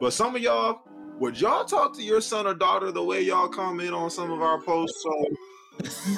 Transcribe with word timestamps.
But 0.00 0.14
some 0.14 0.34
of 0.34 0.40
y'all, 0.40 0.80
would 1.18 1.38
y'all 1.38 1.66
talk 1.66 1.94
to 1.96 2.02
your 2.02 2.22
son 2.22 2.46
or 2.46 2.54
daughter 2.54 2.90
the 2.90 3.02
way 3.02 3.20
y'all 3.20 3.48
comment 3.48 3.92
on 3.92 4.08
some 4.08 4.30
of 4.30 4.40
our 4.40 4.60
posts? 4.62 5.02
So 5.02 5.26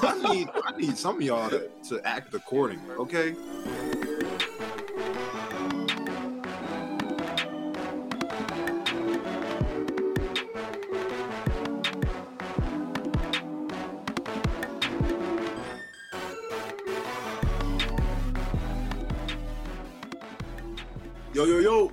I 0.03 0.33
need 0.33 0.49
I 0.65 0.77
need 0.77 0.97
some 0.97 1.17
of 1.17 1.23
y'all 1.23 1.51
to, 1.51 1.69
to 1.89 2.07
act 2.07 2.33
accordingly, 2.33 2.95
okay? 2.95 3.35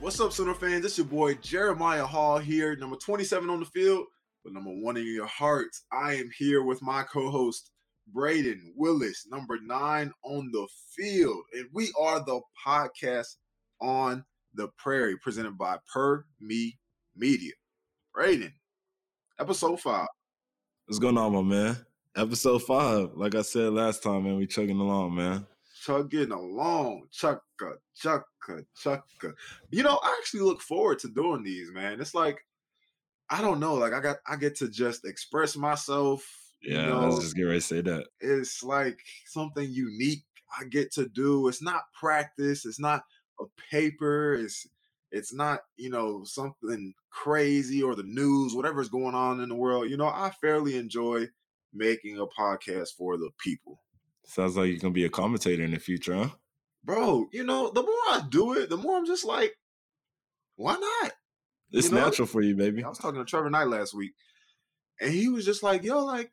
What's 0.09 0.19
up, 0.19 0.33
Sooner 0.33 0.55
fans? 0.55 0.83
It's 0.83 0.97
your 0.97 1.05
boy 1.05 1.35
Jeremiah 1.35 2.03
Hall 2.03 2.39
here, 2.39 2.75
number 2.75 2.95
27 2.95 3.47
on 3.47 3.59
the 3.59 3.65
field, 3.67 4.07
but 4.43 4.53
number 4.53 4.71
one 4.71 4.97
in 4.97 5.05
your 5.05 5.27
hearts. 5.27 5.85
I 5.91 6.15
am 6.15 6.31
here 6.35 6.63
with 6.63 6.81
my 6.81 7.03
co 7.03 7.29
host, 7.29 7.69
Brayden 8.11 8.59
Willis, 8.75 9.27
number 9.29 9.59
nine 9.61 10.11
on 10.23 10.49
the 10.51 10.67
field. 10.95 11.43
And 11.53 11.67
we 11.73 11.93
are 12.01 12.25
the 12.25 12.41
podcast 12.65 13.35
on 13.79 14.25
the 14.55 14.69
prairie, 14.79 15.15
presented 15.19 15.59
by 15.59 15.77
Per 15.93 16.25
Me 16.41 16.79
Media. 17.15 17.53
Brayden, 18.17 18.53
episode 19.39 19.79
five. 19.79 20.07
What's 20.87 20.97
going 20.97 21.19
on, 21.19 21.33
my 21.33 21.43
man? 21.43 21.77
Episode 22.15 22.63
five. 22.63 23.11
Like 23.13 23.35
I 23.35 23.43
said 23.43 23.73
last 23.73 24.01
time, 24.01 24.23
man, 24.23 24.37
we 24.37 24.47
chugging 24.47 24.79
along, 24.79 25.13
man 25.13 25.45
chugging 25.81 26.31
along, 26.31 27.07
chucka, 27.59 27.75
chucka, 28.01 28.65
chucka. 28.81 29.33
You 29.71 29.83
know, 29.83 29.99
I 30.03 30.15
actually 30.19 30.41
look 30.41 30.61
forward 30.61 30.99
to 30.99 31.07
doing 31.09 31.43
these, 31.43 31.71
man. 31.71 31.99
It's 31.99 32.15
like 32.15 32.39
I 33.29 33.41
don't 33.41 33.59
know, 33.59 33.75
like 33.75 33.93
I 33.93 33.99
got 33.99 34.17
I 34.27 34.35
get 34.35 34.55
to 34.57 34.69
just 34.69 35.05
express 35.05 35.55
myself. 35.55 36.25
Yeah, 36.61 36.83
you 36.83 36.89
know, 36.89 37.01
I 37.01 37.05
was 37.05 37.19
just 37.19 37.35
getting 37.35 37.49
ready 37.49 37.61
to 37.61 37.65
say 37.65 37.81
that. 37.81 38.07
It's 38.19 38.63
like 38.63 38.99
something 39.25 39.69
unique 39.69 40.23
I 40.59 40.65
get 40.65 40.91
to 40.93 41.07
do. 41.07 41.47
It's 41.47 41.61
not 41.61 41.83
practice. 41.97 42.65
It's 42.65 42.79
not 42.79 43.03
a 43.39 43.45
paper. 43.71 44.33
It's 44.33 44.67
it's 45.11 45.33
not 45.33 45.61
you 45.77 45.89
know 45.89 46.23
something 46.23 46.93
crazy 47.11 47.81
or 47.81 47.95
the 47.95 48.03
news, 48.03 48.55
whatever's 48.55 48.89
going 48.89 49.15
on 49.15 49.41
in 49.41 49.49
the 49.49 49.55
world. 49.55 49.89
You 49.89 49.97
know, 49.97 50.07
I 50.07 50.31
fairly 50.41 50.77
enjoy 50.77 51.27
making 51.73 52.17
a 52.17 52.25
podcast 52.25 52.89
for 52.97 53.17
the 53.17 53.29
people. 53.37 53.79
Sounds 54.25 54.57
like 54.57 54.69
you're 54.69 54.79
gonna 54.79 54.93
be 54.93 55.05
a 55.05 55.09
commentator 55.09 55.63
in 55.63 55.71
the 55.71 55.79
future, 55.79 56.15
huh? 56.15 56.29
Bro, 56.83 57.27
you 57.31 57.43
know, 57.43 57.71
the 57.71 57.81
more 57.81 57.91
I 58.09 58.23
do 58.29 58.53
it, 58.53 58.69
the 58.69 58.77
more 58.77 58.97
I'm 58.97 59.05
just 59.05 59.25
like, 59.25 59.55
why 60.55 60.75
not? 60.75 61.11
It's 61.71 61.89
you 61.89 61.95
know? 61.95 62.05
natural 62.05 62.27
for 62.27 62.41
you, 62.41 62.55
baby. 62.55 62.83
I 62.83 62.89
was 62.89 62.97
talking 62.97 63.19
to 63.19 63.25
Trevor 63.25 63.49
Knight 63.49 63.67
last 63.67 63.93
week, 63.93 64.13
and 64.99 65.13
he 65.13 65.29
was 65.29 65.45
just 65.45 65.61
like, 65.63 65.83
"Yo, 65.83 66.03
like, 66.03 66.31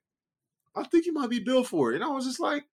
I 0.75 0.85
think 0.85 1.07
you 1.07 1.13
might 1.13 1.31
be 1.31 1.41
built 1.41 1.67
for 1.67 1.93
it," 1.93 1.97
and 1.97 2.05
I 2.05 2.09
was 2.09 2.25
just 2.25 2.41
like, 2.41 2.65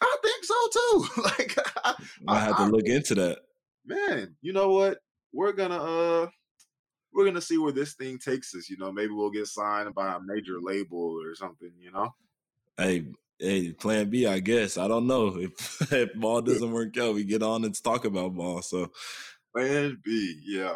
"I 0.00 0.16
think 0.22 0.44
so 0.44 0.54
too." 0.72 1.06
like, 1.22 1.58
I, 1.84 1.94
I 2.26 2.38
had 2.40 2.56
to 2.56 2.62
I, 2.62 2.66
look 2.66 2.86
into 2.86 3.14
that. 3.16 3.38
Man, 3.84 4.36
you 4.42 4.52
know 4.52 4.70
what? 4.70 4.98
We're 5.32 5.52
gonna 5.52 5.76
uh, 5.76 6.28
we're 7.12 7.24
gonna 7.24 7.40
see 7.40 7.58
where 7.58 7.72
this 7.72 7.94
thing 7.94 8.18
takes 8.18 8.54
us. 8.54 8.68
You 8.68 8.76
know, 8.76 8.90
maybe 8.90 9.12
we'll 9.12 9.30
get 9.30 9.46
signed 9.46 9.94
by 9.94 10.16
a 10.16 10.20
major 10.20 10.60
label 10.60 11.20
or 11.22 11.34
something. 11.34 11.72
You 11.78 11.92
know. 11.92 12.14
Hey, 12.76 13.04
hey, 13.40 13.72
plan 13.72 14.10
B, 14.10 14.26
I 14.26 14.38
guess. 14.40 14.76
I 14.76 14.86
don't 14.86 15.06
know. 15.06 15.36
If 15.40 15.92
if 15.92 16.14
ball 16.14 16.42
doesn't 16.42 16.72
work 16.72 16.96
out, 16.98 17.14
we 17.14 17.24
get 17.24 17.42
on 17.42 17.64
and 17.64 17.82
talk 17.82 18.04
about 18.04 18.34
ball. 18.34 18.62
So 18.62 18.90
plan 19.54 19.98
B, 20.04 20.40
yeah. 20.44 20.74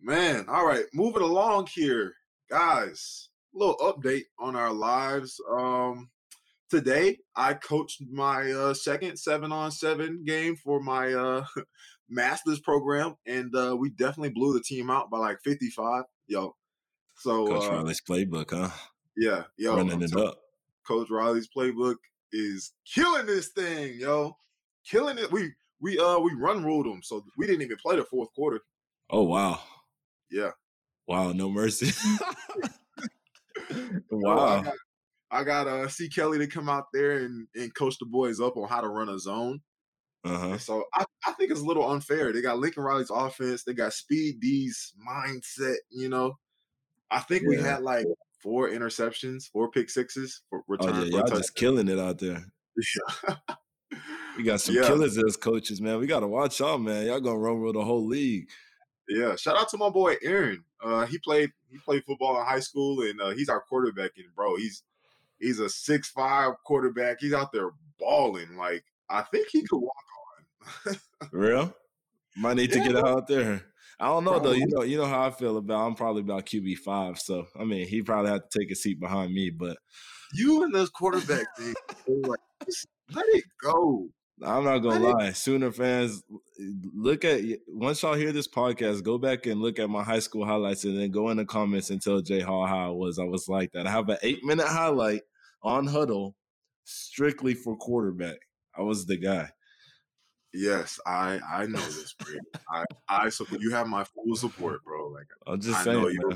Man, 0.00 0.46
all 0.48 0.66
right. 0.66 0.84
Moving 0.92 1.22
along 1.22 1.68
here, 1.74 2.14
guys. 2.50 3.28
A 3.54 3.58
little 3.58 3.76
update 3.76 4.24
on 4.38 4.56
our 4.56 4.72
lives. 4.72 5.40
Um 5.50 6.10
today 6.70 7.18
I 7.36 7.54
coached 7.54 8.02
my 8.10 8.50
uh 8.50 8.74
second 8.74 9.16
seven 9.18 9.52
on 9.52 9.70
seven 9.70 10.24
game 10.24 10.56
for 10.56 10.80
my 10.80 11.12
uh 11.12 11.44
master's 12.08 12.60
program, 12.60 13.16
and 13.26 13.54
uh 13.54 13.76
we 13.78 13.90
definitely 13.90 14.30
blew 14.30 14.54
the 14.54 14.62
team 14.62 14.90
out 14.90 15.10
by 15.10 15.18
like 15.18 15.38
55. 15.44 16.04
Yo. 16.28 16.54
So 17.18 17.46
Coach 17.46 17.68
uh, 17.68 17.72
Riley's 17.72 18.02
playbook, 18.06 18.50
huh? 18.50 18.70
Yeah, 19.16 19.44
yo. 19.56 19.76
Running 19.76 20.02
it 20.02 20.14
up. 20.16 20.38
Coach 20.86 21.10
Riley's 21.10 21.48
playbook 21.54 21.96
is 22.32 22.72
killing 22.92 23.26
this 23.26 23.48
thing, 23.48 23.94
yo. 23.98 24.36
Killing 24.88 25.18
it. 25.18 25.30
We 25.32 25.52
we 25.80 25.98
uh 25.98 26.18
we 26.18 26.32
run 26.34 26.64
ruled 26.64 26.86
them, 26.86 27.00
so 27.02 27.24
we 27.36 27.46
didn't 27.46 27.62
even 27.62 27.76
play 27.76 27.96
the 27.96 28.04
fourth 28.04 28.32
quarter. 28.34 28.60
Oh 29.10 29.24
wow. 29.24 29.60
Yeah. 30.30 30.50
Wow, 31.06 31.32
no 31.32 31.50
mercy. 31.50 31.92
wow. 34.10 34.60
I 34.60 34.62
got, 34.62 34.74
I 35.30 35.44
got 35.44 35.66
uh 35.68 35.88
C 35.88 36.08
Kelly 36.08 36.38
to 36.38 36.46
come 36.46 36.68
out 36.68 36.86
there 36.92 37.18
and, 37.18 37.46
and 37.54 37.74
coach 37.74 37.98
the 37.98 38.06
boys 38.06 38.40
up 38.40 38.56
on 38.56 38.68
how 38.68 38.80
to 38.80 38.88
run 38.88 39.08
a 39.08 39.18
zone. 39.18 39.60
Uh-huh. 40.24 40.58
So 40.58 40.84
I, 40.94 41.04
I 41.24 41.32
think 41.32 41.52
it's 41.52 41.60
a 41.60 41.64
little 41.64 41.88
unfair. 41.88 42.32
They 42.32 42.42
got 42.42 42.58
Lincoln 42.58 42.82
Riley's 42.82 43.10
offense, 43.10 43.62
they 43.62 43.74
got 43.74 43.92
Speed 43.92 44.40
D's 44.40 44.92
mindset, 45.08 45.76
you 45.90 46.08
know. 46.08 46.34
I 47.10 47.20
think 47.20 47.42
yeah. 47.42 47.48
we 47.48 47.56
had 47.56 47.82
like 47.82 48.06
four 48.38 48.70
interceptions, 48.70 49.48
four 49.50 49.70
pick 49.70 49.90
sixes 49.90 50.42
return. 50.68 50.94
Oh, 50.94 51.02
yeah, 51.04 51.18
y'all 51.18 51.28
just 51.28 51.54
killing 51.54 51.88
it 51.88 51.98
out 51.98 52.18
there. 52.18 52.44
we 54.36 54.44
got 54.44 54.60
some 54.60 54.74
yeah. 54.74 54.86
killers 54.86 55.18
as 55.18 55.36
coaches, 55.36 55.80
man. 55.80 55.98
We 55.98 56.06
got 56.06 56.20
to 56.20 56.28
watch 56.28 56.60
y'all, 56.60 56.78
man. 56.78 57.06
Y'all 57.06 57.20
gonna 57.20 57.38
run 57.38 57.60
with 57.60 57.74
the 57.74 57.84
whole 57.84 58.06
league. 58.06 58.48
Yeah, 59.08 59.36
shout 59.36 59.56
out 59.56 59.68
to 59.70 59.78
my 59.78 59.90
boy 59.90 60.16
Aaron. 60.22 60.64
Uh, 60.82 61.06
he 61.06 61.18
played 61.18 61.50
he 61.70 61.78
played 61.78 62.04
football 62.04 62.38
in 62.40 62.46
high 62.46 62.60
school, 62.60 63.02
and 63.02 63.20
uh, 63.20 63.30
he's 63.30 63.48
our 63.48 63.60
quarterback. 63.60 64.12
And 64.16 64.26
bro, 64.34 64.56
he's 64.56 64.82
he's 65.38 65.60
a 65.60 65.68
six 65.68 66.08
five 66.08 66.54
quarterback. 66.64 67.18
He's 67.20 67.32
out 67.32 67.52
there 67.52 67.70
balling. 67.98 68.56
Like 68.56 68.84
I 69.08 69.22
think 69.22 69.48
he 69.50 69.62
could 69.62 69.78
walk 69.78 69.94
on. 70.86 70.96
Real? 71.32 71.74
Might 72.36 72.56
need 72.56 72.74
yeah, 72.74 72.82
to 72.84 72.92
get 72.92 73.04
out 73.04 73.26
there. 73.26 73.62
I 73.98 74.06
don't 74.08 74.24
know 74.24 74.38
though. 74.38 74.52
You 74.52 74.66
know, 74.68 74.82
you 74.82 74.98
know 74.98 75.06
how 75.06 75.26
I 75.26 75.30
feel 75.30 75.56
about. 75.56 75.86
I'm 75.86 75.94
probably 75.94 76.22
about 76.22 76.46
QB 76.46 76.78
five, 76.78 77.18
so 77.18 77.46
I 77.58 77.64
mean, 77.64 77.86
he 77.88 78.02
probably 78.02 78.30
had 78.30 78.42
to 78.50 78.58
take 78.58 78.70
a 78.70 78.74
seat 78.74 79.00
behind 79.00 79.32
me. 79.32 79.50
But 79.50 79.78
you 80.34 80.62
and 80.64 80.74
this 80.74 80.90
quarterback 80.90 81.46
thing, 81.56 81.74
like, 82.06 82.40
let 83.14 83.24
it 83.28 83.44
go. 83.62 84.08
I'm 84.44 84.64
not 84.64 84.78
gonna 84.80 84.98
let 85.02 85.16
lie. 85.16 85.26
It- 85.28 85.36
Sooner 85.36 85.72
fans, 85.72 86.22
look 86.94 87.24
at 87.24 87.40
once 87.68 88.02
y'all 88.02 88.12
hear 88.14 88.32
this 88.32 88.48
podcast, 88.48 89.02
go 89.02 89.16
back 89.16 89.46
and 89.46 89.62
look 89.62 89.78
at 89.78 89.88
my 89.88 90.02
high 90.02 90.18
school 90.18 90.44
highlights, 90.44 90.84
and 90.84 90.98
then 90.98 91.10
go 91.10 91.30
in 91.30 91.38
the 91.38 91.46
comments 91.46 91.88
and 91.88 92.02
tell 92.02 92.20
Jay 92.20 92.40
Hall 92.40 92.66
how 92.66 92.88
I 92.88 92.90
was. 92.90 93.18
I 93.18 93.24
was 93.24 93.48
like 93.48 93.72
that. 93.72 93.86
I 93.86 93.90
have 93.90 94.10
an 94.10 94.18
eight 94.22 94.44
minute 94.44 94.66
highlight 94.66 95.22
on 95.62 95.88
Hudl 95.88 96.34
strictly 96.84 97.54
for 97.54 97.76
quarterback. 97.78 98.36
I 98.76 98.82
was 98.82 99.06
the 99.06 99.16
guy. 99.16 99.48
Yes, 100.56 100.98
I 101.06 101.38
I 101.52 101.66
know 101.66 101.80
this, 101.80 102.14
bro. 102.18 102.34
I 102.72 102.84
I 103.08 103.28
so 103.28 103.44
you 103.58 103.72
have 103.72 103.86
my 103.86 104.04
full 104.04 104.34
support, 104.36 104.82
bro. 104.84 105.08
Like 105.08 105.26
I'm 105.46 105.60
just 105.60 105.78
I 105.78 105.84
saying, 105.84 106.00
know 106.00 106.08
you're 106.08 106.30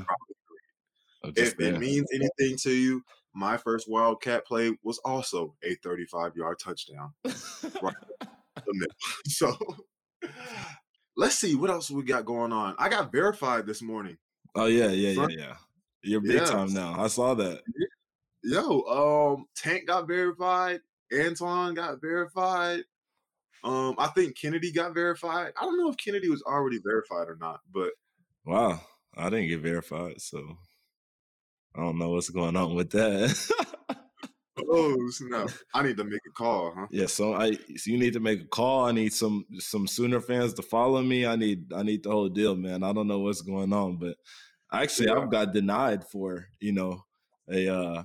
probably 1.23 1.41
If 1.41 1.59
it 1.59 1.79
means 1.79 2.07
anything 2.13 2.57
to 2.59 2.71
you, 2.71 3.03
my 3.33 3.57
first 3.57 3.89
Wildcat 3.89 4.45
play 4.45 4.77
was 4.83 4.99
also 4.99 5.55
a 5.63 5.73
35 5.75 6.35
yard 6.35 6.59
touchdown. 6.59 7.13
right. 7.81 7.95
So 9.25 9.57
let's 11.17 11.35
see 11.35 11.55
what 11.55 11.71
else 11.71 11.89
we 11.89 12.03
got 12.03 12.25
going 12.25 12.51
on. 12.51 12.75
I 12.77 12.89
got 12.89 13.11
verified 13.11 13.65
this 13.65 13.81
morning. 13.81 14.17
Oh 14.53 14.67
yeah, 14.67 14.89
yeah, 14.89 15.11
yeah, 15.11 15.27
yeah. 15.29 15.55
You're 16.03 16.21
big 16.21 16.33
yes. 16.33 16.49
time 16.51 16.73
now. 16.73 16.95
I 16.99 17.07
saw 17.07 17.33
that. 17.33 17.61
Yo, 18.43 18.81
um, 18.81 19.45
Tank 19.55 19.87
got 19.87 20.07
verified. 20.07 20.81
Antoine 21.11 21.73
got 21.73 22.01
verified. 22.01 22.83
Um, 23.63 23.95
I 23.97 24.07
think 24.07 24.37
Kennedy 24.37 24.71
got 24.71 24.93
verified. 24.93 25.53
I 25.59 25.65
don't 25.65 25.77
know 25.77 25.89
if 25.89 25.97
Kennedy 25.97 26.29
was 26.29 26.41
already 26.43 26.79
verified 26.83 27.27
or 27.27 27.37
not, 27.39 27.59
but 27.71 27.91
wow, 28.45 28.81
I 29.15 29.29
didn't 29.29 29.49
get 29.49 29.61
verified, 29.61 30.19
so 30.19 30.57
I 31.75 31.81
don't 31.81 31.97
know 31.97 32.09
what's 32.09 32.29
going 32.29 32.55
on 32.55 32.75
with 32.75 32.89
that. 32.91 33.97
oh 34.69 35.09
snap! 35.11 35.49
I 35.73 35.83
need 35.83 35.97
to 35.97 36.03
make 36.03 36.21
a 36.27 36.31
call, 36.31 36.73
huh? 36.75 36.87
Yeah, 36.89 37.05
so 37.05 37.33
I 37.33 37.51
so 37.53 37.91
you 37.91 37.97
need 37.97 38.13
to 38.13 38.19
make 38.19 38.41
a 38.41 38.47
call. 38.47 38.85
I 38.85 38.91
need 38.91 39.13
some 39.13 39.45
some 39.59 39.87
Sooner 39.87 40.21
fans 40.21 40.53
to 40.55 40.63
follow 40.63 41.01
me. 41.01 41.25
I 41.25 41.35
need 41.35 41.71
I 41.73 41.83
need 41.83 42.03
the 42.03 42.11
whole 42.11 42.29
deal, 42.29 42.55
man. 42.55 42.83
I 42.83 42.93
don't 42.93 43.07
know 43.07 43.19
what's 43.19 43.41
going 43.41 43.73
on, 43.73 43.97
but 43.97 44.17
actually 44.73 45.07
yeah. 45.07 45.19
I've 45.19 45.31
got 45.31 45.53
denied 45.53 46.03
for 46.05 46.47
you 46.59 46.71
know 46.71 47.03
a 47.49 47.67
uh 47.67 48.03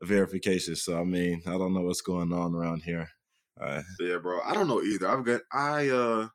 a 0.00 0.06
verification. 0.06 0.76
So 0.76 0.98
I 0.98 1.04
mean 1.04 1.42
I 1.46 1.58
don't 1.58 1.74
know 1.74 1.82
what's 1.82 2.02
going 2.02 2.32
on 2.32 2.54
around 2.54 2.82
here. 2.82 3.08
Uh, 3.62 3.82
yeah, 4.00 4.18
bro. 4.18 4.40
I 4.44 4.54
don't 4.54 4.68
know 4.68 4.82
either. 4.82 5.08
I've 5.08 5.24
got 5.24 5.42
I 5.52 5.88
uh 5.88 6.28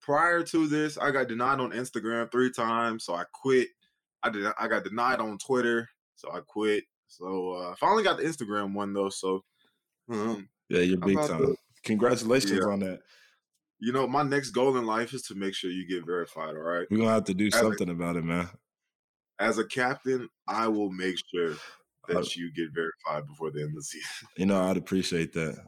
prior 0.00 0.42
to 0.42 0.66
this, 0.66 0.96
I 0.98 1.10
got 1.10 1.28
denied 1.28 1.60
on 1.60 1.72
Instagram 1.72 2.30
three 2.30 2.50
times, 2.50 3.04
so 3.04 3.14
I 3.14 3.24
quit. 3.32 3.68
I 4.22 4.30
did 4.30 4.46
I 4.58 4.68
got 4.68 4.84
denied 4.84 5.20
on 5.20 5.38
Twitter, 5.38 5.88
so 6.16 6.30
I 6.32 6.40
quit. 6.46 6.84
So 7.08 7.52
uh 7.52 7.74
finally 7.76 8.04
got 8.04 8.18
the 8.18 8.24
Instagram 8.24 8.74
one 8.74 8.92
though, 8.92 9.08
so 9.08 9.42
um, 10.10 10.48
yeah, 10.68 10.80
you're 10.80 10.98
big 10.98 11.16
time. 11.16 11.38
To, 11.38 11.56
Congratulations 11.84 12.52
yeah. 12.52 12.72
on 12.72 12.80
that. 12.80 13.00
You 13.78 13.92
know, 13.92 14.06
my 14.06 14.22
next 14.22 14.50
goal 14.50 14.76
in 14.76 14.84
life 14.84 15.14
is 15.14 15.22
to 15.22 15.34
make 15.34 15.54
sure 15.54 15.70
you 15.70 15.88
get 15.88 16.04
verified, 16.04 16.54
all 16.54 16.62
right? 16.62 16.86
We're 16.90 16.98
gonna 16.98 17.10
have 17.10 17.24
to 17.24 17.34
do 17.34 17.46
As 17.46 17.54
something 17.54 17.88
a, 17.88 17.92
about 17.92 18.16
it, 18.16 18.24
man. 18.24 18.48
as 19.38 19.58
a 19.58 19.64
captain, 19.64 20.28
I 20.46 20.68
will 20.68 20.90
make 20.90 21.16
sure 21.34 21.54
that 22.08 22.36
you 22.36 22.52
get 22.52 22.68
verified 22.74 23.26
before 23.26 23.50
the 23.50 23.60
end 23.60 23.70
of 23.70 23.76
the 23.76 23.82
season. 23.82 24.28
You 24.36 24.46
know, 24.46 24.60
I'd 24.62 24.76
appreciate 24.76 25.32
that. 25.32 25.64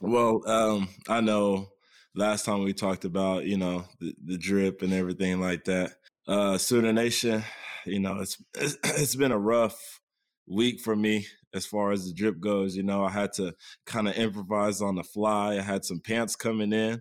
Well, 0.00 0.42
um, 0.48 0.88
I 1.08 1.20
know 1.20 1.68
last 2.14 2.44
time 2.44 2.62
we 2.62 2.72
talked 2.72 3.04
about, 3.04 3.44
you 3.44 3.56
know, 3.56 3.84
the, 4.00 4.14
the 4.24 4.38
drip 4.38 4.82
and 4.82 4.92
everything 4.92 5.40
like 5.40 5.64
that. 5.64 5.94
Uh 6.26 6.58
Sooner 6.58 6.92
Nation, 6.92 7.42
you 7.86 7.98
know, 8.00 8.20
it's 8.20 8.36
it's 8.84 9.16
been 9.16 9.32
a 9.32 9.38
rough 9.38 10.00
week 10.46 10.80
for 10.80 10.94
me 10.94 11.26
as 11.54 11.64
far 11.66 11.90
as 11.92 12.06
the 12.06 12.12
drip 12.12 12.38
goes. 12.40 12.76
You 12.76 12.82
know, 12.82 13.02
I 13.04 13.10
had 13.10 13.32
to 13.34 13.54
kind 13.86 14.08
of 14.08 14.14
improvise 14.16 14.82
on 14.82 14.96
the 14.96 15.02
fly. 15.04 15.56
I 15.56 15.62
had 15.62 15.84
some 15.84 16.00
pants 16.00 16.36
coming 16.36 16.72
in 16.72 17.00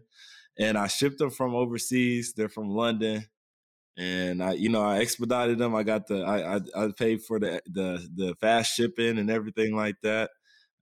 and 0.57 0.77
I 0.77 0.87
shipped 0.87 1.19
them 1.19 1.29
from 1.31 1.55
overseas. 1.55 2.33
They're 2.35 2.49
from 2.49 2.69
London. 2.71 3.25
And 3.97 4.43
I, 4.43 4.53
you 4.53 4.69
know, 4.69 4.83
I 4.83 4.99
expedited 4.99 5.57
them. 5.57 5.75
I 5.75 5.83
got 5.83 6.07
the, 6.07 6.23
I, 6.23 6.57
I, 6.57 6.85
I 6.85 6.91
paid 6.97 7.23
for 7.23 7.39
the, 7.39 7.61
the, 7.65 8.07
the 8.15 8.35
fast 8.39 8.75
shipping 8.75 9.17
and 9.17 9.29
everything 9.31 9.75
like 9.75 9.95
that. 10.03 10.29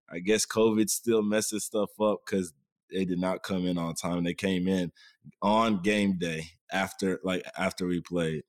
I 0.10 0.20
guess 0.20 0.46
COVID 0.46 0.90
still 0.90 1.22
messes 1.22 1.66
stuff 1.66 1.90
up 2.00 2.22
because 2.26 2.54
they 2.92 3.06
did 3.06 3.20
not 3.20 3.44
come 3.44 3.66
in 3.66 3.78
on 3.78 3.96
time. 3.96 4.24
They 4.24 4.34
came 4.34 4.68
in 4.68 4.92
on 5.42 5.82
game 5.82 6.18
day 6.18 6.52
after, 6.72 7.20
like 7.24 7.44
after 7.58 7.88
we 7.88 8.02
played. 8.02 8.44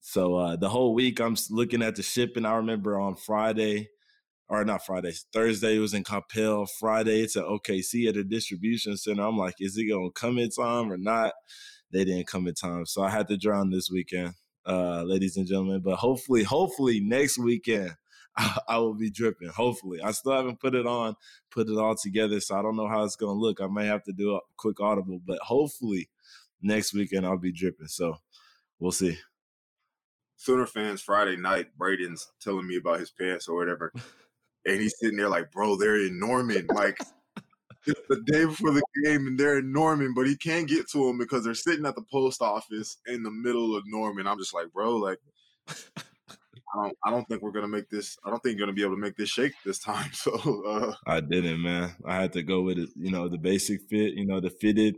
So 0.00 0.36
uh, 0.36 0.56
the 0.56 0.68
whole 0.68 0.94
week 0.94 1.20
I'm 1.20 1.36
looking 1.50 1.82
at 1.82 1.96
the 1.96 2.02
shipping. 2.02 2.46
I 2.46 2.54
remember 2.56 2.98
on 2.98 3.16
Friday, 3.16 3.88
or 4.48 4.64
not 4.64 4.86
Friday, 4.86 5.12
Thursday 5.32 5.78
was 5.78 5.94
in 5.94 6.04
Coppell. 6.04 6.68
Friday 6.78 7.22
it's 7.22 7.36
at 7.36 7.44
OKC 7.44 8.08
at 8.08 8.16
a 8.16 8.22
distribution 8.22 8.96
center. 8.96 9.22
I'm 9.22 9.36
like, 9.36 9.56
is 9.58 9.76
it 9.76 9.86
gonna 9.86 10.10
come 10.12 10.38
in 10.38 10.50
time 10.50 10.92
or 10.92 10.96
not? 10.96 11.32
They 11.90 12.04
didn't 12.04 12.28
come 12.28 12.46
in 12.46 12.54
time, 12.54 12.86
so 12.86 13.02
I 13.02 13.10
had 13.10 13.26
to 13.28 13.36
drown 13.36 13.70
this 13.70 13.90
weekend, 13.90 14.34
uh, 14.64 15.02
ladies 15.02 15.36
and 15.36 15.46
gentlemen. 15.46 15.80
But 15.80 15.96
hopefully, 15.96 16.44
hopefully 16.44 17.00
next 17.00 17.38
weekend 17.38 17.96
I, 18.36 18.78
will 18.78 18.94
be 18.94 19.10
dripping. 19.10 19.48
Hopefully, 19.48 20.00
I 20.02 20.12
still 20.12 20.32
haven't 20.32 20.60
put 20.60 20.74
it 20.74 20.86
on, 20.86 21.16
put 21.50 21.68
it 21.68 21.78
all 21.78 21.94
together, 21.94 22.40
so 22.40 22.58
I 22.58 22.62
don't 22.62 22.76
know 22.76 22.88
how 22.88 23.04
it's 23.04 23.16
gonna 23.16 23.32
look. 23.32 23.60
I 23.60 23.66
may 23.66 23.86
have 23.86 24.02
to 24.04 24.12
do 24.12 24.34
a 24.34 24.40
quick 24.56 24.80
audible, 24.80 25.20
but 25.26 25.38
hopefully 25.38 26.10
next 26.62 26.94
weekend 26.94 27.26
I'll 27.26 27.38
be 27.38 27.52
dripping. 27.52 27.88
So 27.88 28.16
we'll 28.78 28.92
see. 28.92 29.18
Sooner 30.36 30.66
fans 30.66 31.00
Friday 31.00 31.36
night, 31.36 31.68
Brayden's 31.78 32.30
telling 32.40 32.66
me 32.66 32.76
about 32.76 33.00
his 33.00 33.10
pants 33.10 33.48
or 33.48 33.56
whatever. 33.56 33.92
And 34.66 34.80
he's 34.80 34.98
sitting 34.98 35.16
there 35.16 35.28
like, 35.28 35.50
bro, 35.52 35.76
they're 35.76 35.96
in 35.96 36.18
Norman. 36.18 36.66
Like 36.74 36.98
the 37.86 38.22
day 38.26 38.44
before 38.44 38.72
the 38.72 38.82
game 39.04 39.26
and 39.26 39.38
they're 39.38 39.58
in 39.58 39.72
Norman, 39.72 40.12
but 40.14 40.26
he 40.26 40.36
can't 40.36 40.68
get 40.68 40.90
to 40.90 41.06
them 41.06 41.18
because 41.18 41.44
they're 41.44 41.54
sitting 41.54 41.86
at 41.86 41.94
the 41.94 42.04
post 42.10 42.42
office 42.42 42.98
in 43.06 43.22
the 43.22 43.30
middle 43.30 43.76
of 43.76 43.84
Norman. 43.86 44.26
I'm 44.26 44.38
just 44.38 44.52
like, 44.52 44.72
bro, 44.72 44.96
like 44.96 45.18
I 46.74 46.82
don't 46.82 46.98
I 47.04 47.10
don't 47.10 47.24
think 47.28 47.42
we're 47.42 47.52
gonna 47.52 47.68
make 47.68 47.88
this 47.88 48.18
I 48.24 48.30
don't 48.30 48.42
think 48.42 48.56
you're 48.56 48.66
gonna 48.66 48.74
be 48.74 48.82
able 48.82 48.94
to 48.94 49.00
make 49.00 49.16
this 49.16 49.30
shake 49.30 49.52
this 49.64 49.78
time. 49.78 50.10
So 50.14 50.32
uh 50.66 50.94
I 51.06 51.20
didn't, 51.20 51.62
man. 51.62 51.94
I 52.04 52.16
had 52.16 52.32
to 52.34 52.42
go 52.42 52.62
with 52.62 52.78
it, 52.78 52.90
you 52.96 53.10
know, 53.10 53.28
the 53.28 53.38
basic 53.38 53.82
fit, 53.88 54.14
you 54.14 54.26
know, 54.26 54.40
the 54.40 54.50
fitted, 54.50 54.96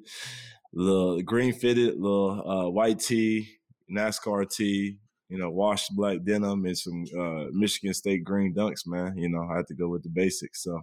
the 0.72 1.22
green 1.24 1.52
fitted, 1.52 2.00
little 2.00 2.50
uh, 2.50 2.68
white 2.70 3.00
tee, 3.00 3.58
NASCAR 3.90 4.48
tee, 4.48 4.98
you 5.28 5.38
know, 5.38 5.50
washed 5.50 5.94
black 5.94 6.18
denim 6.24 6.64
and 6.64 6.78
some 6.78 7.04
uh, 7.18 7.44
Michigan 7.52 7.94
State 7.94 8.24
green 8.24 8.54
dunks, 8.54 8.86
man. 8.86 9.16
You 9.16 9.28
know, 9.28 9.46
I 9.50 9.56
had 9.56 9.66
to 9.68 9.74
go 9.74 9.88
with 9.88 10.02
the 10.02 10.08
basics. 10.08 10.62
So 10.62 10.80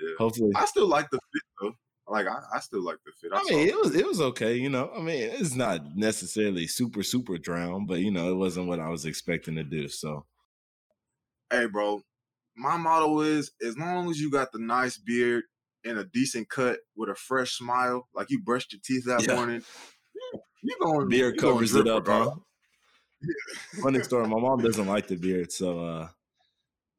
yeah. 0.00 0.14
hopefully, 0.18 0.52
I 0.54 0.64
still 0.66 0.88
like 0.88 1.08
the 1.10 1.18
fit 1.32 1.42
though. 1.60 1.74
Like 2.08 2.26
I, 2.26 2.38
I 2.54 2.60
still 2.60 2.82
like 2.82 2.98
the 3.04 3.12
fit. 3.20 3.32
I, 3.32 3.40
I 3.40 3.42
mean, 3.44 3.68
it 3.68 3.76
was 3.76 3.94
it 3.94 4.06
was 4.06 4.20
okay. 4.20 4.54
You 4.54 4.70
know, 4.70 4.90
I 4.96 5.00
mean, 5.00 5.30
it's 5.30 5.54
not 5.54 5.96
necessarily 5.96 6.66
super 6.66 7.02
super 7.02 7.36
drown, 7.36 7.86
but 7.86 8.00
you 8.00 8.10
know, 8.10 8.30
it 8.30 8.36
wasn't 8.36 8.68
what 8.68 8.80
I 8.80 8.88
was 8.88 9.04
expecting 9.04 9.56
to 9.56 9.64
do. 9.64 9.88
So, 9.88 10.24
hey, 11.50 11.66
bro, 11.66 12.00
my 12.56 12.76
motto 12.76 13.20
is 13.20 13.50
as 13.66 13.76
long 13.76 14.10
as 14.10 14.20
you 14.20 14.30
got 14.30 14.52
the 14.52 14.58
nice 14.58 14.96
beard 14.96 15.44
and 15.84 15.98
a 15.98 16.04
decent 16.04 16.48
cut 16.48 16.78
with 16.96 17.10
a 17.10 17.14
fresh 17.14 17.52
smile, 17.52 18.08
like 18.14 18.30
you 18.30 18.40
brushed 18.40 18.72
your 18.72 18.80
teeth 18.82 19.04
that 19.06 19.26
yeah. 19.26 19.34
morning, 19.34 19.62
you 20.62 20.76
going 20.80 21.00
to 21.00 21.06
beard 21.06 21.38
covers 21.38 21.74
it 21.74 21.86
up, 21.86 22.06
huh? 22.06 22.30
Funny 23.82 24.02
story. 24.02 24.26
My 24.28 24.40
mom 24.40 24.62
doesn't 24.62 24.86
like 24.86 25.08
the 25.08 25.16
beard, 25.16 25.52
so 25.52 25.84
uh 25.84 26.08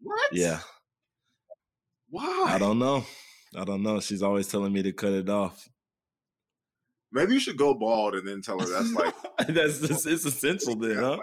what? 0.01 0.33
Yeah. 0.33 0.59
Why? 2.09 2.45
I 2.47 2.57
don't 2.57 2.79
know. 2.79 3.05
I 3.55 3.63
don't 3.63 3.83
know. 3.83 3.99
She's 3.99 4.23
always 4.23 4.47
telling 4.47 4.73
me 4.73 4.83
to 4.83 4.91
cut 4.91 5.13
it 5.13 5.29
off. 5.29 5.69
Maybe 7.11 7.33
you 7.33 7.39
should 7.39 7.57
go 7.57 7.73
bald 7.73 8.15
and 8.15 8.27
then 8.27 8.41
tell 8.41 8.59
her 8.59 8.65
that's 8.65 8.93
like 8.93 9.15
that's 9.47 9.79
just 9.79 10.05
it's 10.05 10.25
essential 10.25 10.75
then, 10.75 10.97
huh? 10.97 11.17
Like, 11.17 11.21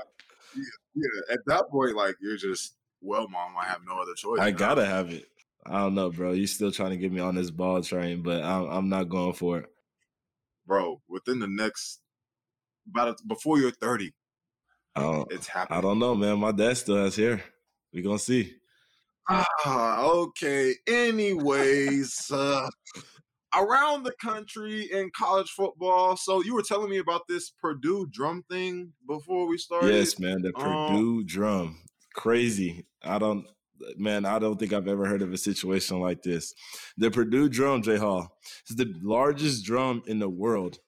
yeah, 0.56 0.62
yeah, 0.94 1.34
at 1.34 1.40
that 1.46 1.68
point, 1.70 1.94
like 1.94 2.16
you're 2.20 2.36
just 2.36 2.74
well, 3.00 3.28
mom, 3.28 3.52
I 3.60 3.66
have 3.66 3.80
no 3.86 4.00
other 4.00 4.14
choice. 4.16 4.40
I 4.40 4.50
gotta 4.50 4.82
know? 4.82 4.88
have 4.88 5.12
it. 5.12 5.26
I 5.64 5.80
don't 5.80 5.94
know, 5.94 6.10
bro. 6.10 6.32
You 6.32 6.46
still 6.46 6.72
trying 6.72 6.90
to 6.90 6.96
get 6.96 7.12
me 7.12 7.20
on 7.20 7.34
this 7.34 7.50
ball 7.50 7.82
train, 7.82 8.22
but 8.22 8.42
I'm, 8.42 8.64
I'm 8.68 8.88
not 8.88 9.08
going 9.08 9.34
for 9.34 9.58
it, 9.58 9.66
bro. 10.66 11.00
Within 11.08 11.38
the 11.38 11.48
next 11.48 12.00
about 12.88 13.08
a, 13.08 13.24
before 13.26 13.58
you're 13.58 13.70
30, 13.70 14.12
it's 15.30 15.46
happening. 15.46 15.78
I 15.78 15.82
don't 15.82 15.98
know, 15.98 16.14
man. 16.14 16.38
My 16.38 16.52
dad 16.52 16.76
still 16.76 16.96
has 16.96 17.16
hair. 17.16 17.42
We 17.92 18.02
gonna 18.02 18.18
see. 18.18 18.54
Ah, 19.28 20.04
okay. 20.04 20.74
Anyways, 20.86 22.30
uh, 22.30 22.68
around 23.56 24.04
the 24.04 24.12
country 24.20 24.88
in 24.92 25.10
college 25.16 25.50
football. 25.50 26.16
So 26.16 26.42
you 26.42 26.54
were 26.54 26.62
telling 26.62 26.90
me 26.90 26.98
about 26.98 27.22
this 27.28 27.50
Purdue 27.50 28.06
drum 28.10 28.44
thing 28.50 28.92
before 29.06 29.46
we 29.46 29.58
started. 29.58 29.94
Yes, 29.94 30.18
man. 30.18 30.42
The 30.42 30.52
um, 30.56 30.88
Purdue 30.88 31.24
drum, 31.24 31.82
crazy. 32.14 32.86
I 33.02 33.18
don't, 33.18 33.46
man. 33.96 34.24
I 34.24 34.38
don't 34.38 34.58
think 34.58 34.72
I've 34.72 34.88
ever 34.88 35.06
heard 35.06 35.22
of 35.22 35.32
a 35.32 35.38
situation 35.38 36.00
like 36.00 36.22
this. 36.22 36.54
The 36.96 37.10
Purdue 37.10 37.48
drum, 37.48 37.82
J 37.82 37.96
Hall, 37.96 38.36
is 38.68 38.76
the 38.76 38.94
largest 39.02 39.64
drum 39.64 40.02
in 40.06 40.18
the 40.18 40.28
world. 40.28 40.78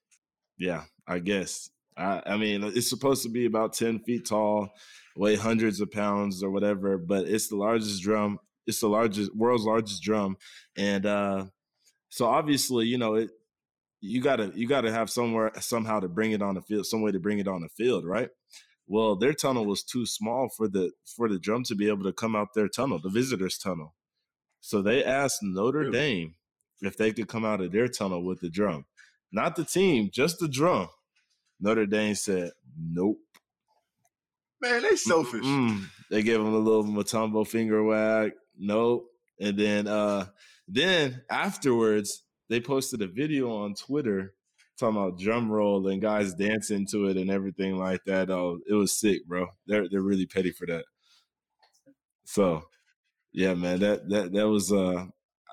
Yeah, 0.58 0.85
I 1.06 1.20
guess 1.20 1.70
I, 1.99 2.23
I 2.25 2.37
mean, 2.37 2.62
it's 2.62 2.88
supposed 2.88 3.25
to 3.25 3.29
be 3.29 3.46
about 3.46 3.73
10 3.73 3.99
feet 4.00 4.26
tall, 4.26 4.70
weigh 5.19 5.35
hundreds 5.35 5.81
of 5.81 5.91
pounds 5.91 6.44
or 6.44 6.50
whatever, 6.50 6.97
but 6.97 7.26
it's 7.26 7.49
the 7.49 7.56
largest 7.56 8.03
drum. 8.03 8.38
It's 8.67 8.81
the 8.81 8.88
largest, 8.88 9.35
world's 9.35 9.65
largest 9.65 10.00
drum. 10.03 10.37
And 10.76 11.05
uh, 11.05 11.47
so 12.09 12.26
obviously, 12.26 12.87
you 12.87 12.99
know, 12.99 13.15
it, 13.15 13.31
you 14.00 14.23
gotta 14.23 14.53
you 14.55 14.69
gotta 14.69 14.93
have 14.93 15.11
somewhere 15.11 15.50
somehow 15.59 15.99
to 15.99 16.09
bring 16.09 16.31
it 16.31 16.41
on 16.41 16.55
the 16.55 16.62
field, 16.62 16.87
some 16.87 17.03
way 17.03 17.11
to 17.11 17.19
bring 17.19 17.41
it 17.41 17.49
on 17.49 17.62
the 17.62 17.69
field, 17.69 18.06
right? 18.06 18.29
Well, 18.87 19.17
their 19.17 19.32
tunnel 19.32 19.67
was 19.67 19.82
too 19.82 20.06
small 20.06 20.49
for 20.56 20.69
the 20.69 20.93
for 21.05 21.29
the 21.29 21.41
drum 21.41 21.64
to 21.64 21.75
be 21.75 21.88
able 21.88 22.04
to 22.04 22.12
come 22.12 22.37
out 22.37 22.54
their 22.54 22.69
tunnel, 22.69 23.00
the 23.02 23.09
visitors' 23.09 23.59
tunnel. 23.59 23.95
So 24.61 24.83
they 24.83 25.02
asked 25.02 25.40
Notre 25.43 25.81
really? 25.81 25.93
Dame 25.93 26.35
if 26.81 26.97
they 26.97 27.12
could 27.12 27.26
come 27.26 27.45
out 27.45 27.61
of 27.61 27.73
their 27.73 27.88
tunnel 27.88 28.25
with 28.25 28.40
the 28.40 28.49
drum, 28.49 28.87
not 29.33 29.57
the 29.57 29.64
team, 29.64 30.11
just 30.12 30.38
the 30.38 30.47
drum. 30.47 30.88
Notre 31.61 31.87
Dame 31.87 32.14
said, 32.14 32.52
nope. 32.78 33.19
Man, 34.61 34.83
they 34.83 34.97
selfish. 34.97 35.45
Mm-mm. 35.45 35.85
They 36.11 36.23
gave 36.23 36.41
him 36.41 36.55
a 36.55 36.59
little 36.59 36.85
Mutombo 36.85 37.47
finger 37.47 37.83
wag. 37.83 38.33
Nope. 38.59 39.07
And 39.41 39.57
then 39.57 39.87
uh 39.87 40.27
then 40.67 41.23
afterwards, 41.31 42.25
they 42.49 42.61
posted 42.61 43.03
a 43.03 43.07
video 43.07 43.55
on 43.55 43.75
Twitter 43.75 44.35
talking 44.79 44.97
about 44.97 45.19
drum 45.19 45.50
roll 45.50 45.88
and 45.88 46.00
guys 46.00 46.35
dancing 46.35 46.87
to 46.87 47.07
it 47.07 47.17
and 47.17 47.31
everything 47.31 47.77
like 47.77 48.05
that. 48.07 48.31
Oh, 48.31 48.59
it 48.69 48.75
was 48.75 48.99
sick, 48.99 49.27
bro. 49.27 49.47
They're 49.67 49.88
they're 49.88 50.03
really 50.03 50.27
petty 50.27 50.50
for 50.50 50.67
that. 50.67 50.85
So 52.25 52.62
yeah, 53.33 53.55
man, 53.55 53.81
that 53.81 54.09
that 54.09 54.33
that 54.33 54.49
was 54.49 54.73
uh 54.73 55.07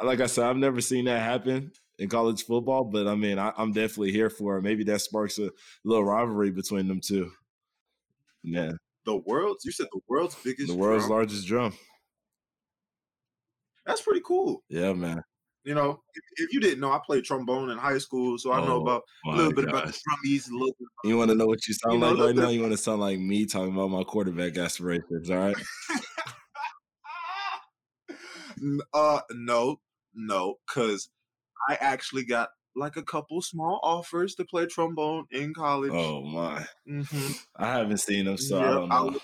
like 0.04 0.20
I 0.20 0.26
said, 0.26 0.46
I've 0.46 0.58
never 0.58 0.82
seen 0.82 1.06
that 1.06 1.22
happen 1.22 1.72
in 2.00 2.10
college 2.10 2.44
football. 2.44 2.84
But 2.84 3.08
I 3.08 3.16
mean, 3.16 3.40
I, 3.40 3.54
am 3.58 3.72
definitely 3.72 4.12
here 4.12 4.30
for 4.30 4.58
it. 4.58 4.64
Maybe 4.64 4.84
that 4.86 5.02
sparks 5.02 5.40
a 5.40 5.52
little 5.84 6.04
rivalry 6.04 6.52
between 6.52 6.88
them 6.88 7.02
two. 7.02 7.32
Yeah. 8.44 8.72
The 9.06 9.18
world's 9.18 9.64
you 9.66 9.72
said 9.72 9.88
the 9.92 10.02
world's 10.08 10.36
biggest 10.44 10.68
the 10.68 10.76
world's 10.76 11.06
drum? 11.06 11.18
largest 11.18 11.48
drum. 11.48 11.74
That's 13.86 14.02
pretty 14.02 14.22
cool. 14.26 14.64
Yeah, 14.68 14.94
man. 14.94 15.22
You 15.64 15.74
know, 15.74 16.02
if, 16.14 16.24
if, 16.36 16.54
you 16.54 16.60
didn't 16.60 16.80
know, 16.80 16.92
I 16.92 17.00
played 17.04 17.24
trombone 17.24 17.72
in 17.72 17.78
high 17.78 17.98
school, 17.98 18.38
so 18.38 18.52
I 18.52 18.64
know 18.64 18.78
oh 18.78 18.82
about 18.82 19.02
a 19.26 19.36
little 19.36 19.54
bit 19.54 19.68
about 19.68 19.88
the 19.88 19.94
drummies. 19.94 20.48
A 20.50 20.54
little 20.54 20.76
you 21.04 21.18
want 21.18 21.32
to 21.32 21.36
know 21.36 21.48
what 21.48 21.68
you 21.68 21.74
sound 21.74 21.96
you 21.96 22.00
know, 22.00 22.12
like 22.12 22.28
right 22.28 22.36
now? 22.36 22.50
You 22.50 22.62
want 22.62 22.74
to 22.74 22.78
sound 22.78 23.02
like 23.02 23.18
me 23.18 23.48
talking 23.48 23.74
about 23.74 23.90
my 23.90 24.04
quarterback 24.04 24.58
aspirations, 24.58 25.32
all 25.32 25.38
right? 25.38 25.56
uh, 28.94 29.22
no, 29.32 29.80
no, 30.14 30.56
because 30.68 31.10
I 31.68 31.78
actually 31.82 32.26
got 32.26 32.50
like 32.75 32.98
a 32.98 33.03
couple 33.03 33.41
small 33.41 33.79
offers 33.84 34.36
to 34.36 34.46
play 34.46 34.65
trombone 34.65 35.25
in 35.32 35.53
college. 35.53 35.91
Oh 35.94 36.22
my! 36.22 36.65
Mm-hmm. 36.88 37.32
I 37.55 37.67
haven't 37.67 37.98
seen 37.98 38.25
them, 38.25 38.38
so 38.38 38.60
I 38.60 38.74
don't 38.74 38.89
know. 38.89 38.96
I 38.96 39.01
was, 39.01 39.22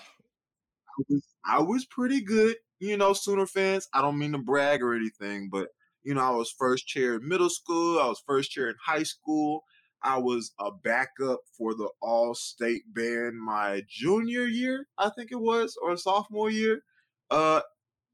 I 0.88 1.02
was, 1.08 1.22
I 1.44 1.62
was 1.62 1.86
pretty 1.86 2.22
good, 2.22 2.56
you 2.80 2.96
know. 2.96 3.12
Sooner 3.12 3.46
fans. 3.46 3.88
I 3.92 4.02
don't 4.02 4.18
mean 4.18 4.32
to 4.32 4.38
brag 4.38 4.82
or 4.82 4.94
anything, 4.94 5.48
but 5.50 5.68
you 6.02 6.14
know, 6.14 6.22
I 6.22 6.30
was 6.30 6.50
first 6.50 6.86
chair 6.86 7.14
in 7.14 7.28
middle 7.28 7.50
school. 7.50 8.00
I 8.00 8.08
was 8.08 8.22
first 8.26 8.50
chair 8.50 8.68
in 8.68 8.76
high 8.84 9.04
school. 9.04 9.64
I 10.04 10.18
was 10.18 10.52
a 10.58 10.70
backup 10.72 11.40
for 11.56 11.74
the 11.74 11.88
All 12.00 12.34
State 12.34 12.82
band 12.92 13.40
my 13.40 13.82
junior 13.88 14.46
year, 14.46 14.88
I 14.98 15.10
think 15.10 15.30
it 15.30 15.40
was, 15.40 15.76
or 15.80 15.96
sophomore 15.96 16.50
year. 16.50 16.82
Uh, 17.30 17.60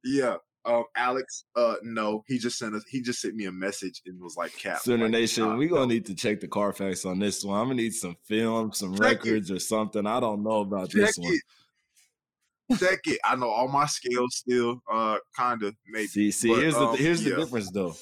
yeah. 0.05 0.37
Um, 0.69 0.85
Alex, 0.97 1.45
uh, 1.57 1.77
no, 1.83 2.23
he 2.27 2.39
just 2.39 2.59
sent 2.59 2.75
us. 2.75 2.85
He 2.89 3.01
just 3.01 3.23
sent 3.23 3.35
me 3.35 3.47
a 3.47 3.53
message 3.53 4.03
and 4.05 4.21
was 4.21 4.37
like, 4.37 4.55
"Cap, 4.57 4.81
Sooner 4.81 5.05
like, 5.05 5.13
Nation, 5.13 5.45
nah, 5.45 5.57
we 5.57 5.67
gonna 5.67 5.81
no. 5.81 5.87
need 5.87 6.05
to 6.07 6.15
check 6.15 6.41
the 6.41 6.49
Carfax 6.49 7.07
on 7.07 7.19
this 7.19 7.43
one. 7.43 7.59
I'm 7.59 7.69
gonna 7.69 7.77
need 7.77 7.95
some 7.95 8.17
film, 8.25 8.73
some 8.73 8.95
Check 8.95 9.25
it. 9.25 9.25
records, 9.25 9.51
or 9.51 9.59
something. 9.59 10.07
I 10.07 10.21
don't 10.21 10.43
know 10.43 10.61
about 10.61 10.91
check 10.91 11.07
this 11.07 11.19
one. 11.19 11.33
it, 11.33 12.79
check 12.79 13.01
it." 13.07 13.19
I 13.25 13.35
know 13.37 13.49
all 13.49 13.69
my 13.69 13.87
scales 13.87 14.37
still, 14.37 14.83
uh, 14.93 15.17
kind 15.35 15.63
of 15.63 15.75
maybe. 15.89 16.07
See, 16.07 16.31
see, 16.31 16.49
But, 16.49 16.61
here's 16.61 16.75
the 16.75 16.87
um, 16.87 16.97
here's 16.99 17.25
yeah. 17.25 17.31
the 17.31 17.37
difference 17.37 17.71
though. 17.71 17.97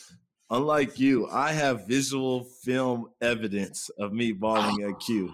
Unlike 0.51 0.99
you, 0.99 1.29
I 1.29 1.53
have 1.53 1.87
visual 1.87 2.45
film 2.65 3.11
evidence 3.21 3.91
of 3.99 4.13
me 4.13 4.33
balling 4.33 4.83
at 4.83 4.99
Q. 4.99 5.33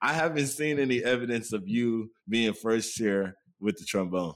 I 0.00 0.12
haven't 0.12 0.46
seen 0.46 0.78
any 0.78 1.02
evidence 1.02 1.52
of 1.52 1.66
you 1.66 2.12
being 2.28 2.52
first 2.52 2.94
chair 2.94 3.36
with 3.60 3.78
the 3.78 3.84
trombone. 3.84 4.34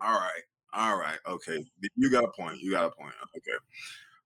All 0.00 0.14
right. 0.14 0.42
All 0.72 0.96
right. 0.96 1.18
Okay. 1.28 1.64
You 1.96 2.10
got 2.10 2.24
a 2.24 2.28
point. 2.28 2.60
You 2.60 2.70
got 2.70 2.84
a 2.86 2.90
point. 2.90 3.14
Okay. 3.36 3.56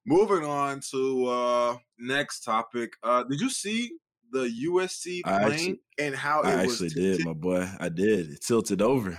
Moving 0.04 0.44
on 0.48 0.80
to 0.92 1.26
uh 1.26 1.76
next 1.98 2.40
topic. 2.44 2.92
Uh 3.02 3.24
did 3.24 3.40
you 3.40 3.50
see 3.50 3.92
the 4.32 4.48
USC 4.66 5.22
plane 5.22 5.52
actually- 5.52 5.80
and 5.98 6.14
how 6.14 6.40
it 6.42 6.46
I 6.46 6.62
actually 6.62 6.88
did, 6.90 7.24
my 7.24 7.32
boy. 7.32 7.68
I 7.80 7.88
did. 7.88 8.30
It 8.30 8.42
tilted 8.42 8.82
over. 8.82 9.18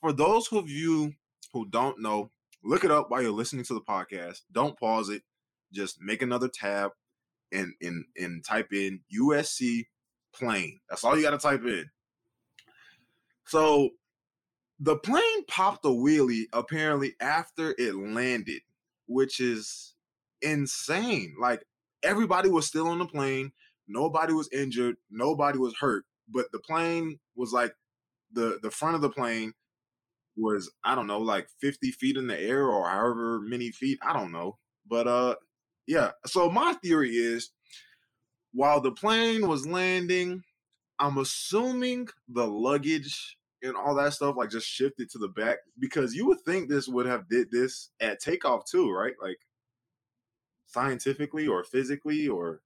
for 0.00 0.12
those 0.12 0.52
of 0.52 0.68
you 0.68 1.12
who 1.52 1.66
don't 1.66 2.00
know, 2.00 2.30
look 2.62 2.84
it 2.84 2.90
up 2.90 3.10
while 3.10 3.22
you're 3.22 3.30
listening 3.30 3.64
to 3.64 3.74
the 3.74 3.80
podcast. 3.80 4.40
Don't 4.52 4.78
pause 4.78 5.08
it. 5.08 5.22
Just 5.72 6.00
make 6.00 6.20
another 6.22 6.48
tab 6.48 6.90
and 7.52 7.72
and 7.80 8.04
and 8.18 8.44
type 8.44 8.72
in 8.72 9.00
USC 9.18 9.86
plane. 10.34 10.80
That's 10.90 11.04
all 11.04 11.16
you 11.16 11.22
got 11.22 11.30
to 11.30 11.38
type 11.38 11.64
in. 11.64 11.88
So 13.46 13.90
the 14.80 14.96
plane 14.96 15.44
popped 15.46 15.84
a 15.84 15.88
wheelie 15.88 16.46
apparently 16.52 17.14
after 17.20 17.74
it 17.78 17.94
landed, 17.94 18.62
which 19.06 19.40
is 19.40 19.94
insane. 20.42 21.34
Like 21.40 21.64
everybody 22.02 22.48
was 22.48 22.66
still 22.66 22.88
on 22.88 22.98
the 22.98 23.06
plane, 23.06 23.52
nobody 23.88 24.32
was 24.32 24.48
injured, 24.52 24.96
nobody 25.10 25.58
was 25.58 25.74
hurt, 25.78 26.04
but 26.28 26.46
the 26.52 26.58
plane 26.58 27.18
was 27.36 27.52
like 27.52 27.74
the 28.32 28.58
the 28.62 28.70
front 28.70 28.96
of 28.96 29.02
the 29.02 29.10
plane 29.10 29.52
was 30.36 30.70
I 30.82 30.94
don't 30.94 31.06
know 31.06 31.20
like 31.20 31.48
50 31.60 31.92
feet 31.92 32.16
in 32.16 32.26
the 32.26 32.38
air 32.38 32.66
or 32.66 32.88
however 32.88 33.40
many 33.40 33.70
feet 33.70 33.98
I 34.02 34.12
don't 34.12 34.32
know 34.32 34.58
but 34.88 35.06
uh 35.06 35.36
yeah 35.86 36.10
so 36.26 36.50
my 36.50 36.74
theory 36.82 37.10
is 37.10 37.50
while 38.52 38.80
the 38.80 38.90
plane 38.90 39.46
was 39.46 39.66
landing 39.66 40.42
I'm 40.98 41.18
assuming 41.18 42.08
the 42.28 42.46
luggage 42.46 43.36
and 43.64 43.76
all 43.76 43.94
that 43.96 44.12
stuff 44.14 44.36
like 44.36 44.50
just 44.50 44.68
shifted 44.68 45.10
to 45.10 45.18
the 45.18 45.28
back 45.28 45.58
because 45.80 46.14
you 46.14 46.26
would 46.26 46.40
think 46.42 46.68
this 46.68 46.88
would 46.88 47.06
have 47.06 47.28
did 47.28 47.50
this 47.50 47.90
at 48.00 48.20
takeoff 48.20 48.66
too 48.66 48.90
right 48.92 49.14
like 49.22 49.38
scientifically 50.66 51.46
or 51.48 51.64
physically 51.64 52.28
or 52.28 52.62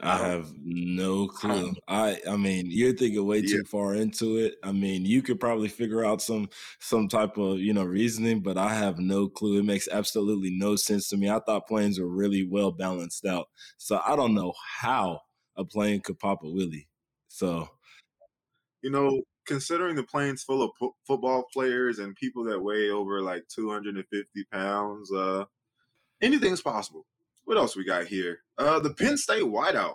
I 0.00 0.16
I 0.16 0.18
have 0.18 0.52
no 0.56 1.26
clue. 1.26 1.74
I 1.88 2.20
I 2.28 2.36
mean, 2.36 2.66
you're 2.70 2.92
thinking 2.92 3.26
way 3.26 3.42
Yeah. 3.42 3.58
too 3.58 3.64
far 3.64 3.94
into 3.96 4.36
it. 4.36 4.54
I 4.62 4.70
mean, 4.70 5.04
you 5.04 5.22
could 5.22 5.40
probably 5.40 5.68
figure 5.68 6.04
out 6.04 6.22
some 6.22 6.50
some 6.78 7.08
type 7.08 7.36
of, 7.36 7.58
you 7.58 7.72
know, 7.74 7.82
reasoning, 7.84 8.40
but 8.40 8.56
I 8.56 8.74
have 8.74 8.98
no 9.00 9.28
clue. 9.28 9.58
It 9.58 9.64
makes 9.64 9.88
absolutely 9.88 10.50
no 10.56 10.76
sense 10.76 11.08
to 11.08 11.16
me. 11.16 11.28
I 11.28 11.40
thought 11.40 11.66
planes 11.66 11.98
were 11.98 12.06
really 12.08 12.44
well 12.44 12.70
balanced 12.70 13.24
out. 13.26 13.48
So 13.76 14.00
I 14.06 14.14
don't 14.14 14.34
know 14.34 14.54
how 14.80 15.22
a 15.56 15.64
plane 15.64 16.00
could 16.00 16.20
pop 16.20 16.44
a 16.44 16.46
wheelie. 16.46 16.86
So 17.26 17.68
you 18.82 18.90
know, 18.90 19.22
considering 19.48 19.96
the 19.96 20.04
plane's 20.04 20.44
full 20.44 20.62
of 20.62 20.70
po- 20.78 20.94
football 21.06 21.44
players 21.52 21.98
and 21.98 22.14
people 22.14 22.44
that 22.44 22.62
weigh 22.62 22.90
over 22.90 23.20
like 23.20 23.48
250 23.48 24.44
pounds, 24.52 25.12
uh, 25.12 25.44
anything's 26.22 26.60
possible. 26.60 27.04
What 27.44 27.56
else 27.56 27.74
we 27.74 27.84
got 27.84 28.06
here? 28.06 28.40
Uh, 28.58 28.78
the 28.78 28.94
Penn 28.94 29.16
State 29.16 29.42
whiteout. 29.42 29.94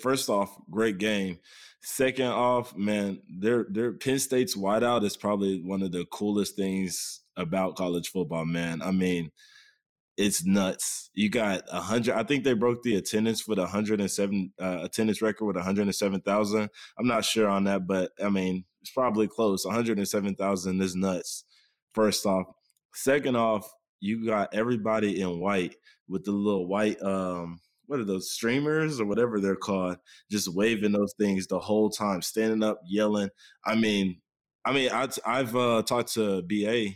First 0.00 0.30
off, 0.30 0.56
great 0.70 0.98
game. 0.98 1.40
Second 1.82 2.28
off, 2.28 2.76
man, 2.76 3.20
their 3.28 3.66
their 3.68 3.92
Penn 3.92 4.18
State's 4.18 4.56
wideout 4.56 5.04
is 5.04 5.16
probably 5.16 5.60
one 5.60 5.82
of 5.82 5.92
the 5.92 6.04
coolest 6.12 6.56
things 6.56 7.20
about 7.36 7.76
college 7.76 8.08
football, 8.08 8.44
man. 8.44 8.82
I 8.82 8.92
mean, 8.92 9.30
it's 10.18 10.44
nuts. 10.44 11.10
You 11.14 11.30
got 11.30 11.62
a 11.72 11.80
hundred. 11.80 12.16
I 12.16 12.24
think 12.24 12.44
they 12.44 12.52
broke 12.52 12.82
the 12.82 12.96
attendance 12.96 13.48
with 13.48 13.58
a 13.58 13.66
hundred 13.66 14.00
and 14.00 14.10
seven 14.10 14.52
uh, 14.60 14.80
attendance 14.82 15.22
record 15.22 15.46
with 15.46 15.56
one 15.56 15.64
hundred 15.64 15.82
and 15.82 15.94
seven 15.94 16.20
thousand. 16.20 16.68
I'm 16.98 17.06
not 17.06 17.24
sure 17.24 17.48
on 17.48 17.64
that, 17.64 17.86
but 17.86 18.10
I 18.22 18.28
mean, 18.28 18.64
it's 18.82 18.90
probably 18.90 19.28
close. 19.28 19.64
One 19.64 19.74
hundred 19.74 19.98
and 19.98 20.08
seven 20.08 20.34
thousand 20.34 20.82
is 20.82 20.94
nuts. 20.94 21.44
First 21.94 22.26
off, 22.26 22.46
second 22.92 23.36
off, 23.36 23.72
you 24.00 24.26
got 24.26 24.52
everybody 24.52 25.20
in 25.20 25.40
white 25.40 25.76
with 26.08 26.24
the 26.24 26.32
little 26.32 26.66
white 26.66 27.00
um 27.02 27.60
what 27.86 28.00
are 28.00 28.04
those 28.04 28.32
streamers 28.32 29.00
or 29.00 29.06
whatever 29.06 29.40
they're 29.40 29.56
called 29.56 29.96
just 30.30 30.54
waving 30.54 30.92
those 30.92 31.14
things 31.18 31.46
the 31.46 31.58
whole 31.58 31.90
time 31.90 32.22
standing 32.22 32.62
up 32.62 32.80
yelling 32.86 33.28
i 33.64 33.74
mean 33.74 34.20
i 34.64 34.72
mean 34.72 34.90
I, 34.92 35.08
i've 35.26 35.56
uh, 35.56 35.82
talked 35.82 36.14
to 36.14 36.42
ba 36.42 36.88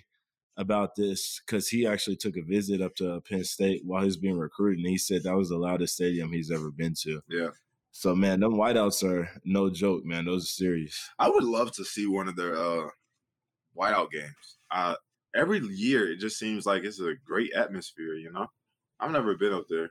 about 0.62 0.96
this 0.96 1.40
because 1.44 1.68
he 1.68 1.86
actually 1.86 2.16
took 2.16 2.36
a 2.38 2.42
visit 2.42 2.80
up 2.80 2.94
to 2.96 3.20
Penn 3.28 3.44
State 3.44 3.82
while 3.84 4.00
he 4.00 4.06
was 4.06 4.16
being 4.16 4.38
recruited, 4.38 4.78
and 4.78 4.88
he 4.88 4.96
said 4.96 5.22
that 5.22 5.36
was 5.36 5.50
the 5.50 5.58
loudest 5.58 5.94
stadium 5.94 6.32
he's 6.32 6.50
ever 6.50 6.70
been 6.70 6.94
to. 7.02 7.20
Yeah. 7.28 7.50
So 7.90 8.14
man, 8.16 8.40
them 8.40 8.54
whiteouts 8.54 9.06
are 9.06 9.28
no 9.44 9.68
joke, 9.68 10.04
man. 10.04 10.24
Those 10.24 10.44
are 10.44 10.46
serious. 10.46 11.10
I 11.18 11.28
would 11.28 11.44
love 11.44 11.72
to 11.72 11.84
see 11.84 12.06
one 12.06 12.26
of 12.26 12.36
their 12.36 12.56
uh, 12.56 12.88
whiteout 13.76 14.10
games. 14.10 14.56
Uh, 14.70 14.94
every 15.36 15.60
year, 15.60 16.10
it 16.10 16.18
just 16.18 16.38
seems 16.38 16.64
like 16.64 16.84
it's 16.84 17.00
a 17.00 17.14
great 17.26 17.52
atmosphere. 17.52 18.14
You 18.14 18.32
know, 18.32 18.46
I've 18.98 19.10
never 19.10 19.36
been 19.36 19.52
up 19.52 19.66
there. 19.68 19.90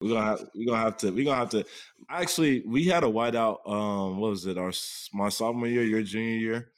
We're 0.00 0.08
gonna 0.08 0.24
have 0.24 0.50
we're 0.54 0.66
gonna 0.66 0.82
have 0.82 0.96
to 0.98 1.10
we're 1.12 1.24
gonna 1.24 1.36
have 1.36 1.50
to 1.50 1.64
actually 2.10 2.64
we 2.66 2.86
had 2.86 3.04
a 3.04 3.06
whiteout 3.06 3.58
um 3.68 4.18
what 4.18 4.30
was 4.30 4.46
it 4.46 4.58
our 4.58 4.72
my 5.12 5.28
sophomore 5.28 5.68
year 5.68 5.84
your 5.84 6.02
junior 6.02 6.38
year 6.38 6.72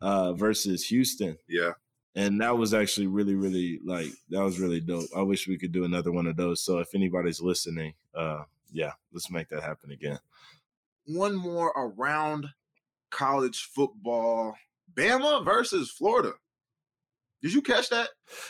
uh 0.00 0.32
versus 0.34 0.84
Houston 0.86 1.36
Yeah, 1.48 1.72
and 2.18 2.40
that 2.40 2.56
was 2.58 2.74
actually 2.74 3.06
really 3.06 3.34
really 3.36 3.78
like 3.84 4.10
that 4.30 4.42
was 4.42 4.58
really 4.58 4.80
dope. 4.80 5.08
I 5.16 5.22
wish 5.22 5.46
we 5.48 5.58
could 5.58 5.72
do 5.72 5.84
another 5.84 6.10
one 6.12 6.26
of 6.26 6.36
those. 6.36 6.62
So 6.64 6.78
if 6.78 6.94
anybody's 6.94 7.40
listening, 7.40 7.94
uh 8.14 8.42
yeah, 8.70 8.92
let's 9.12 9.30
make 9.30 9.48
that 9.48 9.62
happen 9.62 9.90
again. 9.92 10.18
one 11.06 11.34
more 11.34 11.70
around 11.76 12.48
college 13.10 13.70
football: 13.74 14.54
Bama 14.94 15.44
versus 15.44 15.90
Florida. 15.90 16.32
Did 17.42 17.52
you 17.54 17.62
catch 17.62 17.88
that? 17.90 18.08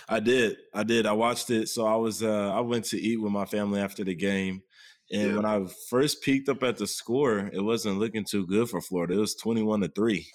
I 0.09 0.19
did. 0.21 0.57
I 0.75 0.83
did. 0.83 1.05
I 1.07 1.13
watched 1.13 1.51
it. 1.51 1.69
So 1.69 1.87
I 1.87 1.97
was 1.97 2.23
uh 2.23 2.51
I 2.55 2.61
went 2.61 2.87
to 2.87 2.99
eat 2.99 3.21
with 3.21 3.33
my 3.33 3.45
family 3.45 3.81
after 3.81 4.03
the 4.05 4.15
game. 4.15 4.63
And 5.13 5.31
Yeah. 5.31 5.37
when 5.37 5.45
I 5.47 5.67
first 5.89 6.23
peeked 6.23 6.49
up 6.49 6.63
at 6.63 6.77
the 6.79 6.87
score, 6.87 7.51
it 7.53 7.61
wasn't 7.63 7.99
looking 7.99 8.25
too 8.25 8.47
good 8.47 8.69
for 8.69 8.81
Florida. 8.81 9.15
It 9.15 9.21
was 9.21 9.35
21 9.37 9.81
to 9.83 9.89
3. 9.89 10.27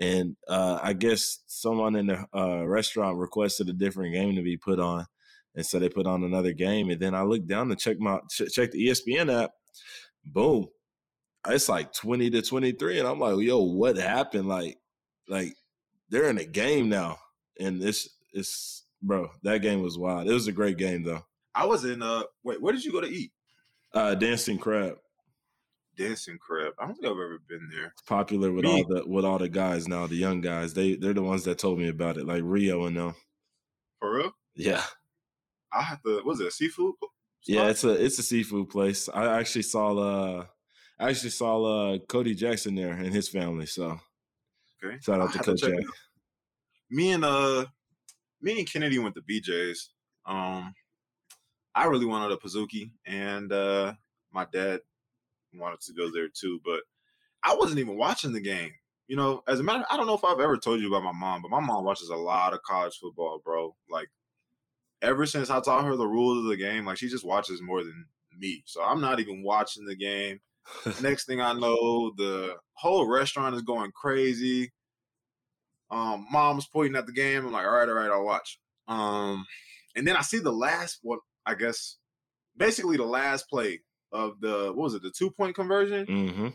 And 0.00 0.36
uh 0.48 0.78
I 0.82 0.92
guess 0.92 1.40
someone 1.46 1.96
in 1.96 2.06
the 2.06 2.26
uh 2.34 2.66
restaurant 2.66 3.18
requested 3.18 3.68
a 3.68 3.72
different 3.72 4.14
game 4.14 4.36
to 4.36 4.42
be 4.42 4.56
put 4.56 4.80
on. 4.80 5.06
And 5.54 5.64
so 5.64 5.78
they 5.78 5.88
put 5.88 6.06
on 6.06 6.24
another 6.24 6.52
game. 6.52 6.90
And 6.90 7.00
then 7.00 7.14
I 7.14 7.22
looked 7.22 7.46
down 7.46 7.68
to 7.68 7.76
check 7.76 7.98
my 8.00 8.18
ch- 8.30 8.52
check 8.52 8.72
the 8.72 8.88
ESPN 8.88 9.32
app. 9.44 9.52
Boom. 10.24 10.66
It's 11.46 11.68
like 11.68 11.92
20 11.92 12.30
to 12.30 12.42
23. 12.42 12.98
And 12.98 13.06
I'm 13.06 13.20
like, 13.20 13.38
yo, 13.38 13.62
what 13.62 13.96
happened? 13.96 14.48
Like, 14.48 14.78
like 15.28 15.54
they're 16.08 16.30
in 16.30 16.38
a 16.38 16.44
game 16.44 16.88
now 16.88 17.18
and 17.60 17.82
it's 17.82 18.08
it's 18.32 18.86
bro 19.02 19.28
that 19.42 19.62
game 19.62 19.82
was 19.82 19.98
wild 19.98 20.28
it 20.28 20.32
was 20.32 20.48
a 20.48 20.52
great 20.52 20.76
game 20.76 21.02
though 21.02 21.22
I 21.56 21.66
was 21.66 21.84
in. 21.84 22.02
Uh, 22.02 22.24
wait, 22.42 22.60
where 22.60 22.72
did 22.72 22.84
you 22.84 22.90
go 22.90 23.00
to 23.00 23.06
eat? 23.08 23.30
uh 23.94 24.14
dancing 24.16 24.58
crab 24.58 24.96
Dancing 25.96 26.38
Crab. 26.38 26.72
I 26.78 26.86
don't 26.86 26.94
think 26.94 27.06
I've 27.06 27.12
ever 27.12 27.38
been 27.48 27.68
there. 27.70 27.86
it's 27.92 28.02
popular 28.02 28.52
with 28.52 28.64
Me- 28.64 28.70
all 28.70 28.84
the 28.84 29.04
with 29.06 29.24
all 29.24 29.38
the 29.38 29.48
guys 29.48 29.86
now 29.88 30.06
the 30.06 30.16
young 30.16 30.40
guys 30.40 30.74
they 30.74 30.94
they're 30.96 31.12
the 31.14 31.22
ones 31.22 31.44
that 31.44 31.58
told 31.58 31.78
me 31.78 31.88
about 31.88 32.16
it 32.16 32.26
like 32.26 32.42
rio 32.44 32.84
and 32.86 32.96
them 32.96 33.14
For 34.00 34.16
real? 34.16 34.32
yeah 34.54 34.82
I 35.72 35.82
have 35.82 36.02
to. 36.04 36.22
Was 36.24 36.40
it 36.40 36.46
a 36.48 36.50
seafood? 36.50 36.94
yeah 37.46 37.68
it's 37.68 37.84
a 37.84 37.90
it's 38.04 38.18
a 38.18 38.22
seafood 38.22 38.70
place 38.70 39.06
i 39.12 39.38
actually 39.38 39.60
saw 39.62 39.94
uh 39.98 40.46
i 40.98 41.10
actually 41.10 41.28
saw 41.30 41.62
uh 41.62 41.98
cody 42.08 42.34
jackson 42.34 42.74
there 42.74 42.92
and 42.92 43.12
his 43.12 43.28
family 43.28 43.66
so 43.66 43.98
Okay. 44.82 44.96
shout 45.00 45.20
out 45.20 45.32
to 45.32 45.38
coach 45.40 45.60
Jack. 45.60 45.72
Me 46.90 47.12
and 47.12 47.24
uh, 47.24 47.64
me 48.42 48.58
and 48.58 48.70
Kennedy 48.70 48.98
went 48.98 49.14
to 49.14 49.22
BJ's. 49.22 49.90
Um, 50.26 50.74
I 51.74 51.86
really 51.86 52.04
wanted 52.04 52.32
a 52.32 52.36
Pizookie, 52.36 52.90
and 53.06 53.50
uh, 53.50 53.94
my 54.30 54.46
dad 54.52 54.80
wanted 55.58 55.80
to 55.82 55.92
go 55.94 56.10
there 56.10 56.28
too. 56.28 56.60
But 56.64 56.80
I 57.42 57.54
wasn't 57.54 57.80
even 57.80 57.96
watching 57.96 58.32
the 58.32 58.40
game. 58.40 58.72
You 59.06 59.16
know, 59.16 59.42
as 59.46 59.60
a 59.60 59.62
matter, 59.62 59.84
I 59.90 59.96
don't 59.96 60.06
know 60.06 60.14
if 60.14 60.24
I've 60.24 60.40
ever 60.40 60.56
told 60.56 60.80
you 60.80 60.88
about 60.88 61.04
my 61.04 61.12
mom, 61.12 61.42
but 61.42 61.50
my 61.50 61.60
mom 61.60 61.84
watches 61.84 62.08
a 62.08 62.16
lot 62.16 62.54
of 62.54 62.62
college 62.62 62.96
football, 62.96 63.40
bro. 63.44 63.76
Like, 63.90 64.08
ever 65.02 65.26
since 65.26 65.50
I 65.50 65.60
taught 65.60 65.84
her 65.84 65.96
the 65.96 66.06
rules 66.06 66.38
of 66.38 66.44
the 66.44 66.56
game, 66.56 66.86
like 66.86 66.96
she 66.96 67.08
just 67.08 67.24
watches 67.24 67.60
more 67.60 67.84
than 67.84 68.06
me. 68.38 68.62
So 68.66 68.82
I'm 68.82 69.00
not 69.00 69.20
even 69.20 69.42
watching 69.42 69.84
the 69.84 69.96
game. 69.96 70.40
Next 71.02 71.26
thing 71.26 71.40
I 71.40 71.52
know, 71.52 72.12
the 72.16 72.56
whole 72.72 73.06
restaurant 73.06 73.54
is 73.54 73.62
going 73.62 73.92
crazy. 73.92 74.72
Um, 75.90 76.26
mom's 76.30 76.66
pointing 76.66 76.96
at 76.96 77.06
the 77.06 77.12
game. 77.12 77.44
I'm 77.44 77.52
like, 77.52 77.66
all 77.66 77.72
right, 77.72 77.88
all 77.88 77.94
right, 77.94 78.10
I'll 78.10 78.24
watch. 78.24 78.58
Um, 78.88 79.44
and 79.94 80.06
then 80.06 80.16
I 80.16 80.22
see 80.22 80.38
the 80.38 80.52
last 80.52 81.00
what 81.02 81.20
I 81.46 81.54
guess 81.54 81.98
basically 82.56 82.96
the 82.96 83.04
last 83.04 83.48
play 83.48 83.80
of 84.14 84.40
the 84.40 84.72
what 84.74 84.84
was 84.84 84.94
it, 84.94 85.02
the 85.02 85.10
two 85.10 85.30
point 85.30 85.54
conversion? 85.54 86.06
Mm-hmm. 86.06 86.48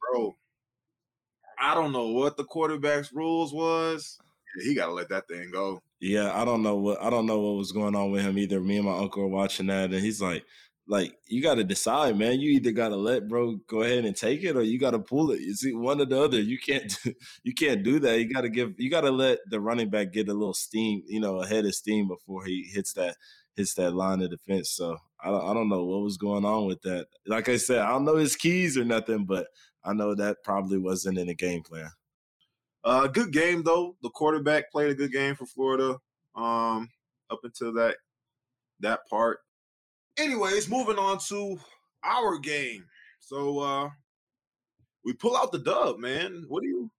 Bro, 0.00 0.36
I 1.58 1.74
don't 1.74 1.92
know 1.92 2.08
what 2.08 2.36
the 2.36 2.44
quarterback's 2.44 3.12
rules 3.12 3.52
was. 3.52 4.18
Yeah, 4.56 4.68
he 4.68 4.74
gotta 4.74 4.92
let 4.92 5.08
that 5.10 5.28
thing 5.28 5.50
go. 5.52 5.82
Yeah, 6.00 6.30
I 6.34 6.44
don't 6.44 6.62
know 6.62 6.76
what 6.76 7.02
I 7.02 7.10
don't 7.10 7.26
know 7.26 7.40
what 7.40 7.56
was 7.56 7.72
going 7.72 7.96
on 7.96 8.10
with 8.10 8.22
him 8.22 8.38
either. 8.38 8.60
Me 8.60 8.76
and 8.76 8.86
my 8.86 8.96
uncle 8.96 9.22
were 9.22 9.28
watching 9.28 9.66
that, 9.66 9.90
and 9.90 10.00
he's 10.00 10.22
like, 10.22 10.44
like 10.86 11.16
you 11.26 11.42
got 11.42 11.56
to 11.56 11.64
decide, 11.64 12.16
man. 12.16 12.40
You 12.40 12.50
either 12.52 12.70
got 12.70 12.90
to 12.90 12.96
let 12.96 13.28
bro 13.28 13.56
go 13.66 13.82
ahead 13.82 14.04
and 14.04 14.16
take 14.16 14.44
it, 14.44 14.56
or 14.56 14.62
you 14.62 14.78
got 14.78 14.92
to 14.92 14.98
pull 14.98 15.32
it. 15.32 15.40
You 15.40 15.54
see, 15.54 15.74
one 15.74 16.00
or 16.00 16.04
the 16.04 16.22
other. 16.22 16.40
You 16.40 16.58
can't, 16.58 16.96
do, 17.04 17.14
you 17.42 17.54
can't 17.54 17.82
do 17.82 17.98
that. 18.00 18.18
You 18.20 18.32
got 18.32 18.42
to 18.42 18.48
give, 18.48 18.74
you 18.78 18.90
got 18.90 19.00
to 19.00 19.10
let 19.10 19.38
the 19.50 19.60
running 19.60 19.90
back 19.90 20.12
get 20.12 20.28
a 20.28 20.34
little 20.34 20.54
steam, 20.54 21.02
you 21.06 21.20
know, 21.20 21.42
ahead 21.42 21.64
of 21.64 21.74
steam 21.74 22.06
before 22.08 22.44
he 22.44 22.62
hits 22.72 22.92
that 22.92 23.16
hits 23.56 23.74
that 23.74 23.92
line 23.92 24.22
of 24.22 24.30
defense. 24.30 24.70
So 24.70 24.96
I 25.20 25.30
don't, 25.30 25.48
I 25.48 25.54
don't 25.54 25.68
know 25.68 25.84
what 25.84 26.02
was 26.02 26.16
going 26.16 26.44
on 26.44 26.66
with 26.66 26.82
that. 26.82 27.06
Like 27.26 27.48
I 27.48 27.56
said, 27.56 27.78
I 27.78 27.90
don't 27.90 28.04
know 28.04 28.16
his 28.16 28.36
keys 28.36 28.76
or 28.76 28.84
nothing, 28.84 29.24
but 29.24 29.48
I 29.84 29.92
know 29.92 30.14
that 30.14 30.44
probably 30.44 30.78
wasn't 30.78 31.18
in 31.18 31.28
the 31.28 31.34
game 31.34 31.62
plan. 31.62 31.90
Uh, 32.84 33.06
good 33.08 33.32
game 33.32 33.62
though. 33.62 33.96
The 34.02 34.10
quarterback 34.10 34.70
played 34.70 34.90
a 34.90 34.94
good 34.94 35.12
game 35.12 35.34
for 35.34 35.46
Florida. 35.46 35.96
Um, 36.34 36.90
up 37.30 37.40
until 37.44 37.72
that 37.74 37.96
that 38.80 39.00
part. 39.08 39.40
Anyways, 40.18 40.68
moving 40.68 40.98
on 40.98 41.18
to 41.28 41.58
our 42.04 42.38
game. 42.38 42.84
So 43.20 43.58
uh 43.58 43.90
we 45.04 45.12
pull 45.12 45.36
out 45.36 45.52
the 45.52 45.58
dub, 45.58 45.98
man. 45.98 46.44
What 46.48 46.62
do 46.62 46.68
you 46.68 46.90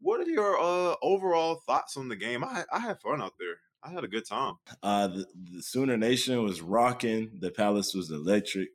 what 0.00 0.20
are 0.20 0.30
your 0.30 0.58
uh 0.60 0.96
overall 1.02 1.62
thoughts 1.66 1.96
on 1.96 2.08
the 2.08 2.16
game? 2.16 2.44
I 2.44 2.64
I 2.72 2.78
had 2.78 3.00
fun 3.00 3.22
out 3.22 3.34
there. 3.38 3.56
I 3.84 3.90
had 3.90 4.04
a 4.04 4.08
good 4.08 4.26
time. 4.26 4.54
Uh 4.82 5.08
the, 5.08 5.26
the 5.52 5.62
Sooner 5.62 5.96
Nation 5.96 6.42
was 6.42 6.60
rocking. 6.60 7.30
The 7.38 7.50
Palace 7.50 7.94
was 7.94 8.10
electric. 8.10 8.68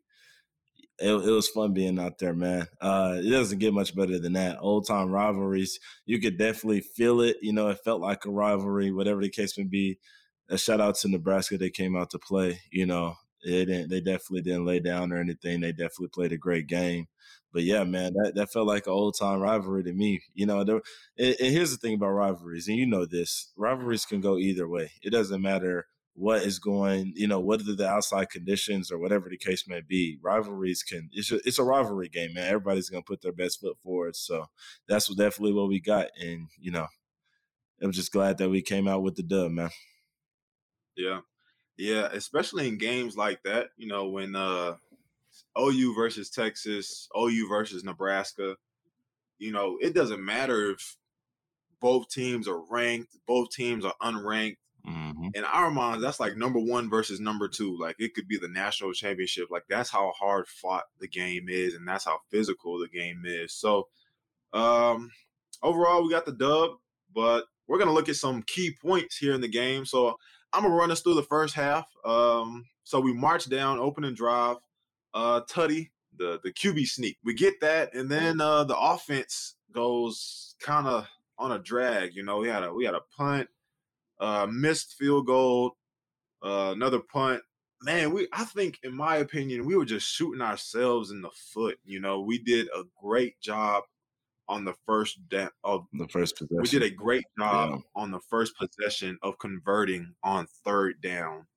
It, 0.99 1.11
it, 1.11 1.31
was 1.31 1.47
fun 1.47 1.73
being 1.73 1.99
out 1.99 2.17
there, 2.17 2.33
man. 2.33 2.65
Uh, 2.81 3.17
it 3.19 3.29
doesn't 3.29 3.59
get 3.59 3.71
much 3.71 3.95
better 3.95 4.17
than 4.17 4.33
that. 4.33 4.57
Old 4.59 4.87
time 4.87 5.11
rivalries, 5.11 5.79
you 6.07 6.19
could 6.19 6.39
definitely 6.39 6.81
feel 6.81 7.21
it. 7.21 7.37
You 7.39 7.53
know, 7.53 7.69
it 7.69 7.83
felt 7.85 8.01
like 8.01 8.25
a 8.25 8.31
rivalry, 8.31 8.91
whatever 8.91 9.21
the 9.21 9.29
case 9.29 9.55
may 9.59 9.63
be. 9.63 9.99
A 10.49 10.57
shout 10.57 10.81
out 10.81 10.95
to 10.95 11.07
Nebraska, 11.07 11.57
they 11.57 11.69
came 11.69 11.95
out 11.95 12.09
to 12.11 12.19
play. 12.19 12.61
You 12.71 12.87
know, 12.87 13.13
they 13.45 13.65
didn't. 13.65 13.89
They 13.89 14.01
definitely 14.01 14.41
didn't 14.41 14.65
lay 14.65 14.79
down 14.79 15.13
or 15.13 15.17
anything. 15.17 15.61
They 15.61 15.71
definitely 15.71 16.09
played 16.09 16.31
a 16.31 16.37
great 16.37 16.65
game. 16.65 17.07
But 17.53 17.63
yeah, 17.63 17.83
man, 17.83 18.13
that, 18.13 18.33
that 18.35 18.51
felt 18.51 18.67
like 18.67 18.87
an 18.87 18.93
old 18.93 19.15
time 19.17 19.39
rivalry 19.39 19.83
to 19.83 19.93
me. 19.93 20.21
You 20.33 20.45
know, 20.45 20.63
there, 20.63 20.81
and, 21.17 21.35
and 21.39 21.53
here's 21.53 21.71
the 21.71 21.77
thing 21.77 21.95
about 21.95 22.09
rivalries, 22.09 22.67
and 22.67 22.77
you 22.77 22.85
know 22.85 23.05
this: 23.05 23.51
rivalries 23.57 24.05
can 24.05 24.21
go 24.21 24.37
either 24.37 24.67
way. 24.67 24.91
It 25.01 25.11
doesn't 25.11 25.41
matter 25.41 25.87
what 26.17 26.41
is 26.41 26.57
going, 26.57 27.13
you 27.15 27.27
know, 27.27 27.51
are 27.51 27.57
the 27.57 27.87
outside 27.87 28.29
conditions 28.31 28.91
or 28.91 28.97
whatever 28.97 29.29
the 29.29 29.37
case 29.37 29.67
may 29.67 29.81
be. 29.81 30.17
Rivalries 30.21 30.81
can 30.81 31.09
it's 31.13 31.31
a, 31.31 31.35
it's 31.47 31.59
a 31.59 31.63
rivalry 31.63 32.09
game, 32.09 32.33
man. 32.33 32.47
Everybody's 32.47 32.89
gonna 32.89 33.03
put 33.03 33.21
their 33.21 33.31
best 33.31 33.61
foot 33.61 33.77
forward. 33.83 34.15
So 34.15 34.47
that's 34.87 35.07
what, 35.07 35.17
definitely 35.19 35.53
what 35.53 35.69
we 35.69 35.79
got, 35.79 36.07
and 36.19 36.47
you 36.59 36.71
know, 36.71 36.87
I'm 37.81 37.91
just 37.91 38.11
glad 38.11 38.39
that 38.39 38.49
we 38.49 38.63
came 38.63 38.87
out 38.87 39.03
with 39.03 39.15
the 39.15 39.23
dub, 39.23 39.51
man. 39.51 39.69
Yeah, 40.95 41.19
yeah, 41.77 42.09
especially 42.11 42.67
in 42.67 42.79
games 42.79 43.15
like 43.15 43.43
that, 43.43 43.69
you 43.77 43.87
know, 43.87 44.07
when 44.07 44.35
uh 44.35 44.77
OU 45.57 45.95
versus 45.95 46.29
Texas, 46.29 47.07
OU 47.17 47.47
versus 47.49 47.83
Nebraska, 47.83 48.55
you 49.39 49.51
know, 49.51 49.77
it 49.81 49.93
doesn't 49.93 50.23
matter 50.23 50.71
if 50.71 50.97
both 51.79 52.09
teams 52.09 52.47
are 52.47 52.61
ranked, 52.69 53.17
both 53.27 53.51
teams 53.51 53.85
are 53.85 53.93
unranked. 54.01 54.57
Mm-hmm. 54.87 55.27
In 55.33 55.43
our 55.43 55.69
minds, 55.69 56.01
that's 56.01 56.19
like 56.19 56.37
number 56.37 56.59
one 56.59 56.89
versus 56.89 57.19
number 57.19 57.49
two. 57.49 57.77
Like 57.77 57.97
it 57.99 58.13
could 58.13 58.27
be 58.27 58.37
the 58.37 58.47
national 58.47 58.93
championship. 58.93 59.49
Like 59.51 59.63
that's 59.67 59.89
how 59.89 60.13
hard 60.17 60.47
fought 60.47 60.85
the 60.99 61.09
game 61.09 61.47
is, 61.49 61.73
and 61.73 61.85
that's 61.85 62.05
how 62.05 62.19
physical 62.31 62.79
the 62.79 62.87
game 62.87 63.23
is. 63.25 63.53
So, 63.53 63.89
um, 64.53 65.11
overall, 65.61 66.03
we 66.03 66.11
got 66.11 66.25
the 66.25 66.31
dub, 66.31 66.71
but 67.13 67.45
we're 67.67 67.79
gonna 67.79 67.93
look 67.93 68.07
at 68.07 68.15
some 68.15 68.43
key 68.43 68.75
points 68.81 69.17
here 69.17 69.33
in 69.33 69.41
the 69.41 69.49
game. 69.49 69.85
So 69.85 70.15
I'm 70.53 70.63
gonna 70.63 70.73
run 70.73 70.91
us 70.91 71.01
through 71.01 71.15
the 71.15 71.23
first 71.23 71.53
half. 71.53 71.85
Um, 72.05 72.65
so 72.85 73.01
we 73.01 73.13
march 73.13 73.49
down, 73.49 73.79
opening 73.79 74.13
drive, 74.13 74.55
uh, 75.17 75.41
Tutty, 75.49 75.89
the 76.15 76.39
the 76.43 76.53
QB 76.53 76.87
sneak. 76.87 77.17
We 77.23 77.33
get 77.33 77.59
that, 77.61 77.93
and 77.95 78.09
then 78.09 78.39
uh, 78.39 78.63
the 78.63 78.77
offense 78.77 79.55
goes 79.71 80.55
kind 80.61 80.87
of 80.87 81.07
on 81.39 81.51
a 81.51 81.59
drag. 81.59 82.15
You 82.15 82.23
know, 82.23 82.37
we 82.37 82.47
had 82.47 82.63
a 82.63 82.71
we 82.71 82.85
had 82.85 82.93
a 82.93 83.01
punt, 83.17 83.47
uh, 84.19 84.47
missed 84.49 84.93
field 84.93 85.25
goal, 85.25 85.75
uh, 86.43 86.71
another 86.75 86.99
punt. 86.99 87.41
Man, 87.81 88.13
we 88.13 88.27
I 88.31 88.43
think, 88.45 88.79
in 88.83 88.95
my 88.95 89.17
opinion, 89.17 89.65
we 89.65 89.75
were 89.75 89.85
just 89.85 90.07
shooting 90.07 90.41
ourselves 90.41 91.09
in 91.09 91.21
the 91.21 91.31
foot. 91.31 91.79
You 91.83 91.99
know, 91.99 92.21
we 92.21 92.37
did 92.37 92.67
a 92.67 92.83
great 93.01 93.41
job 93.41 93.83
on 94.47 94.65
the 94.65 94.75
first 94.85 95.27
de- 95.29 95.51
of 95.63 95.85
the 95.93 96.07
first 96.07 96.37
possession. 96.37 96.61
We 96.61 96.69
did 96.69 96.83
a 96.83 96.91
great 96.91 97.25
job 97.39 97.69
yeah. 97.71 98.01
on 98.01 98.11
the 98.11 98.21
first 98.29 98.53
possession 98.57 99.17
of 99.23 99.39
converting 99.39 100.13
on 100.23 100.47
third 100.63 101.01
down. 101.01 101.47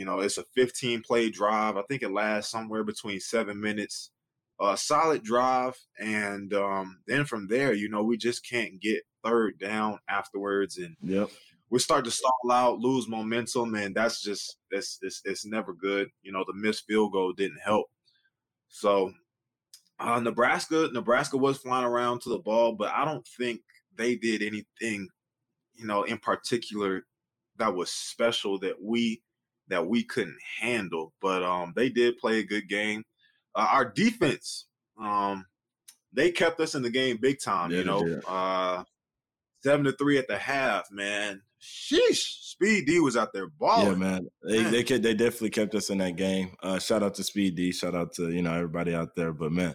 You 0.00 0.06
know, 0.06 0.20
it's 0.20 0.38
a 0.38 0.44
15 0.54 1.02
play 1.02 1.28
drive. 1.28 1.76
I 1.76 1.82
think 1.82 2.00
it 2.02 2.10
lasts 2.10 2.50
somewhere 2.50 2.84
between 2.84 3.20
seven 3.20 3.60
minutes. 3.60 4.10
A 4.58 4.74
solid 4.74 5.22
drive, 5.22 5.76
and 5.98 6.54
um, 6.54 7.00
then 7.06 7.26
from 7.26 7.48
there, 7.48 7.74
you 7.74 7.90
know, 7.90 8.02
we 8.02 8.16
just 8.16 8.48
can't 8.48 8.80
get 8.80 9.02
third 9.22 9.58
down 9.58 9.98
afterwards, 10.08 10.78
and 10.78 10.96
yep. 11.02 11.28
we 11.68 11.78
start 11.78 12.06
to 12.06 12.10
stall 12.10 12.50
out, 12.50 12.78
lose 12.78 13.08
momentum, 13.08 13.74
and 13.74 13.94
that's 13.94 14.22
just 14.22 14.56
it's 14.70 14.98
it's, 15.02 15.20
it's 15.26 15.44
never 15.44 15.74
good. 15.74 16.08
You 16.22 16.32
know, 16.32 16.44
the 16.46 16.54
missed 16.54 16.84
field 16.86 17.12
goal 17.12 17.34
didn't 17.34 17.60
help. 17.62 17.86
So 18.68 19.12
uh, 19.98 20.20
Nebraska, 20.20 20.88
Nebraska 20.94 21.36
was 21.36 21.58
flying 21.58 21.84
around 21.84 22.22
to 22.22 22.30
the 22.30 22.38
ball, 22.38 22.72
but 22.72 22.90
I 22.90 23.04
don't 23.04 23.26
think 23.36 23.60
they 23.96 24.16
did 24.16 24.42
anything, 24.42 25.08
you 25.74 25.86
know, 25.86 26.04
in 26.04 26.16
particular 26.16 27.04
that 27.58 27.74
was 27.74 27.90
special 27.90 28.58
that 28.60 28.82
we 28.82 29.22
that 29.70 29.86
we 29.86 30.04
couldn't 30.04 30.38
handle. 30.60 31.12
But 31.20 31.42
um, 31.42 31.72
they 31.74 31.88
did 31.88 32.18
play 32.18 32.38
a 32.38 32.44
good 32.44 32.68
game. 32.68 33.04
Uh, 33.54 33.68
our 33.72 33.84
defense, 33.84 34.66
um, 35.00 35.46
they 36.12 36.30
kept 36.30 36.60
us 36.60 36.74
in 36.74 36.82
the 36.82 36.90
game 36.90 37.18
big 37.20 37.40
time. 37.40 37.70
Yeah, 37.70 37.78
you 37.78 37.84
know, 37.84 38.20
uh, 38.28 38.84
seven 39.62 39.84
to 39.86 39.92
three 39.92 40.18
at 40.18 40.28
the 40.28 40.38
half, 40.38 40.90
man. 40.90 41.42
Sheesh, 41.60 42.50
Speed 42.50 42.86
D 42.86 43.00
was 43.00 43.16
out 43.16 43.32
there 43.32 43.48
balling. 43.48 43.92
Yeah, 43.92 43.94
man. 43.94 44.26
They 44.42 44.62
man. 44.62 44.72
they 44.72 44.82
they 44.82 45.14
definitely 45.14 45.50
kept 45.50 45.74
us 45.74 45.90
in 45.90 45.98
that 45.98 46.16
game. 46.16 46.54
Uh, 46.62 46.78
shout 46.78 47.02
out 47.02 47.14
to 47.14 47.24
Speed 47.24 47.54
D. 47.54 47.72
Shout 47.72 47.94
out 47.94 48.12
to 48.14 48.30
you 48.30 48.42
know 48.42 48.54
everybody 48.54 48.94
out 48.94 49.14
there. 49.14 49.32
But 49.32 49.52
man, 49.52 49.74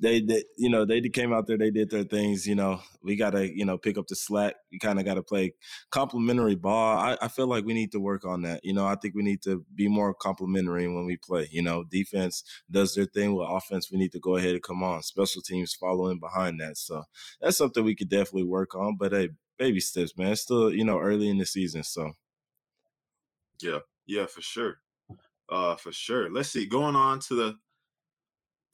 they, 0.00 0.20
they 0.20 0.42
you 0.56 0.68
know 0.68 0.84
they 0.84 1.00
came 1.00 1.32
out 1.32 1.46
there 1.46 1.58
they 1.58 1.70
did 1.70 1.90
their 1.90 2.04
things 2.04 2.46
you 2.46 2.54
know 2.54 2.80
we 3.02 3.16
gotta 3.16 3.54
you 3.54 3.64
know 3.64 3.78
pick 3.78 3.98
up 3.98 4.06
the 4.06 4.16
slack 4.16 4.54
you 4.70 4.78
kind 4.78 4.98
of 4.98 5.04
gotta 5.04 5.22
play 5.22 5.54
complementary 5.90 6.54
ball 6.54 6.98
I, 6.98 7.16
I 7.20 7.28
feel 7.28 7.46
like 7.46 7.64
we 7.64 7.74
need 7.74 7.92
to 7.92 8.00
work 8.00 8.24
on 8.24 8.42
that 8.42 8.64
you 8.64 8.72
know 8.72 8.86
i 8.86 8.94
think 8.94 9.14
we 9.14 9.22
need 9.22 9.42
to 9.42 9.64
be 9.74 9.88
more 9.88 10.14
complementary 10.14 10.88
when 10.88 11.06
we 11.06 11.16
play 11.16 11.48
you 11.50 11.62
know 11.62 11.84
defense 11.84 12.44
does 12.70 12.94
their 12.94 13.06
thing 13.06 13.34
with 13.34 13.48
offense 13.48 13.90
we 13.90 13.98
need 13.98 14.12
to 14.12 14.20
go 14.20 14.36
ahead 14.36 14.54
and 14.54 14.62
come 14.62 14.82
on 14.82 15.02
special 15.02 15.42
teams 15.42 15.74
following 15.74 16.18
behind 16.18 16.60
that 16.60 16.76
so 16.76 17.04
that's 17.40 17.56
something 17.56 17.84
we 17.84 17.94
could 17.94 18.08
definitely 18.08 18.44
work 18.44 18.74
on 18.74 18.96
but 18.96 19.12
hey 19.12 19.30
baby 19.58 19.80
steps 19.80 20.16
man 20.16 20.32
it's 20.32 20.42
still 20.42 20.72
you 20.72 20.84
know 20.84 20.98
early 20.98 21.28
in 21.28 21.38
the 21.38 21.46
season 21.46 21.82
so. 21.82 22.12
Yeah 23.60 23.78
yeah 24.06 24.26
for 24.26 24.40
sure 24.40 24.78
uh 25.48 25.76
for 25.76 25.92
sure 25.92 26.30
let's 26.30 26.48
see 26.48 26.66
going 26.66 26.96
on 26.96 27.20
to 27.20 27.34
the 27.34 27.56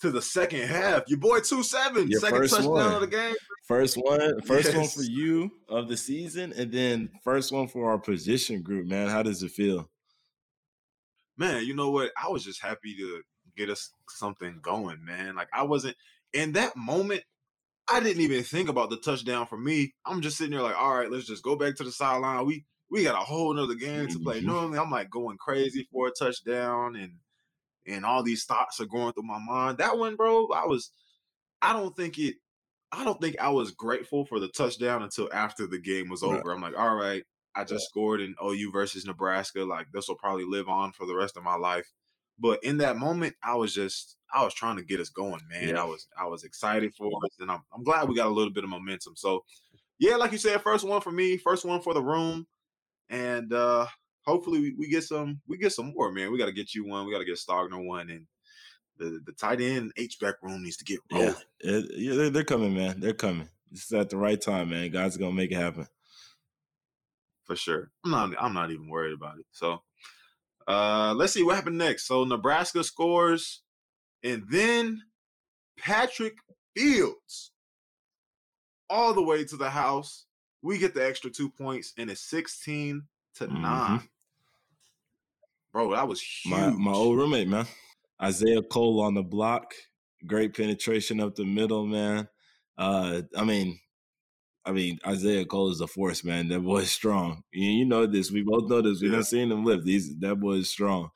to 0.01 0.11
the 0.11 0.23
second 0.23 0.63
half. 0.63 1.03
Your 1.09 1.19
boy 1.19 1.41
two 1.41 1.63
seven, 1.63 2.09
Your 2.09 2.21
second 2.21 2.49
touchdown 2.49 2.71
one. 2.71 2.93
of 2.95 3.01
the 3.01 3.07
game. 3.07 3.35
First 3.67 3.97
one, 3.97 4.41
first 4.43 4.69
yes. 4.69 4.77
one 4.77 4.87
for 4.87 5.03
you 5.03 5.51
of 5.69 5.89
the 5.89 5.97
season, 5.97 6.53
and 6.57 6.73
then 6.73 7.11
first 7.23 7.53
one 7.53 7.69
for 7.69 7.91
our 7.91 7.99
position 7.99 8.63
group. 8.63 8.87
Man, 8.87 9.09
how 9.09 9.23
does 9.23 9.43
it 9.43 9.51
feel? 9.51 9.91
Man, 11.37 11.65
you 11.65 11.75
know 11.75 11.91
what? 11.91 12.11
I 12.21 12.29
was 12.29 12.45
just 12.45 12.63
happy 12.63 12.97
to 12.97 13.23
get 13.57 13.71
us 13.71 13.91
something 14.09 14.59
going, 14.63 15.05
man. 15.05 15.35
Like 15.35 15.49
I 15.53 15.65
wasn't 15.65 15.97
in 16.33 16.53
that 16.53 16.77
moment. 16.77 17.23
I 17.91 18.01
didn't 18.01 18.23
even 18.23 18.43
think 18.43 18.69
about 18.69 18.91
the 18.91 18.99
touchdown 18.99 19.47
for 19.47 19.57
me. 19.57 19.95
I'm 20.05 20.21
just 20.21 20.37
sitting 20.37 20.53
there 20.53 20.63
like, 20.63 20.79
all 20.79 20.95
right, 20.95 21.11
let's 21.11 21.27
just 21.27 21.43
go 21.43 21.57
back 21.57 21.75
to 21.77 21.85
the 21.85 21.93
sideline. 21.93 22.47
We 22.47 22.65
we 22.91 23.03
got 23.03 23.21
a 23.21 23.25
whole 23.25 23.53
nother 23.53 23.75
game 23.75 24.09
to 24.09 24.19
play. 24.19 24.39
Mm-hmm. 24.39 24.47
Normally, 24.47 24.79
I'm 24.79 24.91
like 24.91 25.11
going 25.11 25.37
crazy 25.39 25.87
for 25.93 26.09
a 26.09 26.11
touchdown 26.11 26.97
and 26.97 27.13
and 27.89 28.05
all 28.05 28.23
these 28.23 28.45
thoughts 28.45 28.81
are 28.81 28.87
going 28.87 29.13
through 29.13 29.25
my 29.25 29.39
mind. 29.39 29.79
That 29.79 29.99
one, 29.99 30.17
bro, 30.17 30.49
I 30.49 30.67
was, 30.67 30.91
I 31.63 31.73
don't 31.73 31.97
think 31.97 32.19
it, 32.19 32.37
I 32.93 33.05
don't 33.05 33.21
think 33.21 33.37
I 33.41 33.51
was 33.51 33.73
grateful 33.73 34.25
for 34.25 34.41
the 34.41 34.49
touchdown 34.49 35.03
until 35.03 35.29
after 35.33 35.67
the 35.67 35.79
game 35.79 36.09
was 36.09 36.23
over. 36.23 36.41
Right. 36.45 36.55
I'm 36.55 36.63
like, 36.63 36.79
all 36.79 36.95
right, 36.95 37.23
I 37.55 37.65
just 37.65 37.85
yeah. 37.85 37.89
scored 37.89 38.21
in 38.21 38.35
OU 38.43 38.71
versus 38.73 39.05
Nebraska. 39.05 39.65
Like 39.65 39.87
this 39.93 40.09
will 40.09 40.17
probably 40.17 40.45
live 40.45 40.69
on 40.69 40.93
for 40.93 41.07
the 41.07 41.15
rest 41.15 41.37
of 41.37 41.43
my 41.43 41.57
life. 41.57 41.91
But 42.39 42.63
in 42.63 42.79
that 42.79 42.97
moment, 42.97 43.35
I 43.43 43.57
was 43.57 43.75
just 43.75 44.17
I 44.33 44.45
was 44.45 44.55
trying 44.55 44.77
to 44.77 44.85
get 44.85 45.01
us 45.01 45.11
going, 45.11 45.41
man. 45.51 45.71
Yeah. 45.71 45.83
I 45.83 45.85
was 45.85 46.07
I 46.17 46.27
was 46.27 46.45
excited 46.45 46.95
for 46.95 47.09
us, 47.09 47.37
and 47.41 47.51
I'm 47.51 47.63
I'm 47.75 47.83
glad 47.83 48.09
we 48.09 48.15
got 48.15 48.29
a 48.29 48.33
little 48.33 48.53
bit 48.53 48.65
of 48.65 48.71
momentum. 48.71 49.15
So 49.17 49.45
yeah, 49.99 50.17
like 50.17 50.33
you 50.33 50.39
said, 50.39 50.63
first 50.63 50.87
one 50.87 51.01
for 51.01 51.13
me, 51.13 51.37
first 51.37 51.65
one 51.65 51.81
for 51.81 51.95
the 51.95 52.03
room, 52.03 52.47
and 53.11 53.53
uh 53.53 53.87
hopefully 54.29 54.61
we, 54.61 54.75
we 54.79 54.89
get 54.89 55.05
some 55.05 55.41
we 55.49 55.57
get 55.59 55.73
some 55.73 55.93
more, 55.95 56.13
man. 56.13 56.31
We 56.31 56.39
got 56.39 56.47
to 56.47 56.53
get 56.53 56.75
you 56.75 56.87
one. 56.87 57.07
We 57.07 57.13
got 57.13 57.19
to 57.19 57.25
get 57.25 57.37
Stogner 57.37 57.85
one, 57.85 58.11
and 58.11 58.27
the 58.99 59.21
the 59.25 59.33
tight 59.33 59.61
end 59.61 59.93
H 59.97 60.21
back 60.21 60.37
room 60.43 60.63
needs 60.63 60.77
to 60.77 60.85
get 60.85 61.01
rolling. 61.11 61.35
Yeah, 61.63 61.81
yeah 61.97 62.15
they're, 62.15 62.31
they're 62.31 62.45
coming, 62.45 62.75
man. 62.75 63.01
They're 63.01 63.13
coming. 63.15 63.49
It's 63.73 63.93
at 63.93 64.11
the 64.11 64.17
right 64.17 64.41
time, 64.41 64.71
man. 64.71 64.91
God's 64.91 65.17
gonna 65.17 65.33
make 65.33 65.51
it 65.51 65.57
happen 65.57 65.87
for 67.45 67.57
sure. 67.57 67.91
I'm 68.05 68.11
not 68.11 68.31
I'm 68.39 68.55
not 68.55 68.71
even 68.71 68.89
worried 68.89 69.15
about 69.15 69.39
it. 69.39 69.47
So 69.51 69.83
uh 70.69 71.15
let's 71.17 71.33
see 71.33 71.43
what 71.43 71.57
happened 71.57 71.79
next. 71.79 72.07
So 72.07 72.25
Nebraska 72.25 72.85
scores, 72.85 73.63
and 74.23 74.45
then 74.49 75.03
Patrick 75.79 76.37
Fields 76.77 77.53
all 78.91 79.15
the 79.15 79.23
way 79.23 79.45
to 79.45 79.57
the 79.57 79.71
house. 79.71 80.27
We 80.61 80.79
get 80.79 80.93
the 80.93 81.07
extra 81.07 81.31
two 81.31 81.51
points, 81.51 81.93
and 81.97 82.11
it's 82.11 82.21
16 82.29 83.03
to 83.37 83.47
mm-hmm. 83.47 83.63
9. 83.63 84.09
Bro, 85.73 85.93
that 85.93 86.09
was 86.09 86.21
huge. 86.21 86.55
My, 86.55 86.71
my 86.71 86.93
old 86.93 87.17
roommate, 87.17 87.49
man. 87.49 87.67
Isaiah 88.23 88.63
Coe 88.63 89.01
on 89.01 89.15
the 89.15 89.23
block. 89.23 89.75
Great 90.27 90.57
penetration 90.57 91.21
up 91.21 91.35
the 91.35 91.45
middle, 91.45 91.87
man. 91.87 92.29
Uh, 92.77 93.23
I 93.37 93.45
mean, 93.45 93.79
I 94.65 94.73
mean, 94.73 94.99
Isaiah 95.07 95.45
Coe 95.45 95.71
is 95.71 95.81
a 95.81 95.87
force, 95.87 96.25
man. 96.25 96.49
That 96.49 96.61
boy's 96.61 96.91
strong. 96.91 97.43
You, 97.53 97.71
you 97.71 97.85
know 97.85 98.07
this. 98.07 98.31
We 98.31 98.43
both 98.43 98.69
know 98.69 98.83
this. 98.83 99.01
We 99.01 99.11
yeah. 99.11 99.23
seen 99.23 99.53
him 99.53 99.65
lift. 99.65 99.87
He's 99.87 100.19
that 100.19 100.37
boy 100.37 100.55
is 100.55 100.71
strong. 100.71 101.11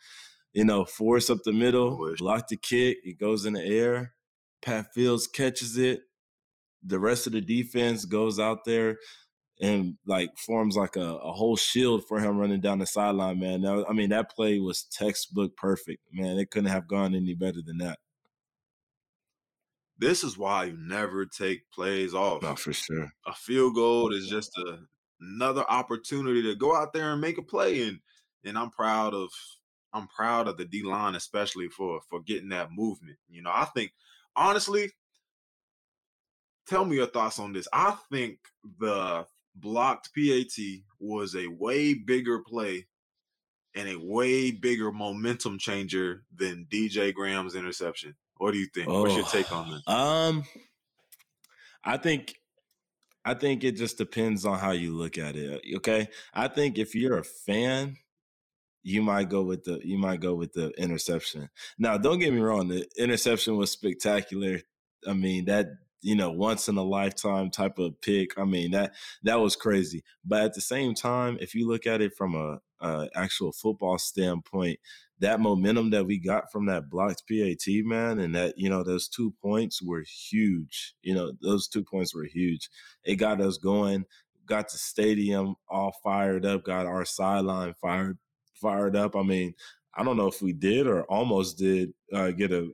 You 0.52 0.64
know, 0.64 0.84
force 0.84 1.30
up 1.30 1.38
the 1.44 1.52
middle, 1.52 2.14
block 2.18 2.48
the 2.48 2.56
kick. 2.56 2.98
It 3.04 3.18
goes 3.18 3.46
in 3.46 3.54
the 3.54 3.64
air. 3.64 4.12
Pat 4.60 4.92
Fields 4.94 5.26
catches 5.26 5.76
it. 5.76 6.00
The 6.84 6.98
rest 6.98 7.26
of 7.26 7.32
the 7.32 7.40
defense 7.40 8.04
goes 8.04 8.38
out 8.38 8.64
there 8.64 8.98
and 9.62 9.96
like 10.04 10.36
forms 10.36 10.76
like 10.76 10.96
a, 10.96 11.00
a 11.00 11.32
whole 11.32 11.56
shield 11.56 12.04
for 12.06 12.18
him 12.18 12.36
running 12.36 12.60
down 12.60 12.80
the 12.80 12.86
sideline, 12.86 13.38
man. 13.38 13.62
Now, 13.62 13.84
I 13.88 13.92
mean, 13.92 14.10
that 14.10 14.34
play 14.34 14.58
was 14.58 14.82
textbook 14.82 15.56
perfect, 15.56 16.02
man. 16.12 16.36
It 16.36 16.50
couldn't 16.50 16.70
have 16.70 16.88
gone 16.88 17.14
any 17.14 17.34
better 17.34 17.60
than 17.64 17.78
that. 17.78 18.00
This 19.98 20.24
is 20.24 20.36
why 20.36 20.64
you 20.64 20.76
never 20.76 21.26
take 21.26 21.70
plays 21.70 22.12
off. 22.12 22.42
No, 22.42 22.56
for 22.56 22.72
sure. 22.72 23.12
A 23.24 23.32
field 23.32 23.76
goal 23.76 24.12
is 24.12 24.26
just 24.26 24.50
a, 24.58 24.80
another 25.20 25.64
opportunity 25.68 26.42
to 26.42 26.56
go 26.56 26.74
out 26.74 26.92
there 26.92 27.12
and 27.12 27.20
make 27.20 27.38
a 27.38 27.42
play, 27.42 27.86
and 27.86 28.00
and 28.44 28.58
I'm 28.58 28.70
proud 28.70 29.14
of 29.14 29.30
I'm 29.92 30.08
proud 30.08 30.48
of 30.48 30.56
the 30.56 30.64
D 30.64 30.82
line, 30.82 31.14
especially 31.14 31.68
for 31.68 32.00
for 32.10 32.20
getting 32.20 32.48
that 32.48 32.72
movement. 32.72 33.18
You 33.30 33.42
know, 33.42 33.52
I 33.54 33.66
think 33.66 33.92
honestly, 34.34 34.90
tell 36.66 36.84
me 36.84 36.96
your 36.96 37.06
thoughts 37.06 37.38
on 37.38 37.52
this. 37.52 37.68
I 37.72 37.96
think 38.10 38.38
the 38.80 39.24
blocked 39.54 40.10
PAT 40.14 40.58
was 40.98 41.34
a 41.34 41.46
way 41.48 41.94
bigger 41.94 42.40
play 42.40 42.86
and 43.74 43.88
a 43.88 43.98
way 43.98 44.50
bigger 44.50 44.92
momentum 44.92 45.58
changer 45.58 46.24
than 46.34 46.66
DJ 46.70 47.14
Graham's 47.14 47.54
interception. 47.54 48.14
What 48.36 48.52
do 48.52 48.58
you 48.58 48.66
think? 48.74 48.88
Oh, 48.88 49.02
What's 49.02 49.16
your 49.16 49.26
take 49.26 49.52
on 49.52 49.70
that? 49.70 49.92
Um, 49.92 50.44
I 51.84 51.96
think, 51.96 52.34
I 53.24 53.34
think 53.34 53.64
it 53.64 53.76
just 53.76 53.98
depends 53.98 54.44
on 54.44 54.58
how 54.58 54.72
you 54.72 54.94
look 54.94 55.16
at 55.16 55.36
it. 55.36 55.62
Okay, 55.76 56.08
I 56.34 56.48
think 56.48 56.78
if 56.78 56.94
you're 56.94 57.18
a 57.18 57.24
fan, 57.24 57.96
you 58.82 59.00
might 59.00 59.28
go 59.28 59.42
with 59.42 59.64
the 59.64 59.80
you 59.84 59.96
might 59.96 60.20
go 60.20 60.34
with 60.34 60.52
the 60.52 60.70
interception. 60.70 61.48
Now, 61.78 61.98
don't 61.98 62.18
get 62.18 62.32
me 62.32 62.40
wrong, 62.40 62.68
the 62.68 62.86
interception 62.98 63.56
was 63.56 63.70
spectacular. 63.70 64.60
I 65.06 65.12
mean 65.12 65.44
that 65.46 65.68
you 66.02 66.14
know 66.14 66.30
once 66.30 66.68
in 66.68 66.76
a 66.76 66.82
lifetime 66.82 67.50
type 67.50 67.78
of 67.78 68.00
pick. 68.00 68.38
I 68.38 68.44
mean 68.44 68.72
that 68.72 68.94
that 69.22 69.40
was 69.40 69.56
crazy. 69.56 70.04
But 70.24 70.42
at 70.42 70.54
the 70.54 70.60
same 70.60 70.94
time, 70.94 71.38
if 71.40 71.54
you 71.54 71.66
look 71.66 71.86
at 71.86 72.00
it 72.02 72.14
from 72.16 72.34
a, 72.34 72.58
a 72.84 73.08
actual 73.14 73.52
football 73.52 73.98
standpoint, 73.98 74.78
that 75.20 75.40
momentum 75.40 75.90
that 75.90 76.04
we 76.04 76.18
got 76.18 76.50
from 76.50 76.66
that 76.66 76.90
blocked 76.90 77.22
PAT 77.28 77.66
man, 77.84 78.18
and 78.18 78.34
that 78.34 78.58
you 78.58 78.68
know 78.68 78.82
those 78.82 79.08
two 79.08 79.32
points 79.40 79.82
were 79.82 80.04
huge. 80.30 80.94
You 81.02 81.14
know 81.14 81.32
those 81.42 81.68
two 81.68 81.84
points 81.84 82.14
were 82.14 82.24
huge. 82.24 82.68
It 83.04 83.16
got 83.16 83.40
us 83.40 83.56
going. 83.56 84.04
Got 84.44 84.70
the 84.70 84.78
stadium 84.78 85.54
all 85.68 85.94
fired 86.02 86.44
up. 86.44 86.64
Got 86.64 86.86
our 86.86 87.04
sideline 87.04 87.74
fired 87.80 88.18
fired 88.54 88.96
up. 88.96 89.14
I 89.16 89.22
mean, 89.22 89.54
I 89.94 90.04
don't 90.04 90.16
know 90.16 90.26
if 90.26 90.42
we 90.42 90.52
did 90.52 90.86
or 90.86 91.04
almost 91.04 91.58
did 91.58 91.92
uh, 92.12 92.30
get 92.30 92.52
a, 92.52 92.70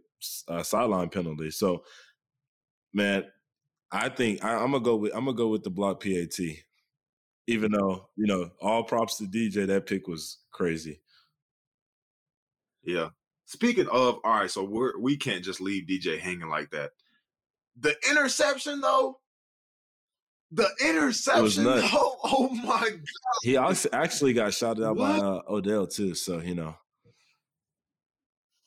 a 0.48 0.64
sideline 0.64 1.08
penalty. 1.08 1.50
So 1.50 1.82
man, 2.92 3.24
I 3.90 4.08
think 4.08 4.44
I, 4.44 4.62
am 4.62 4.72
gonna 4.72 4.80
go 4.80 4.96
with 4.96 5.14
I'm 5.14 5.24
gonna 5.24 5.36
go 5.36 5.48
with 5.48 5.64
the 5.64 5.70
block 5.70 6.02
PAT. 6.02 6.38
Even 7.46 7.72
though 7.72 8.08
you 8.16 8.26
know, 8.26 8.50
all 8.60 8.84
props 8.84 9.16
to 9.18 9.24
DJ, 9.24 9.66
that 9.66 9.86
pick 9.86 10.06
was 10.06 10.38
crazy. 10.52 11.00
Yeah. 12.84 13.08
Speaking 13.46 13.88
of, 13.88 14.18
all 14.24 14.32
right, 14.32 14.50
so 14.50 14.62
we're 14.62 14.98
we 14.98 15.16
can't 15.16 15.42
just 15.42 15.60
leave 15.60 15.86
DJ 15.86 16.18
hanging 16.18 16.48
like 16.48 16.70
that. 16.70 16.90
The 17.80 17.96
interception 18.10 18.80
though, 18.80 19.20
the 20.52 20.68
interception. 20.84 21.64
Oh, 21.92 22.16
oh 22.24 22.48
my 22.50 22.90
god! 22.90 23.00
He 23.42 23.56
actually 23.56 24.34
got 24.34 24.52
shouted 24.52 24.84
out 24.84 24.96
what? 24.96 25.20
by 25.20 25.26
uh, 25.26 25.42
Odell 25.48 25.86
too. 25.86 26.14
So 26.14 26.40
you 26.40 26.54
know, 26.54 26.74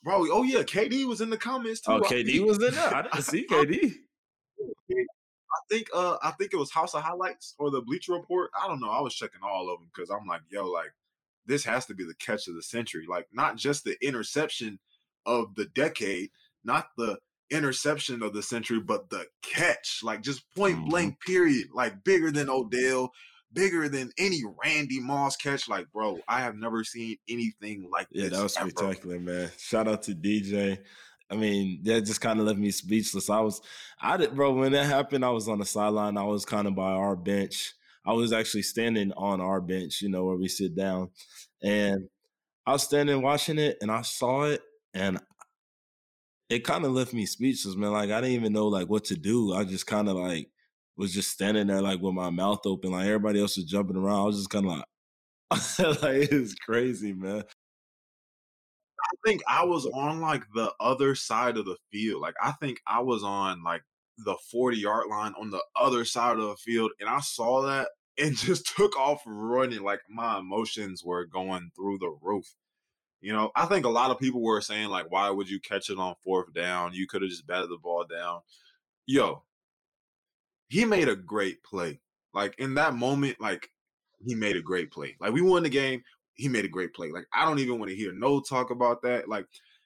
bro. 0.04 0.26
Oh 0.32 0.44
yeah, 0.44 0.64
KD 0.64 1.06
was 1.06 1.22
in 1.22 1.30
the 1.30 1.38
comments 1.38 1.82
too. 1.82 1.92
Oh, 1.92 2.02
KD 2.02 2.44
was 2.46 2.62
in 2.64 2.74
there. 2.74 2.96
I 2.96 3.04
didn't 3.04 3.22
see 3.22 3.46
KD. 3.46 3.94
I 5.72 5.76
think 5.76 5.88
uh 5.94 6.18
I 6.22 6.32
think 6.32 6.54
it 6.54 6.58
was 6.58 6.72
House 6.72 6.94
of 6.94 7.04
Highlights 7.04 7.56
or 7.58 7.72
the 7.72 7.82
Bleacher 7.82 8.14
Report. 8.14 8.52
I 8.62 8.68
don't 8.68 8.82
know. 8.82 8.90
I 8.90 9.02
was 9.02 9.16
checking 9.16 9.42
all 9.44 9.72
of 9.72 9.80
them 9.80 9.90
because 9.94 10.10
I'm 10.10 10.28
like, 10.28 10.42
yo, 10.50 10.68
like 10.68 10.94
this 11.46 11.64
has 11.66 11.86
to 11.88 11.94
be 11.94 12.04
the 12.04 12.16
catch 12.16 12.48
of 12.48 12.56
the 12.56 12.64
century. 12.64 13.06
Like 13.08 13.28
not 13.32 13.56
just 13.56 13.84
the 13.84 13.98
interception 14.06 14.80
of 15.26 15.56
the 15.56 15.66
decade, 15.66 16.32
not 16.64 16.88
the 16.98 17.20
interception 17.50 18.24
of 18.24 18.34
the 18.34 18.44
century, 18.44 18.80
but 18.80 19.10
the 19.10 19.26
catch, 19.42 20.02
like 20.04 20.22
just 20.22 20.44
point 20.56 20.78
mm-hmm. 20.78 20.90
blank, 20.90 21.20
period, 21.22 21.68
like 21.74 22.04
bigger 22.04 22.32
than 22.32 22.50
Odell, 22.50 23.12
bigger 23.54 23.90
than 23.90 24.12
any 24.18 24.42
Randy 24.64 25.00
Moss 25.00 25.36
catch. 25.36 25.68
Like, 25.70 25.92
bro, 25.92 26.20
I 26.28 26.42
have 26.42 26.56
never 26.56 26.84
seen 26.84 27.18
anything 27.30 27.90
like 27.92 28.08
yeah, 28.12 28.24
this. 28.24 28.32
Yeah, 28.32 28.38
that 28.38 28.44
was 28.44 28.58
ever. 28.58 28.70
spectacular, 28.70 29.20
man. 29.20 29.52
Shout 29.58 29.88
out 29.88 30.04
to 30.04 30.16
DJ. 30.16 30.80
I 31.32 31.36
mean, 31.36 31.82
that 31.84 32.02
just 32.02 32.22
kind 32.22 32.40
of 32.40 32.46
left 32.46 32.60
me 32.60 32.72
speechless. 32.72 33.30
I 33.30 33.40
was, 33.40 33.62
I 34.02 34.18
did, 34.18 34.36
bro. 34.36 34.54
When 34.54 34.74
that 34.74 34.86
happened, 34.86 35.24
I 35.24 35.30
was 35.30 35.48
on 35.48 35.60
the 35.60 35.66
sideline. 35.66 36.18
I 36.18 36.24
was 36.24 36.46
kind 36.46 36.68
of 36.68 36.76
by 36.76 36.92
our 36.92 37.16
bench. 37.16 37.74
I 38.06 38.14
was 38.14 38.34
actually 38.34 38.64
standing 38.64 39.14
on 39.14 39.40
our 39.40 39.62
bench, 39.62 40.02
you 40.02 40.10
know, 40.10 40.26
where 40.26 40.36
we 40.36 40.48
sit 40.48 40.76
down, 40.76 41.10
and 41.64 42.10
I 42.66 42.74
was 42.74 42.84
standing 42.84 43.22
watching 43.22 43.60
it, 43.60 43.78
and 43.82 43.92
I 43.92 44.02
saw 44.02 44.44
it, 44.44 44.62
and 44.94 45.20
it 46.50 46.66
kind 46.66 46.84
of 46.84 46.92
left 46.92 47.14
me 47.14 47.26
speechless, 47.26 47.76
man. 47.76 47.92
Like 47.92 48.12
I 48.12 48.20
didn't 48.20 48.36
even 48.36 48.54
know 48.54 48.68
like 48.68 48.90
what 48.90 49.06
to 49.06 49.16
do. 49.16 49.54
I 49.54 49.64
just 49.64 49.88
kind 49.88 50.10
of 50.10 50.18
like 50.18 50.50
was 50.98 51.14
just 51.14 51.32
standing 51.32 51.68
there 51.68 51.82
like 51.82 52.02
with 52.02 52.14
my 52.14 52.30
mouth 52.30 52.60
open, 52.66 52.92
like 52.92 53.08
everybody 53.08 53.40
else 53.40 53.56
was 53.56 53.66
jumping 53.66 53.96
around. 53.96 54.20
I 54.20 54.24
was 54.26 54.38
just 54.38 54.50
kind 54.50 54.66
of 54.66 54.72
like, 54.72 56.02
like 56.02 56.32
it's 56.32 56.56
crazy, 56.56 57.14
man. 57.14 57.44
I 59.12 59.28
think 59.28 59.42
I 59.48 59.66
was 59.66 59.86
on 59.88 60.22
like 60.22 60.44
the 60.54 60.72
other 60.80 61.16
side 61.16 61.58
of 61.58 61.66
the 61.66 61.78
field. 61.92 62.22
Like 62.22 62.36
I 62.42 62.52
think 62.54 62.82
I 62.88 63.02
was 63.02 63.24
on 63.24 63.64
like 63.64 63.84
the 64.18 64.36
40 64.52 64.78
yard 64.78 65.08
line 65.10 65.34
on 65.40 65.50
the 65.50 65.64
other 65.76 66.06
side 66.06 66.38
of 66.38 66.48
the 66.48 66.56
field 66.56 66.92
and 67.00 67.10
I 67.10 67.20
saw 67.20 67.64
that 67.64 67.90
and 68.18 68.36
just 68.36 68.76
took 68.76 68.98
off 68.98 69.22
running 69.26 69.82
like 69.82 70.02
my 70.10 70.40
emotions 70.40 71.04
were 71.04 71.26
going 71.26 71.72
through 71.76 71.98
the 71.98 72.14
roof. 72.22 72.46
You 73.22 73.34
know, 73.34 73.52
I 73.56 73.66
think 73.66 73.86
a 73.86 73.90
lot 73.90 74.12
of 74.12 74.20
people 74.20 74.42
were 74.42 74.62
saying 74.62 74.90
like, 74.90 75.12
why 75.12 75.30
would 75.30 75.50
you 75.50 75.60
catch 75.60 75.90
it 75.90 75.98
on 75.98 76.16
fourth 76.24 76.54
down? 76.54 76.94
You 76.94 77.08
could 77.08 77.22
have 77.22 77.30
just 77.30 77.48
batted 77.48 77.70
the 77.70 77.78
ball 77.78 78.04
down. 78.04 78.42
Yo, 79.06 79.44
he 80.70 80.86
made 80.86 81.08
a 81.08 81.16
great 81.16 81.64
play. 81.64 82.02
Like 82.34 82.56
in 82.58 82.76
that 82.76 82.96
moment, 82.96 83.40
like 83.40 83.70
he 84.26 84.36
made 84.36 84.56
a 84.56 84.62
great 84.62 84.92
play. 84.92 85.16
Like 85.20 85.34
we 85.34 85.42
won 85.42 85.64
the 85.64 85.70
game. 85.70 86.04
He 86.36 86.50
made 86.50 86.66
a 86.66 86.70
great 86.70 86.94
play. 86.94 87.12
Like 87.12 87.26
I 87.34 87.46
don't 87.46 87.60
even 87.60 87.80
want 87.80 87.90
to 87.92 87.98
hear 87.98 88.14
no 88.14 88.42
talk 88.42 88.72
about 88.72 89.02
that. 89.04 89.30
Like 89.30 89.46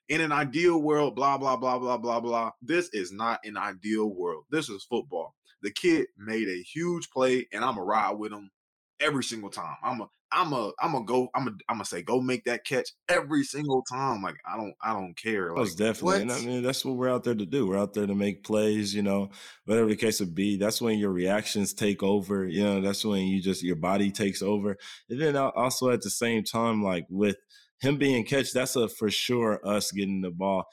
in 0.10 0.22
an 0.22 0.32
ideal 0.32 0.82
world, 0.82 1.16
blah 1.16 1.38
blah 1.38 1.58
blah 1.58 1.80
blah 1.80 1.98
blah 1.98 2.20
blah. 2.20 2.52
This 2.62 2.90
is 2.94 3.12
not 3.12 3.40
an 3.46 3.58
ideal 3.58 4.08
world. 4.08 4.46
This 4.52 4.70
is 4.70 4.84
football. 4.84 5.36
The 5.62 5.72
kid 5.72 6.08
made 6.18 6.48
a 6.48 6.62
huge 6.62 7.10
play, 7.10 7.48
and 7.52 7.64
I'm 7.64 7.78
a 7.78 7.84
ride 7.84 8.14
with 8.14 8.32
him 8.32 8.52
every 9.00 9.24
single 9.24 9.50
time. 9.50 9.76
I'm 9.84 10.02
a 10.02 10.08
I'm 10.36 10.52
a 10.52 10.72
I'm 10.82 10.92
gonna 10.92 11.06
go 11.06 11.30
I'm 11.34 11.48
a 11.48 11.52
I'm 11.70 11.78
gonna 11.78 11.86
say 11.86 12.02
go 12.02 12.20
make 12.20 12.44
that 12.44 12.66
catch 12.66 12.90
every 13.08 13.44
single 13.44 13.84
time. 13.84 14.22
Like 14.22 14.36
I 14.46 14.58
don't 14.58 14.74
I 14.84 14.94
don't 14.94 15.16
care. 15.16 15.54
Like, 15.54 15.64
that's 15.64 15.76
definitely. 15.76 16.24
And 16.24 16.32
I 16.32 16.40
mean 16.42 16.62
that's 16.62 16.84
what 16.84 16.98
we're 16.98 17.10
out 17.10 17.24
there 17.24 17.34
to 17.34 17.46
do. 17.46 17.66
We're 17.66 17.80
out 17.80 17.94
there 17.94 18.06
to 18.06 18.14
make 18.14 18.44
plays. 18.44 18.94
You 18.94 19.02
know, 19.02 19.30
whatever 19.64 19.88
the 19.88 19.96
case 19.96 20.20
would 20.20 20.36
be. 20.36 20.58
That's 20.58 20.82
when 20.82 21.00
your 21.00 21.12
reactions 21.12 21.74
take 21.74 22.04
over. 22.04 22.46
You 22.46 22.64
know, 22.64 22.82
that's 22.82 23.06
when 23.06 23.22
you 23.22 23.42
just 23.42 23.64
your 23.64 23.78
body 23.78 24.12
takes 24.12 24.42
over. 24.42 24.78
And 25.10 25.22
then 25.22 25.38
also 25.38 25.90
at 25.90 26.02
the 26.02 26.10
same 26.10 26.44
time, 26.44 26.84
like 26.84 27.06
with 27.10 27.38
him 27.80 27.98
being 27.98 28.26
catch, 28.26 28.52
that's 28.52 28.76
a 28.76 28.90
for 28.90 29.10
sure 29.10 29.66
us 29.66 29.92
getting 29.92 30.22
the 30.22 30.32
ball. 30.32 30.66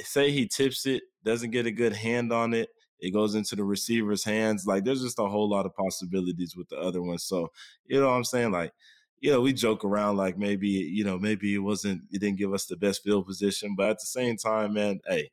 Say 0.00 0.32
he 0.32 0.48
tips 0.48 0.84
it, 0.84 1.04
doesn't 1.24 1.52
get 1.52 1.66
a 1.66 1.70
good 1.70 1.92
hand 1.92 2.32
on 2.32 2.54
it, 2.54 2.70
it 2.98 3.12
goes 3.12 3.34
into 3.34 3.56
the 3.56 3.64
receiver's 3.64 4.24
hands. 4.24 4.64
Like 4.66 4.84
there's 4.84 5.02
just 5.02 5.18
a 5.18 5.28
whole 5.28 5.48
lot 5.48 5.66
of 5.66 5.74
possibilities 5.76 6.54
with 6.56 6.68
the 6.68 6.76
other 6.76 7.02
one. 7.02 7.18
So, 7.18 7.48
you 7.86 8.00
know 8.00 8.08
what 8.08 8.14
I'm 8.14 8.24
saying? 8.24 8.52
Like, 8.52 8.72
you 9.20 9.30
know, 9.30 9.40
we 9.40 9.52
joke 9.52 9.84
around 9.84 10.16
like 10.16 10.38
maybe, 10.38 10.68
you 10.68 11.04
know, 11.04 11.18
maybe 11.18 11.54
it 11.54 11.58
wasn't, 11.58 12.02
it 12.10 12.20
didn't 12.20 12.38
give 12.38 12.52
us 12.52 12.66
the 12.66 12.76
best 12.76 13.02
field 13.02 13.26
position, 13.26 13.74
but 13.76 13.90
at 13.90 13.98
the 13.98 14.06
same 14.06 14.36
time, 14.36 14.74
man, 14.74 15.00
hey, 15.06 15.30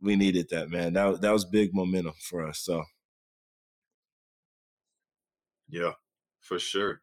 we 0.00 0.16
needed 0.16 0.48
that, 0.50 0.70
man. 0.70 0.92
That 0.92 1.20
that 1.22 1.32
was 1.32 1.44
big 1.44 1.74
momentum 1.74 2.14
for 2.20 2.46
us. 2.46 2.60
So, 2.60 2.84
yeah, 5.68 5.92
for 6.40 6.58
sure, 6.58 7.00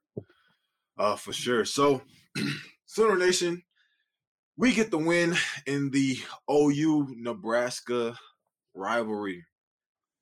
uh, 0.98 1.16
for 1.16 1.34
sure. 1.34 1.66
So, 1.66 2.02
Sooner 2.86 3.18
Nation, 3.18 3.64
we 4.58 4.74
get 4.74 4.92
the 4.92 4.98
win 4.98 5.36
in 5.66 5.92
the 5.92 6.18
OU 6.50 7.16
Nebraska 7.18 8.18
rivalry. 8.74 9.46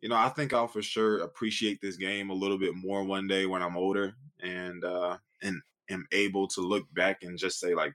You 0.01 0.09
know, 0.09 0.15
I 0.15 0.29
think 0.29 0.51
I'll 0.51 0.67
for 0.67 0.81
sure 0.81 1.19
appreciate 1.19 1.79
this 1.81 1.95
game 1.95 2.29
a 2.29 2.33
little 2.33 2.57
bit 2.57 2.75
more 2.75 3.03
one 3.03 3.27
day 3.27 3.45
when 3.45 3.61
I'm 3.61 3.77
older 3.77 4.15
and 4.41 4.83
uh 4.83 5.17
and 5.41 5.61
am 5.89 6.05
able 6.11 6.47
to 6.49 6.61
look 6.61 6.85
back 6.93 7.23
and 7.23 7.37
just 7.37 7.59
say 7.59 7.73
like 7.75 7.93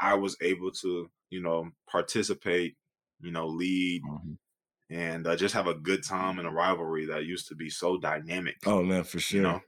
I 0.00 0.14
was 0.14 0.36
able 0.42 0.70
to, 0.82 1.08
you 1.30 1.42
know, 1.42 1.70
participate, 1.88 2.74
you 3.20 3.30
know, 3.30 3.46
lead 3.46 4.02
mm-hmm. 4.02 4.32
and 4.90 5.26
uh, 5.26 5.36
just 5.36 5.54
have 5.54 5.68
a 5.68 5.74
good 5.74 6.04
time 6.04 6.38
in 6.38 6.46
a 6.46 6.50
rivalry 6.50 7.06
that 7.06 7.24
used 7.24 7.48
to 7.48 7.54
be 7.54 7.70
so 7.70 7.98
dynamic. 7.98 8.56
Oh 8.66 8.82
man, 8.82 9.04
for 9.04 9.20
sure. 9.20 9.40
You 9.40 9.46
know? 9.46 9.60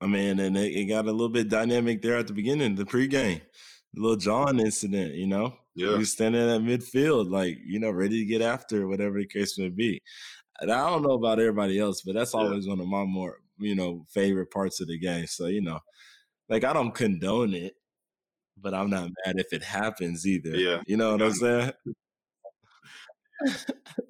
I 0.00 0.06
mean, 0.06 0.38
and 0.38 0.56
it, 0.56 0.76
it, 0.76 0.84
got 0.84 1.06
a 1.06 1.10
little 1.12 1.28
bit 1.28 1.48
dynamic 1.48 2.02
there 2.02 2.16
at 2.16 2.28
the 2.28 2.32
beginning, 2.32 2.76
the 2.76 2.84
pregame, 2.84 3.40
the 3.94 4.00
little 4.00 4.16
John 4.16 4.60
incident. 4.60 5.14
You 5.14 5.26
know, 5.26 5.54
yeah, 5.74 5.92
he 5.92 5.98
was 5.98 6.12
standing 6.12 6.48
at 6.48 6.60
midfield, 6.60 7.30
like 7.30 7.58
you 7.66 7.80
know, 7.80 7.90
ready 7.90 8.20
to 8.20 8.24
get 8.24 8.42
after 8.42 8.86
whatever 8.86 9.18
the 9.18 9.26
case 9.26 9.58
may 9.58 9.70
be. 9.70 10.00
And 10.60 10.70
I 10.70 10.88
don't 10.88 11.02
know 11.02 11.12
about 11.12 11.40
everybody 11.40 11.78
else, 11.78 12.02
but 12.02 12.14
that's 12.14 12.34
always 12.34 12.66
yeah. 12.66 12.72
one 12.72 12.80
of 12.80 12.86
my 12.86 13.04
more 13.04 13.38
you 13.58 13.74
know 13.74 14.04
favorite 14.08 14.50
parts 14.50 14.80
of 14.80 14.88
the 14.88 14.98
game. 14.98 15.26
So 15.26 15.46
you 15.46 15.62
know, 15.62 15.80
like 16.48 16.64
I 16.64 16.72
don't 16.72 16.94
condone 16.94 17.54
it, 17.54 17.74
but 18.56 18.74
I'm 18.74 18.90
not 18.90 19.10
mad 19.24 19.36
if 19.38 19.52
it 19.52 19.62
happens 19.62 20.26
either. 20.26 20.56
Yeah, 20.56 20.82
you 20.86 20.96
know 20.96 21.12
what 21.12 21.22
I'm 21.22 21.32
saying. 21.32 21.72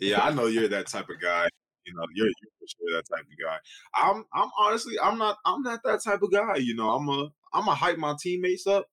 yeah, 0.00 0.24
I 0.24 0.32
know 0.32 0.46
you're 0.46 0.68
that 0.68 0.86
type 0.86 1.08
of 1.08 1.20
guy. 1.20 1.48
You 1.84 1.94
know, 1.94 2.04
you're, 2.14 2.26
you're 2.26 2.34
for 2.58 2.66
sure 2.66 2.96
that 2.96 3.16
type 3.16 3.24
of 3.24 3.44
guy. 3.44 3.58
I'm 3.94 4.24
I'm 4.34 4.50
honestly 4.58 4.98
I'm 5.02 5.18
not 5.18 5.38
I'm 5.44 5.62
not 5.62 5.80
that 5.84 6.02
type 6.04 6.22
of 6.22 6.32
guy. 6.32 6.56
You 6.56 6.74
know, 6.74 6.90
I'm 6.90 7.08
a 7.08 7.28
I'm 7.52 7.68
a 7.68 7.74
hype 7.74 7.98
my 7.98 8.14
teammates 8.20 8.66
up, 8.66 8.86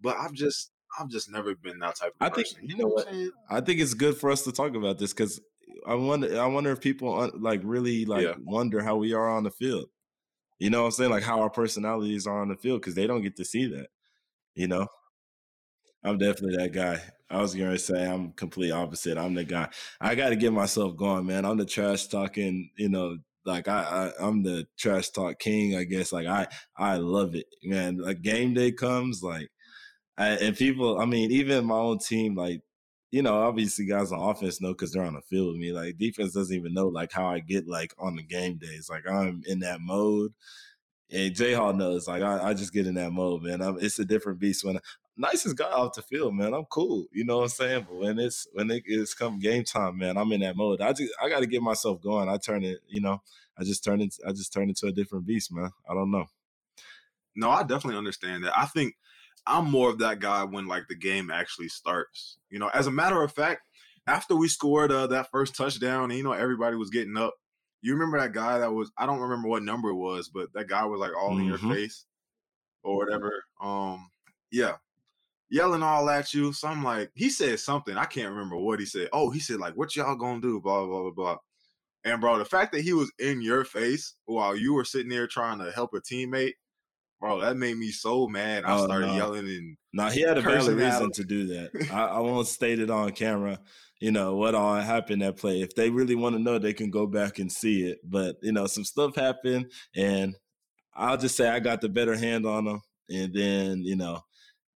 but 0.00 0.16
I've 0.16 0.32
just 0.32 0.72
I've 0.98 1.08
just 1.08 1.30
never 1.30 1.54
been 1.54 1.78
that 1.78 1.96
type 1.96 2.12
of 2.20 2.26
I 2.26 2.30
person. 2.30 2.60
Think, 2.60 2.72
you 2.72 2.78
know 2.78 2.88
what? 2.88 3.08
I 3.48 3.60
think 3.60 3.80
it's 3.80 3.94
good 3.94 4.16
for 4.16 4.30
us 4.30 4.42
to 4.42 4.52
talk 4.52 4.74
about 4.74 4.98
this 4.98 5.12
because 5.12 5.40
I 5.86 5.94
wonder 5.94 6.40
I 6.40 6.46
wonder 6.46 6.72
if 6.72 6.80
people 6.80 7.30
like 7.38 7.60
really 7.64 8.04
like 8.04 8.24
yeah. 8.24 8.34
wonder 8.42 8.82
how 8.82 8.96
we 8.96 9.12
are 9.12 9.28
on 9.28 9.44
the 9.44 9.50
field. 9.50 9.86
You 10.60 10.70
know 10.70 10.82
what 10.82 10.86
I'm 10.86 10.92
saying? 10.92 11.10
Like 11.10 11.24
how 11.24 11.40
our 11.40 11.50
personalities 11.50 12.26
are 12.28 12.40
on 12.40 12.48
the 12.50 12.56
field 12.56 12.82
because 12.82 12.94
they 12.94 13.08
don't 13.08 13.22
get 13.22 13.36
to 13.38 13.44
see 13.44 13.66
that. 13.66 13.88
You 14.54 14.68
know, 14.68 14.86
I'm 16.04 16.18
definitely 16.18 16.56
that 16.56 16.72
guy. 16.72 17.00
I 17.30 17.40
was 17.40 17.54
gonna 17.54 17.78
say 17.78 18.06
I'm 18.06 18.32
complete 18.32 18.72
opposite. 18.72 19.18
I'm 19.18 19.34
the 19.34 19.44
guy. 19.44 19.68
I 20.00 20.14
got 20.14 20.30
to 20.30 20.36
get 20.36 20.52
myself 20.52 20.96
going, 20.96 21.26
man. 21.26 21.44
I'm 21.44 21.56
the 21.58 21.64
trash 21.66 22.06
talking. 22.08 22.70
You 22.76 22.88
know, 22.88 23.18
like 23.44 23.68
I, 23.68 24.12
I 24.20 24.28
am 24.28 24.42
the 24.42 24.66
trash 24.78 25.10
talk 25.10 25.38
king. 25.38 25.76
I 25.76 25.84
guess. 25.84 26.12
Like 26.12 26.26
I 26.26 26.48
I 26.76 26.96
love 26.96 27.34
it, 27.34 27.46
man. 27.64 27.98
Like 27.98 28.22
game 28.22 28.54
day 28.54 28.72
comes, 28.72 29.22
like, 29.22 29.48
I, 30.18 30.30
and 30.30 30.56
people. 30.56 31.00
I 31.00 31.06
mean, 31.06 31.30
even 31.32 31.66
my 31.66 31.76
own 31.76 31.98
team, 31.98 32.34
like. 32.34 32.62
You 33.10 33.22
know, 33.22 33.42
obviously, 33.42 33.86
guys 33.86 34.12
on 34.12 34.20
offense 34.20 34.60
know 34.60 34.68
because 34.68 34.92
they're 34.92 35.04
on 35.04 35.14
the 35.14 35.20
field 35.22 35.48
with 35.48 35.56
me. 35.56 35.72
Like 35.72 35.98
defense 35.98 36.32
doesn't 36.32 36.56
even 36.56 36.74
know 36.74 36.88
like 36.88 37.12
how 37.12 37.26
I 37.26 37.40
get 37.40 37.66
like 37.66 37.92
on 37.98 38.16
the 38.16 38.22
game 38.22 38.56
days. 38.56 38.88
Like 38.88 39.08
I'm 39.08 39.42
in 39.46 39.60
that 39.60 39.80
mode. 39.80 40.32
And 41.12 41.34
J 41.34 41.54
Hall 41.54 41.72
knows, 41.72 42.06
like 42.06 42.22
I, 42.22 42.50
I, 42.50 42.54
just 42.54 42.72
get 42.72 42.86
in 42.86 42.94
that 42.94 43.10
mode, 43.10 43.42
man. 43.42 43.60
I'm, 43.60 43.78
it's 43.80 43.98
a 43.98 44.04
different 44.04 44.38
beast 44.38 44.64
when 44.64 44.78
nicest 45.16 45.56
guy 45.56 45.70
off 45.70 45.94
the 45.94 46.02
field, 46.02 46.34
man. 46.34 46.54
I'm 46.54 46.64
cool. 46.66 47.06
You 47.12 47.24
know 47.24 47.38
what 47.38 47.44
I'm 47.44 47.48
saying? 47.48 47.86
But 47.88 47.96
when 47.96 48.18
it's 48.18 48.46
when 48.52 48.70
it 48.70 48.84
is 48.86 49.14
come 49.14 49.38
game 49.38 49.64
time, 49.64 49.98
man, 49.98 50.16
I'm 50.16 50.32
in 50.32 50.40
that 50.40 50.56
mode. 50.56 50.80
I 50.80 50.92
just 50.92 51.12
I 51.22 51.28
gotta 51.28 51.46
get 51.46 51.62
myself 51.62 52.00
going. 52.00 52.28
I 52.28 52.38
turn 52.38 52.64
it, 52.64 52.78
you 52.88 53.00
know, 53.00 53.22
I 53.58 53.64
just 53.64 53.84
turn 53.84 54.00
it 54.00 54.14
I 54.26 54.32
just 54.32 54.52
turn 54.52 54.68
into 54.68 54.86
a 54.86 54.92
different 54.92 55.26
beast, 55.26 55.52
man. 55.52 55.70
I 55.88 55.94
don't 55.94 56.10
know. 56.10 56.26
No, 57.36 57.50
I 57.50 57.62
definitely 57.62 57.98
understand 57.98 58.44
that. 58.44 58.58
I 58.58 58.66
think 58.66 58.94
I'm 59.46 59.70
more 59.70 59.90
of 59.90 59.98
that 59.98 60.20
guy 60.20 60.44
when 60.44 60.66
like 60.66 60.88
the 60.88 60.94
game 60.94 61.30
actually 61.30 61.68
starts. 61.68 62.38
You 62.50 62.58
know, 62.58 62.68
as 62.68 62.86
a 62.86 62.90
matter 62.90 63.22
of 63.22 63.32
fact, 63.32 63.62
after 64.06 64.36
we 64.36 64.48
scored 64.48 64.92
uh, 64.92 65.06
that 65.08 65.30
first 65.30 65.54
touchdown, 65.56 66.10
and 66.10 66.18
you 66.18 66.24
know 66.24 66.32
everybody 66.32 66.76
was 66.76 66.90
getting 66.90 67.16
up. 67.16 67.34
You 67.82 67.94
remember 67.94 68.20
that 68.20 68.32
guy 68.32 68.58
that 68.58 68.72
was 68.72 68.90
I 68.98 69.06
don't 69.06 69.20
remember 69.20 69.48
what 69.48 69.62
number 69.62 69.88
it 69.88 69.94
was, 69.94 70.28
but 70.28 70.52
that 70.54 70.68
guy 70.68 70.84
was 70.84 71.00
like 71.00 71.16
all 71.16 71.30
mm-hmm. 71.30 71.40
in 71.40 71.46
your 71.46 71.58
mm-hmm. 71.58 71.72
face 71.72 72.04
or 72.82 72.96
whatever. 72.96 73.44
Um, 73.60 74.10
yeah, 74.50 74.76
yelling 75.50 75.82
all 75.82 76.08
at 76.08 76.32
you. 76.32 76.52
So 76.52 76.68
I'm 76.68 76.82
like, 76.82 77.10
he 77.14 77.28
said 77.30 77.58
something. 77.60 77.96
I 77.96 78.04
can't 78.04 78.30
remember 78.30 78.56
what 78.56 78.80
he 78.80 78.86
said. 78.86 79.08
Oh, 79.12 79.30
he 79.30 79.40
said, 79.40 79.60
like, 79.60 79.74
what 79.76 79.94
y'all 79.96 80.16
gonna 80.16 80.40
do? 80.40 80.60
Blah, 80.60 80.86
blah, 80.86 81.02
blah, 81.02 81.10
blah. 81.10 81.36
And 82.04 82.20
bro, 82.20 82.38
the 82.38 82.44
fact 82.44 82.72
that 82.72 82.80
he 82.80 82.92
was 82.92 83.12
in 83.18 83.42
your 83.42 83.64
face 83.64 84.14
while 84.24 84.56
you 84.56 84.72
were 84.72 84.84
sitting 84.84 85.10
there 85.10 85.26
trying 85.26 85.58
to 85.58 85.70
help 85.70 85.92
a 85.92 86.00
teammate, 86.00 86.54
bro, 87.20 87.40
that 87.40 87.56
made 87.56 87.76
me 87.76 87.90
so 87.90 88.26
mad. 88.26 88.64
I 88.64 88.76
oh, 88.76 88.84
started 88.84 89.08
no. 89.08 89.16
yelling 89.16 89.46
and 89.46 89.76
now 89.92 90.08
he 90.10 90.22
had 90.22 90.38
a 90.38 90.40
valid 90.40 90.76
reason 90.76 91.12
to 91.12 91.24
do 91.24 91.46
that. 91.48 91.88
I, 91.92 92.06
I 92.06 92.18
won't 92.20 92.46
state 92.46 92.78
it 92.78 92.90
on 92.90 93.10
camera, 93.12 93.58
you 94.00 94.10
know, 94.10 94.36
what 94.36 94.54
all 94.54 94.76
happened 94.76 95.22
that 95.22 95.36
play. 95.36 95.60
If 95.60 95.74
they 95.74 95.90
really 95.90 96.14
want 96.14 96.36
to 96.36 96.42
know, 96.42 96.58
they 96.58 96.72
can 96.72 96.90
go 96.90 97.06
back 97.06 97.38
and 97.38 97.50
see 97.50 97.82
it. 97.82 97.98
But, 98.04 98.36
you 98.42 98.52
know, 98.52 98.66
some 98.66 98.84
stuff 98.84 99.16
happened 99.16 99.70
and 99.94 100.34
I'll 100.94 101.18
just 101.18 101.36
say 101.36 101.48
I 101.48 101.60
got 101.60 101.80
the 101.80 101.88
better 101.88 102.16
hand 102.16 102.46
on 102.46 102.64
them. 102.64 102.82
And 103.08 103.34
then, 103.34 103.82
you 103.82 103.96
know, 103.96 104.20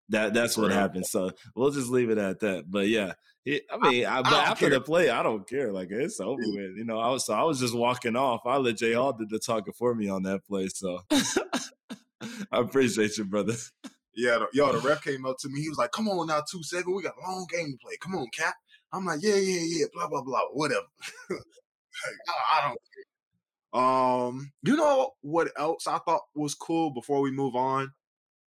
that 0.10 0.34
that's 0.34 0.58
what 0.58 0.72
happened. 0.72 1.06
So 1.06 1.32
we'll 1.56 1.72
just 1.72 1.90
leave 1.90 2.10
it 2.10 2.18
at 2.18 2.40
that. 2.42 2.70
But 2.70 2.88
yeah, 2.88 3.14
it, 3.46 3.64
I 3.72 3.78
mean, 3.78 4.06
I, 4.06 4.20
I, 4.20 4.22
but 4.22 4.34
after 4.34 4.70
care. 4.70 4.78
the 4.78 4.82
play, 4.82 5.10
I 5.10 5.24
don't 5.24 5.48
care. 5.48 5.72
Like 5.72 5.90
it's 5.90 6.20
over 6.20 6.38
with. 6.38 6.78
You 6.78 6.86
know, 6.86 7.00
I 7.00 7.10
was 7.10 7.26
so 7.26 7.34
I 7.34 7.44
was 7.44 7.60
just 7.60 7.76
walking 7.76 8.16
off. 8.16 8.42
I 8.46 8.58
let 8.58 8.78
Jay 8.78 8.94
Hall 8.94 9.14
did 9.14 9.30
the 9.30 9.40
talking 9.40 9.74
for 9.74 9.96
me 9.96 10.10
on 10.10 10.24
that 10.24 10.46
play. 10.46 10.68
So 10.68 11.00
I 12.52 12.60
appreciate 12.60 13.18
you, 13.18 13.26
brother. 13.26 13.56
Yeah, 14.16 14.40
the, 14.40 14.48
yo, 14.54 14.72
the 14.74 14.88
ref 14.88 15.04
came 15.04 15.26
up 15.26 15.38
to 15.40 15.50
me. 15.50 15.62
He 15.62 15.70
was 15.70 15.78
like, 15.78 15.92
"Come 15.92 16.10
on 16.10 16.28
now, 16.28 16.42
two 16.50 16.64
seconds. 16.64 16.94
We 16.94 17.04
got 17.04 17.16
a 17.16 17.30
long 17.30 17.48
game 17.50 17.72
to 17.72 17.78
play. 17.82 17.96
Come 18.02 18.16
on, 18.16 18.28
Cap." 18.38 18.56
I'm 18.92 19.06
like, 19.06 19.20
"Yeah, 19.22 19.36
yeah, 19.36 19.62
yeah." 19.64 19.86
Blah 19.94 20.10
blah 20.10 20.22
blah. 20.22 20.42
Whatever. 20.52 20.86
I, 21.32 22.60
I 22.60 22.62
don't 22.68 22.78
care. 22.94 23.12
Um, 23.74 24.52
you 24.64 24.76
know 24.76 25.12
what 25.22 25.52
else 25.58 25.88
I 25.88 26.00
thought 26.00 26.22
was 26.36 26.56
cool 26.56 26.92
before 26.92 27.22
we 27.22 27.32
move 27.32 27.56
on? 27.56 27.92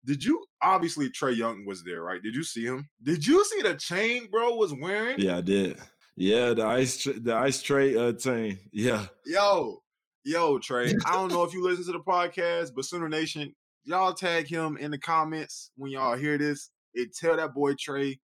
Did 0.04 0.22
you 0.22 0.44
obviously 0.62 1.08
Trae 1.08 1.34
Young 1.34 1.64
was 1.64 1.82
there, 1.82 2.02
right? 2.02 2.22
Did 2.22 2.34
you 2.34 2.44
see 2.44 2.64
him? 2.64 2.88
Did 3.02 3.26
you 3.26 3.42
see 3.46 3.62
the 3.62 3.74
chain 3.74 4.28
bro 4.30 4.54
was 4.54 4.74
wearing? 4.74 5.18
Yeah, 5.18 5.38
I 5.38 5.40
did. 5.40 5.78
Yeah, 6.16 6.52
the 6.52 6.66
ice 6.66 7.04
the 7.04 7.34
ice 7.34 7.62
Trae 7.62 7.96
uh, 7.96 8.12
chain. 8.12 8.58
Yeah. 8.70 9.06
Yo, 9.24 9.82
yo, 10.24 10.58
Trae. 10.58 10.94
I 11.06 11.12
don't 11.12 11.32
know 11.32 11.42
if 11.44 11.54
you 11.54 11.64
listen 11.64 11.86
to 11.86 11.92
the 11.92 12.00
podcast, 12.00 12.72
but 12.76 12.84
Sooner 12.84 13.08
Nation, 13.08 13.54
y'all 13.84 14.14
tag 14.14 14.48
him 14.48 14.76
in 14.76 14.90
the 14.90 14.98
comments 14.98 15.70
when 15.76 15.90
y'all 15.90 16.16
hear 16.16 16.38
this. 16.38 16.70
It 16.94 17.14
tell 17.14 17.36
that 17.36 17.54
boy 17.54 17.74
Trae 17.74 18.18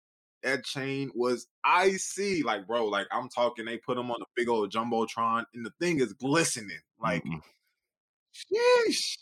that 0.42 0.64
chain 0.64 1.10
was 1.14 1.46
icy. 1.64 2.42
Like, 2.42 2.66
bro, 2.66 2.86
like 2.86 3.06
I'm 3.10 3.28
talking, 3.28 3.64
they 3.64 3.78
put 3.78 3.98
him 3.98 4.10
on 4.10 4.20
a 4.22 4.26
big 4.36 4.48
old 4.48 4.70
jumbotron, 4.70 5.44
and 5.54 5.64
the 5.64 5.72
thing 5.80 6.00
is 6.00 6.12
glistening. 6.12 6.80
Like, 7.00 7.24
mm 7.24 7.40
sheesh. 8.34 9.18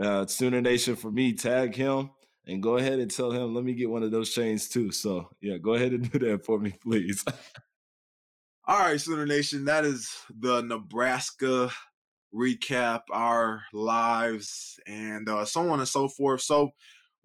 uh, 0.00 0.26
Sooner 0.26 0.60
Nation 0.60 0.96
for 0.96 1.10
me, 1.10 1.32
tag 1.32 1.74
him 1.74 2.10
and 2.46 2.62
go 2.62 2.76
ahead 2.76 2.98
and 2.98 3.10
tell 3.10 3.30
him, 3.30 3.54
let 3.54 3.64
me 3.64 3.74
get 3.74 3.90
one 3.90 4.02
of 4.02 4.10
those 4.10 4.32
chains 4.32 4.68
too. 4.68 4.92
So 4.92 5.30
yeah, 5.40 5.58
go 5.58 5.74
ahead 5.74 5.92
and 5.92 6.10
do 6.10 6.18
that 6.20 6.44
for 6.44 6.58
me, 6.58 6.74
please. 6.82 7.24
All 8.66 8.78
right, 8.78 9.00
Sooner 9.00 9.26
Nation, 9.26 9.66
that 9.66 9.84
is 9.84 10.10
the 10.38 10.62
Nebraska 10.62 11.70
recap, 12.34 13.02
our 13.10 13.62
lives, 13.72 14.78
and 14.86 15.28
uh, 15.28 15.44
so 15.44 15.68
on 15.70 15.78
and 15.78 15.88
so 15.88 16.08
forth. 16.08 16.40
So 16.42 16.70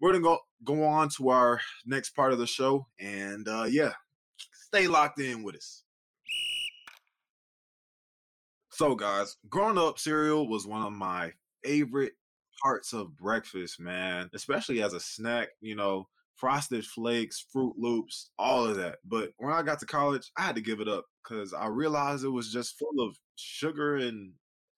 we're 0.00 0.12
gonna 0.12 0.22
go 0.22 0.38
go 0.64 0.84
on 0.84 1.08
to 1.16 1.30
our 1.30 1.60
next 1.84 2.10
part 2.10 2.32
of 2.32 2.38
the 2.38 2.46
show, 2.46 2.86
and 2.98 3.46
uh, 3.48 3.66
yeah, 3.68 3.92
stay 4.52 4.86
locked 4.86 5.20
in 5.20 5.42
with 5.42 5.56
us. 5.56 5.82
So, 8.72 8.94
guys, 8.94 9.36
growing 9.48 9.76
up, 9.76 9.98
cereal 9.98 10.48
was 10.48 10.66
one 10.66 10.82
of 10.82 10.92
my 10.92 11.32
favorite 11.62 12.12
parts 12.62 12.92
of 12.92 13.16
breakfast, 13.16 13.78
man, 13.78 14.30
especially 14.32 14.82
as 14.82 14.94
a 14.94 15.00
snack, 15.00 15.48
you 15.60 15.74
know, 15.74 16.08
frosted 16.36 16.86
flakes, 16.86 17.44
fruit 17.52 17.74
loops, 17.76 18.30
all 18.38 18.64
of 18.64 18.76
that. 18.76 18.96
But 19.04 19.32
when 19.36 19.52
I 19.52 19.62
got 19.62 19.80
to 19.80 19.86
college, 19.86 20.32
I 20.38 20.42
had 20.42 20.54
to 20.54 20.62
give 20.62 20.80
it 20.80 20.88
up 20.88 21.04
because 21.22 21.52
I 21.52 21.66
realized 21.66 22.24
it 22.24 22.30
was 22.30 22.52
just 22.52 22.78
full 22.78 23.06
of 23.06 23.18
sugar 23.36 23.96
and 23.96 24.32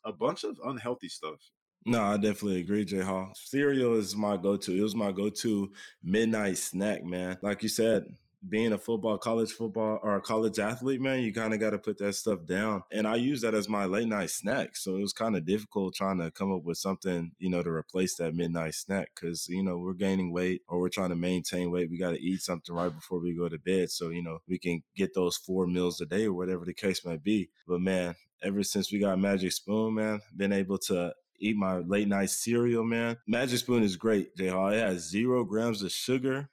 a 0.04 0.12
bunch 0.12 0.44
of 0.44 0.58
unhealthy 0.64 1.08
stuff. 1.08 1.38
No, 1.84 2.00
I 2.00 2.16
definitely 2.16 2.60
agree, 2.60 2.84
Jay 2.84 3.00
Hall. 3.00 3.32
Cereal 3.34 3.94
is 3.94 4.14
my 4.14 4.36
go-to. 4.36 4.72
It 4.72 4.82
was 4.82 4.94
my 4.94 5.10
go-to 5.10 5.72
midnight 6.02 6.58
snack, 6.58 7.04
man. 7.04 7.38
Like 7.42 7.62
you 7.62 7.68
said, 7.68 8.04
being 8.48 8.72
a 8.72 8.78
football, 8.78 9.18
college 9.18 9.52
football, 9.52 10.00
or 10.02 10.16
a 10.16 10.20
college 10.20 10.58
athlete, 10.58 11.00
man, 11.00 11.20
you 11.20 11.32
kind 11.32 11.54
of 11.54 11.60
got 11.60 11.70
to 11.70 11.78
put 11.78 11.98
that 11.98 12.14
stuff 12.14 12.44
down. 12.46 12.82
And 12.90 13.06
I 13.06 13.16
use 13.16 13.40
that 13.42 13.54
as 13.54 13.68
my 13.68 13.84
late 13.84 14.08
night 14.08 14.30
snack. 14.30 14.76
So 14.76 14.96
it 14.96 15.00
was 15.00 15.12
kind 15.12 15.36
of 15.36 15.46
difficult 15.46 15.94
trying 15.94 16.18
to 16.18 16.30
come 16.30 16.52
up 16.52 16.64
with 16.64 16.78
something, 16.78 17.32
you 17.38 17.50
know, 17.50 17.62
to 17.62 17.70
replace 17.70 18.16
that 18.16 18.34
midnight 18.34 18.74
snack 18.74 19.10
because, 19.14 19.46
you 19.48 19.62
know, 19.62 19.78
we're 19.78 19.94
gaining 19.94 20.32
weight 20.32 20.62
or 20.68 20.80
we're 20.80 20.88
trying 20.88 21.10
to 21.10 21.16
maintain 21.16 21.70
weight. 21.70 21.90
We 21.90 21.98
got 21.98 22.10
to 22.10 22.22
eat 22.22 22.40
something 22.40 22.74
right 22.74 22.94
before 22.94 23.20
we 23.20 23.36
go 23.36 23.48
to 23.48 23.58
bed. 23.58 23.90
So, 23.90 24.10
you 24.10 24.22
know, 24.22 24.38
we 24.48 24.58
can 24.58 24.82
get 24.96 25.14
those 25.14 25.36
four 25.36 25.66
meals 25.66 26.00
a 26.00 26.06
day 26.06 26.24
or 26.24 26.32
whatever 26.32 26.64
the 26.64 26.74
case 26.74 27.04
might 27.04 27.22
be. 27.22 27.50
But 27.66 27.80
man, 27.80 28.14
ever 28.42 28.62
since 28.62 28.92
we 28.92 28.98
got 28.98 29.18
Magic 29.18 29.52
Spoon, 29.52 29.94
man, 29.94 30.20
been 30.36 30.52
able 30.52 30.78
to 30.78 31.12
eat 31.38 31.56
my 31.56 31.78
late 31.78 32.08
night 32.08 32.30
cereal, 32.30 32.84
man. 32.84 33.16
Magic 33.26 33.58
Spoon 33.58 33.82
is 33.82 33.96
great, 33.96 34.36
J 34.36 34.48
Hall. 34.48 34.68
It 34.68 34.78
has 34.78 35.08
zero 35.08 35.44
grams 35.44 35.82
of 35.82 35.90
sugar 35.90 36.48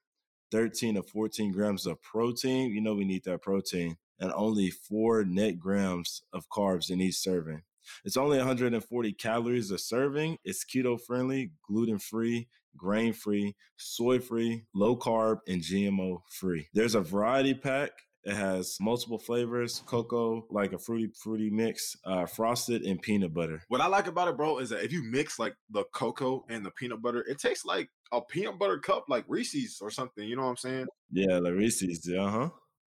13 0.51 0.95
to 0.95 1.03
14 1.03 1.51
grams 1.51 1.85
of 1.85 2.01
protein. 2.01 2.71
You 2.71 2.81
know, 2.81 2.95
we 2.95 3.05
need 3.05 3.23
that 3.25 3.41
protein, 3.41 3.97
and 4.19 4.31
only 4.33 4.69
four 4.69 5.23
net 5.23 5.59
grams 5.59 6.23
of 6.33 6.49
carbs 6.49 6.89
in 6.89 7.01
each 7.01 7.17
serving. 7.17 7.63
It's 8.05 8.17
only 8.17 8.37
140 8.37 9.13
calories 9.13 9.71
a 9.71 9.77
serving. 9.77 10.37
It's 10.43 10.65
keto 10.65 10.99
friendly, 10.99 11.51
gluten 11.67 11.99
free, 11.99 12.47
grain 12.77 13.13
free, 13.13 13.55
soy 13.77 14.19
free, 14.19 14.65
low 14.73 14.95
carb, 14.95 15.39
and 15.47 15.61
GMO 15.61 16.19
free. 16.29 16.67
There's 16.73 16.95
a 16.95 17.01
variety 17.01 17.53
pack 17.53 17.91
it 18.23 18.35
has 18.35 18.77
multiple 18.81 19.17
flavors, 19.17 19.81
cocoa, 19.85 20.45
like 20.49 20.73
a 20.73 20.79
fruity 20.79 21.11
fruity 21.15 21.49
mix, 21.49 21.95
uh, 22.05 22.25
frosted, 22.25 22.83
and 22.83 23.01
peanut 23.01 23.33
butter. 23.33 23.63
What 23.69 23.81
I 23.81 23.87
like 23.87 24.07
about 24.07 24.27
it, 24.27 24.37
bro, 24.37 24.59
is 24.59 24.69
that 24.69 24.83
if 24.83 24.91
you 24.91 25.03
mix 25.03 25.39
like 25.39 25.55
the 25.69 25.85
cocoa 25.93 26.45
and 26.49 26.65
the 26.65 26.71
peanut 26.71 27.01
butter, 27.01 27.23
it 27.27 27.39
tastes 27.39 27.65
like 27.65 27.89
a 28.11 28.21
peanut 28.21 28.59
butter 28.59 28.77
cup, 28.77 29.05
like 29.07 29.25
Reese's 29.27 29.79
or 29.81 29.89
something. 29.89 30.27
You 30.27 30.35
know 30.35 30.43
what 30.43 30.49
I'm 30.49 30.57
saying? 30.57 30.87
Yeah, 31.11 31.39
like 31.39 31.53
Reese's. 31.53 32.09
Uh 32.09 32.29
huh. 32.29 32.49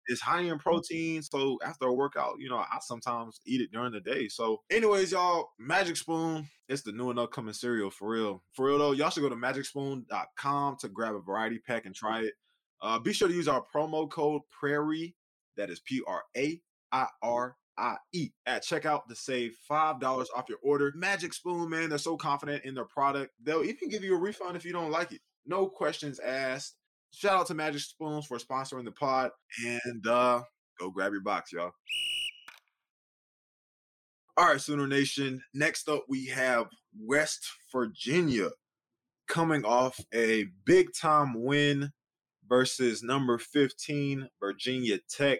It's 0.09 0.21
high 0.21 0.39
in 0.39 0.57
protein, 0.57 1.21
so 1.21 1.57
after 1.65 1.87
a 1.87 1.93
workout, 1.93 2.35
you 2.39 2.49
know, 2.49 2.55
I 2.55 2.77
sometimes 2.79 3.41
eat 3.45 3.59
it 3.59 3.73
during 3.73 3.91
the 3.91 3.99
day. 3.99 4.29
So, 4.29 4.61
anyways, 4.71 5.11
y'all, 5.11 5.49
Magic 5.59 5.97
Spoon, 5.97 6.47
it's 6.69 6.83
the 6.83 6.93
new 6.93 7.09
and 7.09 7.19
upcoming 7.19 7.53
cereal 7.53 7.89
for 7.89 8.09
real. 8.09 8.41
For 8.53 8.67
real 8.67 8.77
though, 8.77 8.91
y'all 8.93 9.09
should 9.09 9.23
go 9.23 9.29
to 9.29 9.35
magicspoon.com 9.35 10.77
to 10.79 10.87
grab 10.87 11.15
a 11.15 11.19
variety 11.19 11.59
pack 11.59 11.85
and 11.85 11.93
try 11.93 12.21
it. 12.21 12.33
Uh, 12.81 12.99
be 12.99 13.13
sure 13.13 13.27
to 13.27 13.33
use 13.33 13.47
our 13.47 13.63
promo 13.73 14.09
code 14.09 14.41
Prairie. 14.49 15.15
That 15.55 15.69
is 15.69 15.79
P 15.79 16.01
R 16.07 16.23
A 16.35 16.61
I 16.91 17.07
R 17.21 17.55
I 17.77 17.95
E 18.13 18.29
at 18.45 18.63
checkout 18.63 19.07
to 19.07 19.15
save 19.15 19.55
five 19.67 19.99
dollars 19.99 20.29
off 20.35 20.49
your 20.49 20.59
order. 20.63 20.91
Magic 20.95 21.33
Spoon, 21.33 21.69
man, 21.69 21.89
they're 21.89 21.97
so 21.97 22.17
confident 22.17 22.63
in 22.65 22.75
their 22.75 22.85
product. 22.85 23.33
They'll 23.41 23.63
even 23.63 23.89
give 23.89 24.03
you 24.03 24.15
a 24.15 24.19
refund 24.19 24.55
if 24.55 24.65
you 24.65 24.73
don't 24.73 24.91
like 24.91 25.11
it. 25.11 25.21
No 25.45 25.67
questions 25.67 26.19
asked. 26.19 26.75
Shout 27.11 27.39
out 27.39 27.47
to 27.47 27.53
Magic 27.53 27.81
Spoons 27.81 28.25
for 28.25 28.37
sponsoring 28.37 28.85
the 28.85 28.91
pod, 28.91 29.31
and 29.65 30.05
uh, 30.05 30.41
go 30.79 30.91
grab 30.91 31.13
your 31.13 31.21
box, 31.21 31.51
y'all. 31.51 31.71
All 34.35 34.45
right, 34.45 34.61
Sooner 34.61 34.85
Nation. 34.85 35.41
Next 35.53 35.89
up, 35.89 36.03
we 36.07 36.27
have 36.27 36.67
West 36.99 37.47
Virginia 37.71 38.49
coming 39.27 39.65
off 39.65 39.99
a 40.13 40.45
big 40.65 40.93
time 40.93 41.43
win 41.43 41.91
versus 42.47 43.03
number 43.03 43.37
15, 43.37 44.29
Virginia 44.39 44.99
Tech. 45.09 45.39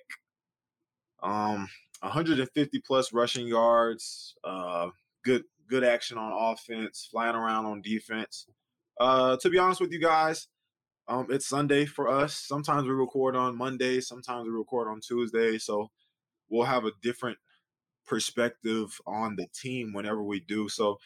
Um, 1.22 1.70
150 2.02 2.80
plus 2.86 3.12
rushing 3.12 3.48
yards, 3.48 4.36
uh, 4.44 4.90
good 5.24 5.44
good 5.70 5.84
action 5.84 6.18
on 6.18 6.32
offense, 6.32 7.08
flying 7.12 7.36
around 7.36 7.66
on 7.66 7.82
defense. 7.82 8.46
Uh, 9.00 9.36
to 9.38 9.50
be 9.50 9.58
honest 9.58 9.82
with 9.82 9.92
you 9.92 10.00
guys, 10.00 10.48
um, 11.08 11.28
it's 11.30 11.48
Sunday 11.48 11.86
for 11.86 12.08
us. 12.08 12.36
Sometimes 12.36 12.84
we 12.84 12.92
record 12.92 13.36
on 13.36 13.58
Monday, 13.58 14.00
sometimes 14.00 14.46
we 14.46 14.52
record 14.52 14.88
on 14.88 15.02
Tuesday, 15.02 15.58
so 15.58 15.90
we'll 16.50 16.66
have 16.66 16.86
a 16.86 16.92
different 17.02 17.38
perspective 18.06 19.00
on 19.06 19.36
the 19.36 19.48
team 19.54 19.92
whenever 19.94 20.24
we 20.24 20.40
do. 20.40 20.70
So 20.70 20.98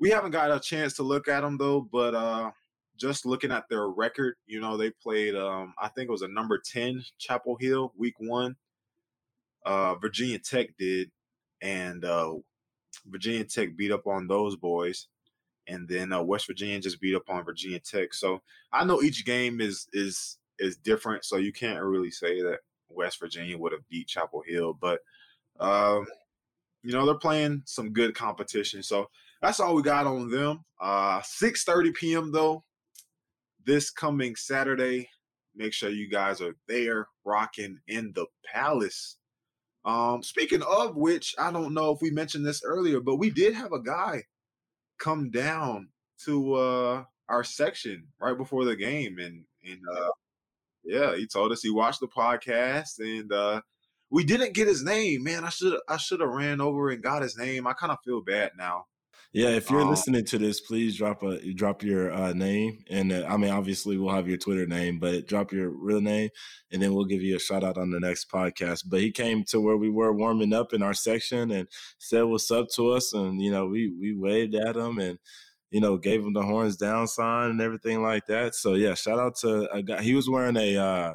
we 0.00 0.10
haven't 0.10 0.32
got 0.32 0.50
a 0.50 0.60
chance 0.60 0.94
to 0.94 1.02
look 1.02 1.28
at 1.28 1.42
them 1.42 1.58
though, 1.58 1.80
but 1.80 2.14
uh, 2.14 2.50
just 2.96 3.26
looking 3.26 3.52
at 3.52 3.68
their 3.68 3.88
record, 3.88 4.34
you 4.46 4.60
know, 4.60 4.76
they 4.76 4.90
played 4.90 5.34
um, 5.34 5.74
I 5.80 5.88
think 5.88 6.08
it 6.08 6.12
was 6.12 6.22
a 6.22 6.28
number 6.28 6.58
10 6.58 7.04
Chapel 7.18 7.56
Hill 7.56 7.92
week 7.96 8.14
1. 8.18 8.56
Uh, 9.64 9.94
Virginia 9.96 10.38
Tech 10.38 10.68
did 10.78 11.10
and 11.60 12.04
uh, 12.04 12.34
Virginia 13.06 13.44
Tech 13.44 13.76
beat 13.76 13.92
up 13.92 14.06
on 14.06 14.26
those 14.26 14.56
boys 14.56 15.08
and 15.68 15.88
then 15.88 16.12
uh, 16.12 16.22
West 16.22 16.46
Virginia 16.46 16.80
just 16.80 17.00
beat 17.00 17.14
up 17.14 17.28
on 17.28 17.44
Virginia 17.44 17.78
Tech. 17.78 18.14
So 18.14 18.40
I 18.72 18.84
know 18.84 19.02
each 19.02 19.24
game 19.24 19.60
is 19.60 19.88
is 19.92 20.38
is 20.58 20.76
different, 20.76 21.24
so 21.24 21.36
you 21.36 21.52
can't 21.52 21.82
really 21.82 22.10
say 22.10 22.42
that 22.42 22.60
West 22.88 23.20
Virginia 23.20 23.56
would 23.58 23.72
have 23.72 23.88
beat 23.88 24.08
Chapel 24.08 24.42
Hill, 24.46 24.76
but 24.80 25.00
um, 25.60 26.06
you 26.82 26.92
know 26.92 27.06
they're 27.06 27.14
playing 27.14 27.62
some 27.64 27.92
good 27.92 28.14
competition. 28.14 28.82
So 28.82 29.08
that's 29.40 29.60
all 29.60 29.74
we 29.74 29.82
got 29.82 30.06
on 30.06 30.30
them. 30.30 30.64
Uh, 30.80 31.20
6:30 31.20 31.94
p.m. 31.94 32.32
though 32.32 32.64
this 33.64 33.90
coming 33.90 34.36
Saturday. 34.36 35.08
Make 35.54 35.72
sure 35.74 35.90
you 35.90 36.08
guys 36.08 36.40
are 36.40 36.56
there 36.66 37.08
rocking 37.24 37.78
in 37.86 38.12
the 38.14 38.26
palace. 38.52 39.16
Um, 39.84 40.22
speaking 40.22 40.62
of 40.62 40.96
which, 40.96 41.34
I 41.38 41.50
don't 41.52 41.74
know 41.74 41.90
if 41.90 42.00
we 42.00 42.10
mentioned 42.10 42.46
this 42.46 42.62
earlier, 42.64 43.00
but 43.00 43.16
we 43.16 43.30
did 43.30 43.54
have 43.54 43.72
a 43.72 43.82
guy 43.82 44.22
come 44.98 45.30
down 45.30 45.88
to 46.24 46.54
uh 46.54 47.04
our 47.28 47.42
section 47.42 48.06
right 48.20 48.36
before 48.36 48.64
the 48.64 48.76
game 48.76 49.18
and 49.18 49.44
and 49.64 49.80
uh 49.96 50.10
yeah, 50.84 51.16
he 51.16 51.26
told 51.26 51.52
us 51.52 51.62
he 51.62 51.70
watched 51.70 52.00
the 52.00 52.08
podcast 52.08 52.98
and 53.00 53.32
uh 53.32 53.60
we 54.10 54.24
didn't 54.24 54.54
get 54.54 54.68
his 54.68 54.84
name, 54.84 55.24
man. 55.24 55.44
I 55.44 55.48
should 55.48 55.78
I 55.88 55.96
should 55.96 56.20
have 56.20 56.28
ran 56.28 56.60
over 56.60 56.90
and 56.90 57.02
got 57.02 57.22
his 57.22 57.36
name. 57.36 57.66
I 57.66 57.72
kind 57.72 57.90
of 57.90 57.98
feel 58.04 58.20
bad 58.20 58.52
now. 58.56 58.86
Yeah, 59.34 59.48
if 59.48 59.70
you're 59.70 59.80
um, 59.80 59.88
listening 59.88 60.26
to 60.26 60.36
this, 60.36 60.60
please 60.60 60.94
drop 60.94 61.22
a 61.22 61.38
drop 61.54 61.82
your 61.82 62.12
uh, 62.12 62.34
name, 62.34 62.84
and 62.90 63.10
uh, 63.10 63.24
I 63.26 63.38
mean, 63.38 63.50
obviously, 63.50 63.96
we'll 63.96 64.14
have 64.14 64.28
your 64.28 64.36
Twitter 64.36 64.66
name, 64.66 64.98
but 64.98 65.26
drop 65.26 65.52
your 65.52 65.70
real 65.70 66.02
name, 66.02 66.28
and 66.70 66.82
then 66.82 66.92
we'll 66.92 67.06
give 67.06 67.22
you 67.22 67.36
a 67.36 67.38
shout 67.38 67.64
out 67.64 67.78
on 67.78 67.90
the 67.90 67.98
next 67.98 68.30
podcast. 68.30 68.82
But 68.86 69.00
he 69.00 69.10
came 69.10 69.42
to 69.44 69.58
where 69.58 69.78
we 69.78 69.88
were 69.88 70.12
warming 70.12 70.52
up 70.52 70.74
in 70.74 70.82
our 70.82 70.92
section 70.92 71.50
and 71.50 71.66
said 71.96 72.24
what's 72.24 72.50
up 72.50 72.66
to 72.74 72.90
us, 72.90 73.14
and 73.14 73.40
you 73.40 73.50
know, 73.50 73.66
we 73.66 73.90
we 73.98 74.14
waved 74.14 74.54
at 74.54 74.76
him 74.76 74.98
and 74.98 75.18
you 75.70 75.80
know 75.80 75.96
gave 75.96 76.20
him 76.22 76.34
the 76.34 76.42
horns 76.42 76.76
down 76.76 77.08
sign 77.08 77.52
and 77.52 77.62
everything 77.62 78.02
like 78.02 78.26
that. 78.26 78.54
So 78.54 78.74
yeah, 78.74 78.92
shout 78.92 79.18
out 79.18 79.36
to 79.36 79.66
a 79.72 79.82
guy. 79.82 80.02
He 80.02 80.14
was 80.14 80.28
wearing 80.28 80.58
a 80.58 80.76
uh, 80.76 81.14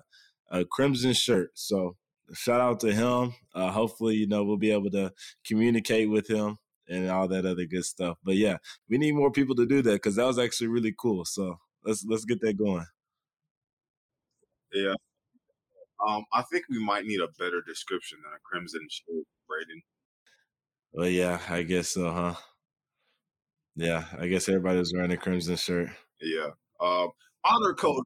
a 0.50 0.66
crimson 0.66 1.14
shirt, 1.14 1.52
so 1.54 1.98
shout 2.34 2.62
out 2.62 2.80
to 2.80 2.92
him. 2.92 3.36
Uh, 3.54 3.70
hopefully, 3.70 4.16
you 4.16 4.28
know, 4.28 4.44
we'll 4.44 4.58
be 4.58 4.72
able 4.72 4.90
to 4.90 5.14
communicate 5.46 6.10
with 6.10 6.28
him 6.28 6.58
and 6.90 7.10
all 7.10 7.28
that 7.28 7.46
other 7.46 7.66
good 7.66 7.86
stuff. 7.86 8.18
But 8.24 8.36
yeah, 8.36 8.58
we 8.90 8.98
need 8.98 9.14
more 9.14 9.32
people 9.32 9.56
to 9.56 9.66
do 9.66 9.82
that 9.82 9.94
because 9.94 10.16
that 10.16 10.26
was 10.26 10.40
actually 10.40 10.68
really 10.68 10.94
cool. 10.98 11.26
So 11.26 11.60
let's 11.84 12.06
let's 12.08 12.26
get 12.26 12.42
that 12.42 12.58
going. 12.58 12.86
Yeah. 14.74 14.96
Um, 16.06 16.26
I 16.32 16.44
think 16.44 16.66
we 16.70 16.84
might 16.84 17.06
need 17.06 17.22
a 17.22 17.28
better 17.40 17.62
description 17.66 18.20
than 18.24 18.34
a 18.34 18.40
crimson 18.44 18.88
shirt, 18.90 19.26
Brayden. 19.50 19.82
Well, 20.94 21.10
yeah, 21.10 21.40
I 21.50 21.64
guess 21.64 21.90
so, 21.90 22.12
huh? 22.12 22.36
Yeah, 23.76 24.06
I 24.20 24.28
guess 24.28 24.48
everybody 24.48 24.80
was 24.80 24.94
wearing 24.94 25.12
a 25.12 25.18
crimson 25.18 25.56
shirt. 25.56 25.90
Yeah. 26.22 26.50
Um, 26.80 27.10
honor 27.44 27.74
code, 27.74 28.04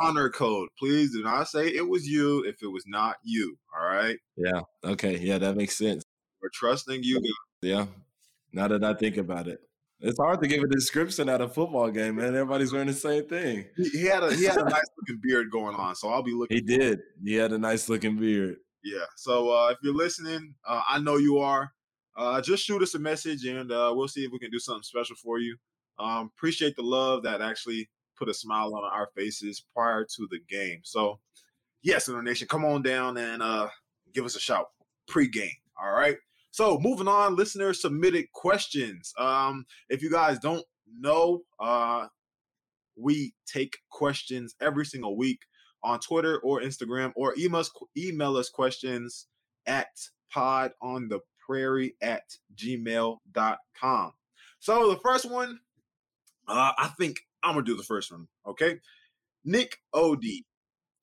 honor 0.00 0.30
code. 0.30 0.68
Please 0.78 1.12
do 1.12 1.22
not 1.22 1.48
say 1.48 1.68
it 1.68 1.88
was 1.88 2.06
you 2.06 2.44
if 2.44 2.62
it 2.62 2.68
was 2.68 2.84
not 2.86 3.16
you. 3.22 3.56
All 3.76 3.86
right. 3.86 4.18
Yeah. 4.36 4.62
Okay. 4.84 5.18
Yeah, 5.18 5.38
that 5.38 5.56
makes 5.56 5.76
sense. 5.76 6.04
We're 6.50 6.68
trusting 6.68 7.02
you. 7.02 7.20
Yeah. 7.62 7.86
Now 8.52 8.68
that 8.68 8.82
I 8.82 8.94
think 8.94 9.16
about 9.16 9.48
it. 9.48 9.60
It's 10.00 10.18
hard 10.18 10.40
to 10.40 10.48
give 10.48 10.62
a 10.62 10.66
description 10.66 11.28
at 11.28 11.42
a 11.42 11.48
football 11.48 11.90
game, 11.90 12.16
man. 12.16 12.28
Everybody's 12.28 12.72
wearing 12.72 12.88
the 12.88 12.94
same 12.94 13.28
thing. 13.28 13.66
He, 13.76 13.88
he 13.90 14.04
had 14.06 14.22
a 14.22 14.34
he 14.34 14.44
had 14.44 14.56
a 14.56 14.64
nice 14.70 14.86
looking 14.98 15.20
beard 15.22 15.50
going 15.50 15.76
on, 15.76 15.94
so 15.94 16.08
I'll 16.08 16.22
be 16.22 16.32
looking. 16.32 16.56
He 16.56 16.62
did. 16.62 17.00
He 17.22 17.34
had 17.34 17.52
a 17.52 17.58
nice 17.58 17.88
looking 17.88 18.16
beard. 18.16 18.56
Yeah. 18.82 19.04
So 19.16 19.50
uh, 19.50 19.68
if 19.68 19.78
you're 19.82 19.94
listening, 19.94 20.54
uh, 20.66 20.80
I 20.88 20.98
know 21.00 21.16
you 21.18 21.38
are. 21.38 21.70
Uh, 22.16 22.40
just 22.40 22.64
shoot 22.64 22.82
us 22.82 22.94
a 22.94 22.98
message, 22.98 23.44
and 23.44 23.70
uh, 23.70 23.92
we'll 23.94 24.08
see 24.08 24.24
if 24.24 24.32
we 24.32 24.38
can 24.38 24.50
do 24.50 24.58
something 24.58 24.82
special 24.82 25.16
for 25.16 25.38
you. 25.38 25.56
Um, 25.98 26.30
appreciate 26.34 26.76
the 26.76 26.82
love 26.82 27.22
that 27.24 27.42
actually 27.42 27.88
put 28.18 28.30
a 28.30 28.34
smile 28.34 28.74
on 28.74 28.84
our 28.84 29.10
faces 29.14 29.62
prior 29.74 30.04
to 30.04 30.28
the 30.30 30.38
game. 30.48 30.80
So, 30.82 31.20
yes, 31.82 32.06
Sooner 32.06 32.22
Nation, 32.22 32.48
come 32.48 32.64
on 32.64 32.82
down 32.82 33.18
and 33.18 33.42
uh, 33.42 33.68
give 34.14 34.24
us 34.24 34.34
a 34.34 34.40
shout 34.40 34.66
pre-game. 35.08 35.50
All 35.80 35.92
right. 35.92 36.16
So 36.50 36.78
moving 36.78 37.08
on, 37.08 37.36
listener 37.36 37.72
submitted 37.72 38.32
questions. 38.32 39.12
Um, 39.18 39.64
if 39.88 40.02
you 40.02 40.10
guys 40.10 40.38
don't 40.38 40.64
know, 40.98 41.42
uh, 41.60 42.06
we 42.96 43.34
take 43.46 43.78
questions 43.90 44.54
every 44.60 44.84
single 44.84 45.16
week 45.16 45.40
on 45.82 46.00
Twitter 46.00 46.38
or 46.40 46.60
Instagram, 46.60 47.12
or 47.16 47.34
email 47.38 47.60
us, 47.60 47.70
email 47.96 48.36
us 48.36 48.50
questions 48.50 49.26
at 49.66 49.88
pod 50.32 50.72
on 50.82 51.08
the 51.08 51.20
prairie 51.46 51.94
at 52.02 52.22
gmail.com. 52.54 54.12
So 54.58 54.90
the 54.90 55.00
first 55.00 55.30
one, 55.30 55.58
uh, 56.46 56.72
I 56.76 56.90
think 56.98 57.20
I'm 57.42 57.54
gonna 57.54 57.64
do 57.64 57.76
the 57.76 57.82
first 57.82 58.12
one. 58.12 58.28
Okay, 58.46 58.78
Nick 59.44 59.78
Od, 59.94 60.24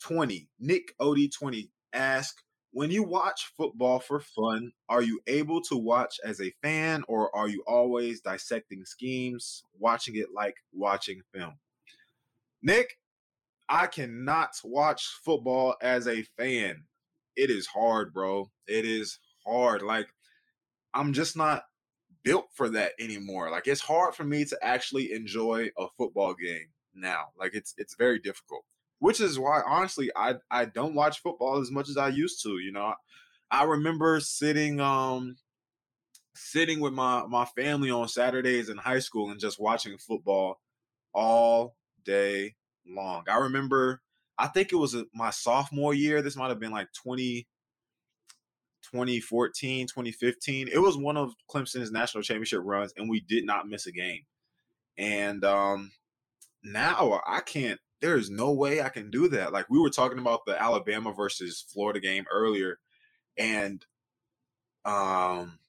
twenty. 0.02 0.50
Nick 0.60 0.94
Od, 1.00 1.18
twenty. 1.34 1.72
Ask 1.94 2.36
when 2.78 2.92
you 2.92 3.02
watch 3.02 3.52
football 3.58 3.98
for 3.98 4.20
fun, 4.20 4.72
are 4.88 5.02
you 5.02 5.20
able 5.26 5.62
to 5.62 5.76
watch 5.76 6.20
as 6.24 6.40
a 6.40 6.54
fan, 6.62 7.04
or 7.08 7.36
are 7.36 7.48
you 7.48 7.64
always 7.66 8.22
dissecting 8.22 8.86
schemes, 8.86 9.64
watching 9.80 10.16
it 10.16 10.28
like 10.32 10.58
watching 10.72 11.22
film? 11.34 11.56
Nick, 12.62 13.00
I 13.68 13.88
cannot 13.88 14.52
watch 14.64 15.08
football 15.26 15.76
as 15.82 16.08
a 16.08 16.22
fan. 16.38 16.84
It 17.36 17.50
is 17.50 17.66
hard, 17.66 18.14
bro. 18.14 18.52
It 18.68 18.86
is 18.86 19.18
hard. 19.44 19.82
Like 19.82 20.10
I'm 20.94 21.14
just 21.14 21.36
not 21.36 21.64
built 22.22 22.46
for 22.54 22.70
that 22.70 22.92
anymore. 23.00 23.50
Like 23.50 23.66
it's 23.66 23.82
hard 23.82 24.14
for 24.14 24.24
me 24.24 24.46
to 24.46 24.58
actually 24.62 25.14
enjoy 25.14 25.72
a 25.80 25.88
football 25.98 26.36
game 26.36 26.68
now. 26.94 27.30
Like 27.40 27.56
it's 27.56 27.74
it's 27.80 27.96
very 27.96 28.20
difficult. 28.20 28.66
Which 29.00 29.22
is 29.22 29.38
why 29.38 29.62
honestly 29.66 30.10
I 30.16 30.36
I 30.50 30.66
don't 30.66 30.96
watch 30.96 31.22
football 31.22 31.60
as 31.60 31.72
much 31.72 31.90
as 31.90 31.98
I 31.98 32.10
used 32.10 32.42
to, 32.44 32.60
you 32.60 32.72
know. 32.72 32.94
I 33.52 33.64
remember 33.64 34.20
sitting 34.20 34.80
um 34.80 35.38
sitting 36.36 36.80
with 36.80 36.94
my 36.94 37.26
my 37.28 37.46
family 37.46 37.92
on 37.92 38.08
Saturdays 38.08 38.70
in 38.70 38.78
high 38.78 39.00
school 39.00 39.30
and 39.30 39.40
just 39.40 39.60
watching 39.60 39.98
football 39.98 40.60
all 41.14 41.76
day 42.06 42.56
long. 42.88 43.24
I 43.30 43.38
remember 43.38 44.02
I 44.38 44.48
think 44.48 44.72
it 44.72 44.78
was 44.78 44.96
my 45.14 45.32
sophomore 45.32 45.94
year. 45.94 46.22
This 46.22 46.36
might 46.36 46.50
have 46.50 46.60
been 46.60 46.72
like 46.72 46.90
20 46.94 47.48
2014, 48.92 49.88
2015. 49.88 50.70
It 50.72 50.80
was 50.80 50.98
one 50.98 51.18
of 51.18 51.34
Clemson's 51.52 51.92
national 51.92 52.24
championship 52.24 52.62
runs, 52.64 52.94
and 52.98 53.10
we 53.10 53.20
did 53.20 53.46
not 53.46 53.68
miss 53.68 53.86
a 53.86 53.92
game. 53.92 54.22
And 54.98 55.44
um, 55.44 55.92
now 56.64 57.22
I 57.28 57.42
can't, 57.42 57.80
there 58.02 58.18
is 58.18 58.30
no 58.30 58.52
way 58.52 58.82
I 58.82 58.90
can 58.90 59.10
do 59.10 59.28
that. 59.30 59.54
Like 59.54 59.70
we 59.70 59.80
were 59.80 59.90
talking 59.90 60.20
about 60.20 60.46
the 60.46 60.62
Alabama 60.62 61.14
versus 61.14 61.66
Florida 61.74 62.00
game 62.00 62.26
earlier, 62.32 62.80
and 63.38 63.86
um, 64.86 65.60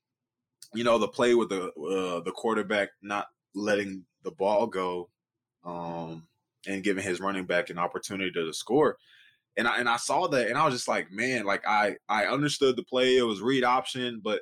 you 0.74 0.84
know, 0.84 0.98
the 0.98 1.08
play 1.08 1.34
with 1.34 1.48
the 1.48 1.72
uh, 1.72 2.20
the 2.20 2.32
quarterback 2.32 2.90
not 3.02 3.26
letting 3.54 4.04
the 4.24 4.30
ball 4.30 4.66
go 4.66 5.08
um 5.64 6.26
and 6.66 6.84
giving 6.84 7.02
his 7.02 7.20
running 7.20 7.44
back 7.44 7.70
an 7.70 7.78
opportunity 7.78 8.30
to 8.30 8.52
score 8.52 8.96
and 9.58 9.66
I 9.66 9.78
and 9.78 9.88
I 9.88 9.96
saw 9.96 10.28
that, 10.28 10.46
and 10.48 10.56
I 10.56 10.64
was 10.64 10.72
just 10.72 10.88
like, 10.88 11.10
man, 11.10 11.44
like 11.44 11.66
I 11.66 11.96
I 12.08 12.26
understood 12.26 12.76
the 12.76 12.84
play. 12.84 13.16
It 13.16 13.22
was 13.22 13.42
read 13.42 13.64
option, 13.64 14.20
but 14.22 14.40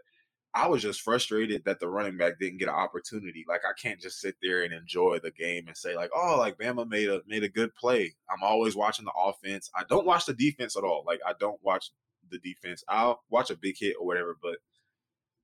I 0.57 0.69
was 0.69 0.81
just 0.81 1.03
frustrated 1.03 1.67
that 1.67 1.81
the 1.81 1.89
running 1.89 2.17
back 2.17 2.39
didn't 2.41 2.61
get 2.61 2.69
an 2.69 2.75
opportunity. 2.75 3.45
Like 3.47 3.61
I 3.69 3.79
can't 3.79 4.01
just 4.01 4.23
sit 4.23 4.37
there 4.41 4.63
and 4.63 4.73
enjoy 4.73 5.19
the 5.19 5.31
game 5.31 5.69
and 5.69 5.77
say 5.77 5.95
like, 5.95 6.09
oh, 6.17 6.37
like 6.39 6.57
Bama 6.57 6.89
made 6.89 7.11
a 7.11 7.21
made 7.27 7.45
a 7.45 7.49
good 7.49 7.75
play. 7.75 8.15
I'm 8.31 8.43
always 8.43 8.75
watching 8.75 9.05
the 9.05 9.13
offense. 9.13 9.71
I 9.77 9.83
don't 9.87 10.07
watch 10.07 10.25
the 10.25 10.33
defense 10.33 10.75
at 10.75 10.83
all. 10.83 11.05
Like 11.07 11.21
I 11.27 11.35
don't 11.39 11.63
watch 11.63 11.91
the 12.31 12.39
defense. 12.39 12.83
I'll 12.89 13.23
watch 13.29 13.51
a 13.51 13.57
big 13.57 13.77
hit 13.79 13.97
or 14.01 14.07
whatever, 14.07 14.35
but 14.43 14.57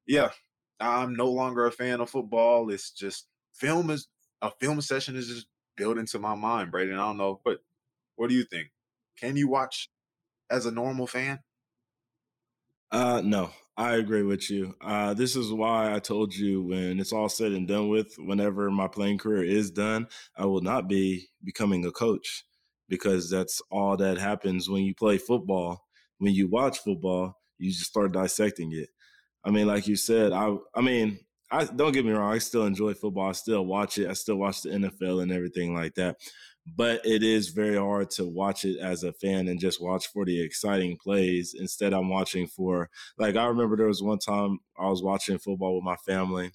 yeah, 0.07 0.31
I'm 0.81 1.15
no 1.15 1.31
longer 1.31 1.67
a 1.67 1.73
fan 1.73 2.01
of 2.01 2.09
football. 2.09 2.71
It's 2.71 2.91
just 2.91 3.27
film 3.53 3.91
is 3.91 4.09
a 4.41 4.51
film 4.51 4.81
session 4.81 5.15
is 5.15 5.29
just 5.29 5.47
built 5.77 5.99
into 5.99 6.21
my 6.21 6.35
mind, 6.35 6.73
Brayden. 6.73 6.95
I 6.95 7.09
don't 7.09 7.19
know, 7.19 7.39
but 7.45 7.59
what 8.17 8.31
do 8.31 8.35
you 8.35 8.45
think? 8.45 8.71
Can 9.21 9.37
you 9.37 9.47
watch 9.47 9.91
as 10.51 10.65
a 10.65 10.73
normal 10.73 11.07
fan? 11.07 11.41
Uh, 12.91 13.21
no, 13.23 13.51
I 13.77 13.95
agree 13.97 14.23
with 14.23 14.51
you. 14.51 14.75
Uh, 14.83 15.15
this 15.15 15.35
is 15.35 15.51
why 15.51 15.95
I 15.95 15.99
told 15.99 16.35
you 16.35 16.63
when 16.63 17.01
it's 17.01 17.13
all 17.13 17.29
said 17.29 17.53
and 17.53 17.67
done 17.67 17.89
with, 17.89 18.15
whenever 18.19 18.71
my 18.71 18.87
playing 18.87 19.19
career 19.19 19.43
is 19.45 19.71
done, 19.71 20.09
I 20.37 20.45
will 20.45 20.61
not 20.61 20.89
be 20.89 21.29
becoming 21.43 21.85
a 21.87 21.91
coach 21.91 22.45
because 22.89 23.31
that's 23.31 23.63
all 23.71 23.97
that 23.97 24.19
happens 24.19 24.69
when 24.69 24.83
you 24.85 24.95
play 24.95 25.17
football. 25.17 25.87
When 26.19 26.35
you 26.35 26.49
watch 26.49 26.81
football, 26.81 27.41
you 27.59 27.71
just 27.71 27.87
start 27.87 28.13
dissecting 28.13 28.73
it. 28.73 28.91
I 29.45 29.51
mean, 29.51 29.67
like 29.67 29.89
you 29.89 29.97
said, 29.97 30.33
I 30.33 30.55
I 30.75 30.83
mean, 30.83 31.21
I 31.51 31.65
don't 31.65 31.93
get 31.93 32.05
me 32.05 32.13
wrong, 32.13 32.33
I 32.33 32.39
still 32.39 32.67
enjoy 32.67 32.95
football. 32.95 33.31
I 33.31 33.33
still 33.33 33.65
watch 33.65 33.99
it. 33.99 34.09
I 34.09 34.13
still 34.13 34.37
watch 34.37 34.63
the 34.63 34.71
NFL 34.71 35.23
and 35.23 35.33
everything 35.33 35.75
like 35.75 35.95
that 35.95 36.17
but 36.67 37.05
it 37.05 37.23
is 37.23 37.49
very 37.49 37.77
hard 37.77 38.11
to 38.11 38.25
watch 38.25 38.65
it 38.65 38.79
as 38.79 39.03
a 39.03 39.13
fan 39.13 39.49
and 39.49 39.59
just 39.59 39.83
watch 39.83 40.07
for 40.07 40.25
the 40.25 40.41
exciting 40.41 40.97
plays. 40.97 41.55
Instead, 41.59 41.93
I'm 41.93 42.09
watching 42.09 42.47
for 42.47 42.89
like 43.19 43.37
I 43.37 43.47
remember 43.47 43.77
there 43.77 43.89
was 43.89 44.03
one 44.03 44.19
time 44.19 44.61
I 44.79 44.89
was 44.89 45.03
watching 45.03 45.39
football 45.39 45.75
with 45.75 45.85
my 45.85 45.97
family, 45.97 46.53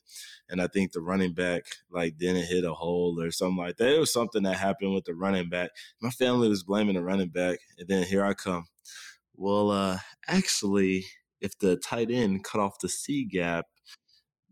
and 0.49 0.61
I 0.61 0.67
think 0.67 0.91
the 0.91 1.01
running 1.01 1.33
back 1.33 1.65
like 1.91 2.17
didn't 2.17 2.45
hit 2.45 2.63
a 2.63 2.73
hole 2.73 3.21
or 3.21 3.31
something 3.31 3.57
like 3.57 3.77
that. 3.77 3.95
It 3.95 3.99
was 3.99 4.13
something 4.13 4.43
that 4.43 4.57
happened 4.57 4.93
with 4.93 5.05
the 5.05 5.13
running 5.13 5.49
back. 5.49 5.71
My 6.01 6.09
family 6.09 6.47
was 6.47 6.63
blaming 6.63 6.95
the 6.95 7.03
running 7.03 7.29
back, 7.29 7.59
and 7.77 7.87
then 7.87 8.03
here 8.03 8.23
I 8.23 8.33
come. 8.33 8.67
Well, 9.35 9.71
uh, 9.71 9.99
actually, 10.27 11.05
if 11.41 11.57
the 11.59 11.77
tight 11.77 12.09
end 12.09 12.43
cut 12.43 12.61
off 12.61 12.79
the 12.79 12.89
C 12.89 13.25
gap, 13.25 13.65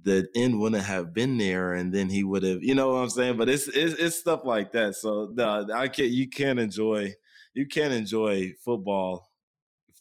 the 0.05 0.27
end 0.35 0.59
wouldn't 0.59 0.83
have 0.83 1.13
been 1.13 1.37
there 1.37 1.73
and 1.73 1.93
then 1.93 2.09
he 2.09 2.23
would 2.23 2.43
have 2.43 2.63
you 2.63 2.73
know 2.75 2.93
what 2.93 2.99
i'm 2.99 3.09
saying? 3.09 3.37
But 3.37 3.49
it's 3.49 3.67
it's, 3.67 3.99
it's 3.99 4.15
stuff 4.15 4.45
like 4.45 4.71
that. 4.71 4.95
So 4.95 5.31
no, 5.33 5.67
i 5.73 5.87
can't 5.87 6.11
you 6.11 6.29
can't 6.29 6.59
enjoy 6.59 7.13
you 7.53 7.65
can't 7.67 7.93
enjoy 7.93 8.53
football 8.63 9.29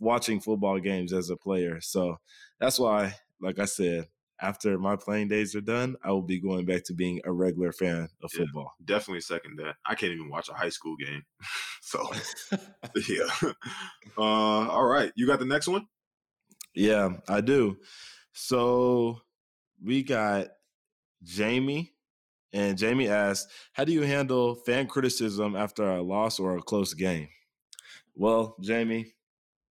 watching 0.00 0.40
football 0.40 0.78
games 0.78 1.12
as 1.12 1.30
a 1.30 1.36
player. 1.36 1.80
So 1.80 2.16
that's 2.60 2.78
why 2.78 3.14
like 3.40 3.58
i 3.58 3.64
said 3.64 4.06
after 4.40 4.78
my 4.78 4.96
playing 4.96 5.28
days 5.28 5.54
are 5.54 5.60
done 5.60 5.96
i 6.04 6.10
will 6.10 6.22
be 6.22 6.40
going 6.40 6.64
back 6.66 6.82
to 6.84 6.92
being 6.92 7.20
a 7.24 7.32
regular 7.32 7.72
fan 7.72 8.08
of 8.22 8.30
yeah, 8.32 8.40
football. 8.40 8.72
definitely 8.84 9.20
second 9.20 9.56
that. 9.58 9.74
I 9.86 9.94
can't 9.94 10.12
even 10.12 10.28
watch 10.28 10.48
a 10.48 10.54
high 10.54 10.70
school 10.70 10.96
game. 10.96 11.22
So 11.82 12.10
yeah. 13.08 13.28
Uh 14.16 14.68
all 14.74 14.84
right. 14.86 15.12
You 15.16 15.26
got 15.26 15.38
the 15.38 15.44
next 15.44 15.68
one? 15.68 15.86
Yeah 16.74 17.10
i 17.28 17.40
do. 17.40 17.76
So 18.32 19.20
we 19.82 20.02
got 20.02 20.48
Jamie, 21.22 21.92
and 22.52 22.78
Jamie 22.78 23.08
asked, 23.08 23.48
"How 23.72 23.84
do 23.84 23.92
you 23.92 24.02
handle 24.02 24.54
fan 24.54 24.86
criticism 24.86 25.56
after 25.56 25.88
a 25.88 26.02
loss 26.02 26.38
or 26.38 26.56
a 26.56 26.62
close 26.62 26.94
game?" 26.94 27.28
Well, 28.14 28.56
Jamie, 28.60 29.14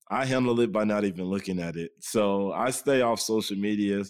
I 0.10 0.26
handle 0.26 0.60
it 0.60 0.72
by 0.72 0.86
not 0.86 1.04
even 1.04 1.26
looking 1.26 1.60
at 1.60 1.76
it. 1.76 1.92
So 2.00 2.52
I 2.52 2.72
stay 2.72 3.02
off 3.02 3.20
social 3.20 3.58
media 3.58 4.04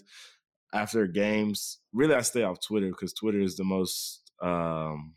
after 0.72 1.06
games. 1.06 1.78
Really, 1.92 2.14
I 2.14 2.22
stay 2.22 2.42
off 2.42 2.60
Twitter 2.60 2.88
because 2.88 3.12
Twitter 3.12 3.40
is 3.40 3.56
the 3.56 3.64
most. 3.64 4.30
Um, 4.40 5.14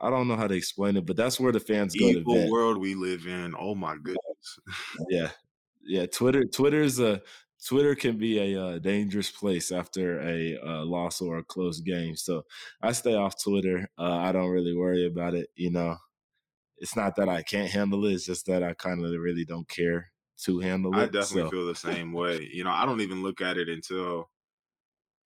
I 0.00 0.10
don't 0.10 0.28
know 0.28 0.36
how 0.36 0.48
to 0.48 0.54
explain 0.54 0.96
it, 0.96 1.06
but 1.06 1.16
that's 1.16 1.38
where 1.38 1.52
the 1.52 1.60
fans 1.60 1.94
go. 1.94 2.06
Evil 2.06 2.50
world 2.50 2.78
we 2.78 2.94
live 2.94 3.26
in. 3.26 3.54
Oh 3.58 3.74
my 3.74 3.94
goodness. 3.94 4.58
yeah, 5.08 5.30
yeah. 5.84 6.06
Twitter, 6.06 6.44
Twitter 6.44 6.82
is 6.82 6.98
a 6.98 7.22
Twitter 7.66 7.94
can 7.94 8.18
be 8.18 8.38
a 8.38 8.62
uh, 8.62 8.78
dangerous 8.78 9.30
place 9.30 9.70
after 9.70 10.20
a 10.20 10.58
uh, 10.58 10.84
loss 10.84 11.20
or 11.20 11.38
a 11.38 11.44
close 11.44 11.80
game. 11.80 12.16
So 12.16 12.44
I 12.80 12.92
stay 12.92 13.14
off 13.14 13.42
Twitter. 13.42 13.88
Uh, 13.98 14.16
I 14.16 14.32
don't 14.32 14.50
really 14.50 14.76
worry 14.76 15.06
about 15.06 15.34
it. 15.34 15.48
You 15.54 15.70
know, 15.70 15.96
it's 16.78 16.96
not 16.96 17.16
that 17.16 17.28
I 17.28 17.42
can't 17.42 17.70
handle 17.70 18.04
it. 18.06 18.14
It's 18.14 18.26
just 18.26 18.46
that 18.46 18.62
I 18.62 18.74
kind 18.74 19.04
of 19.04 19.10
really 19.12 19.44
don't 19.44 19.68
care 19.68 20.10
to 20.44 20.58
handle 20.58 20.92
it. 20.94 21.02
I 21.02 21.04
definitely 21.06 21.42
so. 21.42 21.50
feel 21.50 21.66
the 21.66 21.74
same 21.94 22.12
way. 22.12 22.48
You 22.52 22.64
know, 22.64 22.70
I 22.70 22.84
don't 22.84 23.00
even 23.00 23.22
look 23.22 23.40
at 23.40 23.56
it 23.56 23.68
until 23.68 24.28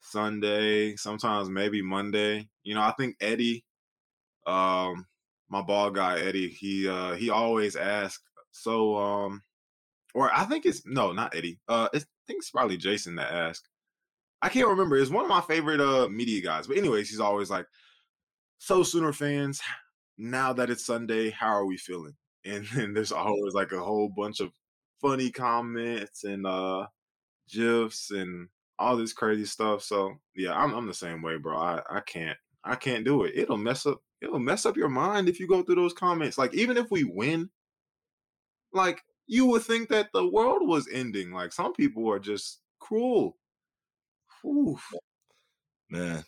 Sunday, 0.01 0.95
sometimes 0.97 1.49
maybe 1.49 1.80
Monday. 1.80 2.49
You 2.62 2.74
know, 2.74 2.82
I 2.82 2.93
think 2.93 3.16
Eddie, 3.20 3.64
um, 4.47 5.07
my 5.49 5.62
ball 5.62 5.91
guy 5.91 6.20
Eddie, 6.20 6.49
he 6.49 6.89
uh 6.89 7.14
he 7.14 7.30
always 7.30 7.76
asks, 7.76 8.22
so 8.51 8.97
um 8.97 9.43
or 10.14 10.30
I 10.34 10.45
think 10.45 10.66
it's 10.66 10.84
no, 10.87 11.12
not 11.12 11.34
Eddie. 11.34 11.61
Uh 11.68 11.89
it's 11.93 12.07
think 12.27 12.39
it's 12.41 12.51
probably 12.51 12.77
Jason 12.77 13.16
that 13.16 13.33
asked. 13.33 13.68
I 14.43 14.49
can't 14.49 14.68
remember. 14.68 14.97
It's 14.97 15.11
one 15.11 15.24
of 15.24 15.31
my 15.31 15.41
favorite 15.41 15.81
uh 15.81 16.09
media 16.09 16.43
guys. 16.43 16.66
But 16.66 16.77
anyways, 16.77 17.09
he's 17.09 17.20
always 17.20 17.51
like, 17.51 17.66
"So 18.59 18.83
Sooner 18.83 19.12
fans, 19.12 19.61
now 20.18 20.53
that 20.53 20.70
it's 20.70 20.85
Sunday, 20.85 21.31
how 21.31 21.49
are 21.49 21.66
we 21.66 21.77
feeling?" 21.77 22.14
And 22.47 22.64
then 22.74 22.95
there's 22.95 23.11
always 23.11 23.55
like 23.55 23.72
a 23.72 23.81
whole 23.81 24.09
bunch 24.16 24.39
of 24.41 24.53
funny 25.03 25.31
comments 25.33 26.22
and 26.24 26.47
uh 26.47 26.87
gifs 27.51 28.11
and 28.12 28.49
all 28.79 28.97
this 28.97 29.12
crazy 29.12 29.45
stuff. 29.47 29.83
So 29.83 30.14
yeah, 30.35 30.53
I'm 30.53 30.72
I'm 30.74 30.87
the 30.87 30.95
same 30.95 31.22
way, 31.22 31.39
bro. 31.39 31.57
I 31.59 31.83
I 31.91 32.01
can't 32.01 32.39
I 32.64 32.77
can't 32.77 33.05
do 33.05 33.24
it. 33.24 33.33
It'll 33.35 33.57
mess 33.57 33.87
up 33.87 34.01
it'll 34.22 34.39
mess 34.39 34.66
up 34.66 34.77
your 34.77 34.89
mind 34.89 35.29
if 35.29 35.41
you 35.41 35.49
go 35.49 35.62
through 35.62 35.77
those 35.77 35.93
comments. 35.93 36.39
Like 36.39 36.55
even 36.55 36.77
if 36.77 36.91
we 36.91 37.05
win, 37.05 37.51
like 38.72 39.03
you 39.27 39.47
would 39.47 39.62
think 39.62 39.89
that 39.89 40.09
the 40.12 40.27
world 40.27 40.66
was 40.66 40.89
ending. 40.93 41.33
Like 41.33 41.53
some 41.53 41.72
people 41.72 42.11
are 42.11 42.18
just 42.18 42.61
cruel. 42.79 43.37
Oof. 44.45 44.85
Man. 45.91 46.24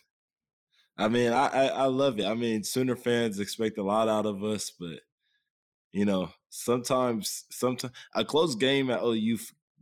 I 0.96 1.08
mean, 1.08 1.32
I, 1.32 1.46
I, 1.46 1.66
I 1.66 1.84
love 1.84 2.18
it. 2.18 2.26
I 2.26 2.34
mean, 2.34 2.64
Sooner 2.64 2.96
fans 2.96 3.38
expect 3.38 3.78
a 3.78 3.84
lot 3.84 4.08
out 4.08 4.26
of 4.26 4.42
us, 4.42 4.70
but 4.70 5.00
you 5.92 6.04
know, 6.04 6.30
sometimes 6.50 7.44
sometimes 7.50 7.92
a 8.14 8.24
close 8.24 8.54
game 8.56 8.90
at 8.90 9.02
OU 9.02 9.38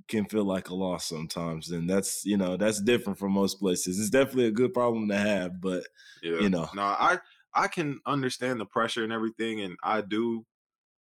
can 0.08 0.26
feel 0.26 0.44
like 0.44 0.68
a 0.68 0.74
loss 0.74 1.06
sometimes. 1.06 1.70
And 1.70 1.88
that's, 1.88 2.24
you 2.24 2.36
know, 2.36 2.56
that's 2.56 2.80
different 2.80 3.18
from 3.18 3.32
most 3.32 3.58
places. 3.58 3.98
It's 3.98 4.10
definitely 4.10 4.46
a 4.46 4.52
good 4.52 4.74
problem 4.74 5.08
to 5.08 5.16
have, 5.16 5.60
but 5.60 5.84
yeah. 6.22 6.40
you 6.40 6.50
know. 6.50 6.68
No, 6.74 6.82
I 6.82 7.18
I 7.54 7.68
can 7.68 8.00
understand 8.04 8.60
the 8.60 8.66
pressure 8.66 9.02
and 9.02 9.12
everything, 9.12 9.62
and 9.62 9.76
I 9.82 10.02
do 10.02 10.44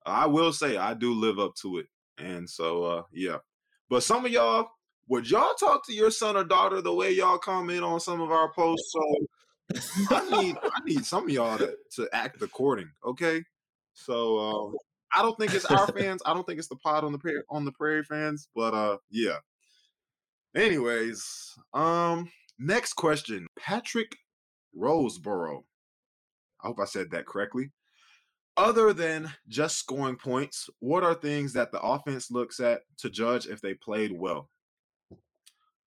I 0.04 0.26
will 0.26 0.52
say 0.52 0.76
I 0.76 0.94
do 0.94 1.14
live 1.14 1.38
up 1.38 1.54
to 1.56 1.78
it. 1.78 1.86
And 2.20 2.48
so 2.48 2.84
uh 2.84 3.02
yeah. 3.12 3.38
But 3.88 4.02
some 4.02 4.24
of 4.24 4.30
y'all, 4.30 4.70
would 5.08 5.28
y'all 5.28 5.54
talk 5.54 5.84
to 5.86 5.92
your 5.92 6.10
son 6.10 6.36
or 6.36 6.44
daughter 6.44 6.80
the 6.80 6.94
way 6.94 7.10
y'all 7.10 7.38
comment 7.38 7.82
on 7.82 7.98
some 7.98 8.20
of 8.20 8.30
our 8.30 8.52
posts? 8.52 8.92
So 8.92 9.26
I 10.10 10.42
need 10.42 10.56
I 10.62 10.70
need 10.84 11.04
some 11.04 11.24
of 11.24 11.30
y'all 11.30 11.58
to, 11.58 11.76
to 11.96 12.08
act 12.12 12.42
according, 12.42 12.90
okay? 13.04 13.42
So 13.94 14.38
um 14.38 14.74
I 15.14 15.22
don't 15.22 15.36
think 15.36 15.54
it's 15.54 15.64
our 15.64 15.88
fans. 15.88 16.22
I 16.24 16.32
don't 16.34 16.46
think 16.46 16.60
it's 16.60 16.68
the 16.68 16.76
pod 16.76 17.02
on 17.02 17.10
the 17.10 17.18
prairie 17.18 17.42
on 17.50 17.64
the 17.64 17.72
prairie 17.72 18.04
fans, 18.04 18.48
but 18.54 18.74
uh 18.74 18.98
yeah. 19.10 19.38
Anyways, 20.54 21.58
um 21.74 22.30
next 22.58 22.94
question. 22.94 23.46
Patrick 23.58 24.16
Roseboro. 24.78 25.64
I 26.62 26.68
hope 26.68 26.78
I 26.78 26.84
said 26.84 27.10
that 27.10 27.26
correctly. 27.26 27.70
Other 28.60 28.92
than 28.92 29.32
just 29.48 29.78
scoring 29.78 30.16
points, 30.16 30.68
what 30.80 31.02
are 31.02 31.14
things 31.14 31.54
that 31.54 31.72
the 31.72 31.80
offense 31.80 32.30
looks 32.30 32.60
at 32.60 32.82
to 32.98 33.08
judge 33.08 33.46
if 33.46 33.62
they 33.62 33.72
played 33.72 34.12
well? 34.12 34.50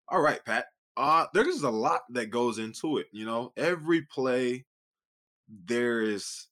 All 0.09 0.19
right, 0.19 0.43
Pat. 0.43 0.65
Uh 0.97 1.27
there's 1.35 1.61
a 1.61 1.69
lot 1.69 2.01
that 2.09 2.31
goes 2.31 2.57
into 2.57 2.97
it, 2.97 3.05
you 3.11 3.27
know. 3.27 3.53
Every 3.57 4.01
play 4.01 4.65
there 5.47 6.01
is 6.01 6.47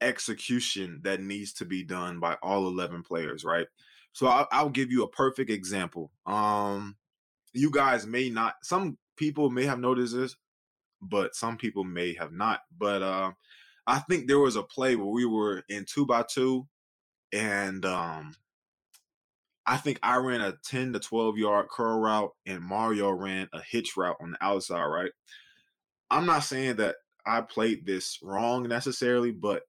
execution 0.00 1.00
that 1.02 1.20
needs 1.20 1.52
to 1.54 1.64
be 1.64 1.82
done 1.82 2.20
by 2.20 2.36
all 2.40 2.68
11 2.68 3.02
players, 3.02 3.44
right? 3.44 3.66
So 4.12 4.28
I'll, 4.28 4.46
I'll 4.52 4.70
give 4.70 4.92
you 4.92 5.02
a 5.02 5.08
perfect 5.08 5.50
example. 5.50 6.12
Um, 6.24 6.94
you 7.52 7.72
guys 7.72 8.06
may 8.06 8.30
not, 8.30 8.54
some 8.62 8.96
people 9.16 9.50
may 9.50 9.64
have 9.64 9.80
noticed 9.80 10.14
this, 10.14 10.36
but 11.02 11.34
some 11.34 11.56
people 11.56 11.82
may 11.82 12.14
have 12.14 12.30
not. 12.30 12.60
But 12.78 13.02
uh, 13.02 13.32
I 13.86 13.98
think 14.00 14.26
there 14.26 14.38
was 14.38 14.56
a 14.56 14.62
play 14.62 14.96
where 14.96 15.06
we 15.06 15.26
were 15.26 15.62
in 15.68 15.84
two 15.86 16.06
by 16.06 16.24
two, 16.28 16.66
and 17.32 17.84
um, 17.84 18.34
I 19.66 19.76
think 19.76 19.98
I 20.02 20.16
ran 20.16 20.40
a 20.40 20.54
10 20.64 20.92
to 20.92 21.00
12 21.00 21.38
yard 21.38 21.66
curl 21.70 21.98
route, 21.98 22.30
and 22.46 22.62
Mario 22.62 23.10
ran 23.10 23.48
a 23.52 23.60
hitch 23.60 23.96
route 23.96 24.16
on 24.20 24.32
the 24.32 24.44
outside, 24.44 24.84
right? 24.84 25.12
I'm 26.10 26.26
not 26.26 26.44
saying 26.44 26.76
that 26.76 26.96
I 27.26 27.40
played 27.40 27.86
this 27.86 28.18
wrong 28.22 28.68
necessarily, 28.68 29.32
but 29.32 29.62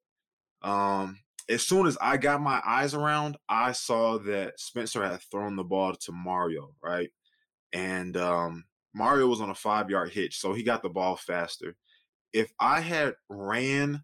um, 0.62 1.20
as 1.50 1.66
soon 1.66 1.88
as 1.88 1.98
I 2.02 2.18
got 2.18 2.42
my 2.42 2.62
eyes 2.66 2.94
around, 2.94 3.38
I 3.48 3.72
saw 3.72 4.18
that 4.20 4.60
Spencer 4.60 5.06
had 5.06 5.22
thrown 5.22 5.56
the 5.56 5.64
ball 5.64 5.96
to 5.96 6.12
Mario, 6.12 6.76
right? 6.84 7.10
And 7.72 8.18
um, 8.18 8.66
Mario 8.94 9.28
was 9.28 9.42
on 9.42 9.50
a 9.50 9.56
five 9.56 9.90
yard 9.90 10.12
hitch, 10.12 10.40
so 10.40 10.54
he 10.54 10.64
got 10.64 10.82
the 10.82 10.90
ball 10.90 11.16
faster. 11.16 11.76
If 12.34 12.52
I 12.60 12.82
had 12.82 13.16
ran 13.30 14.04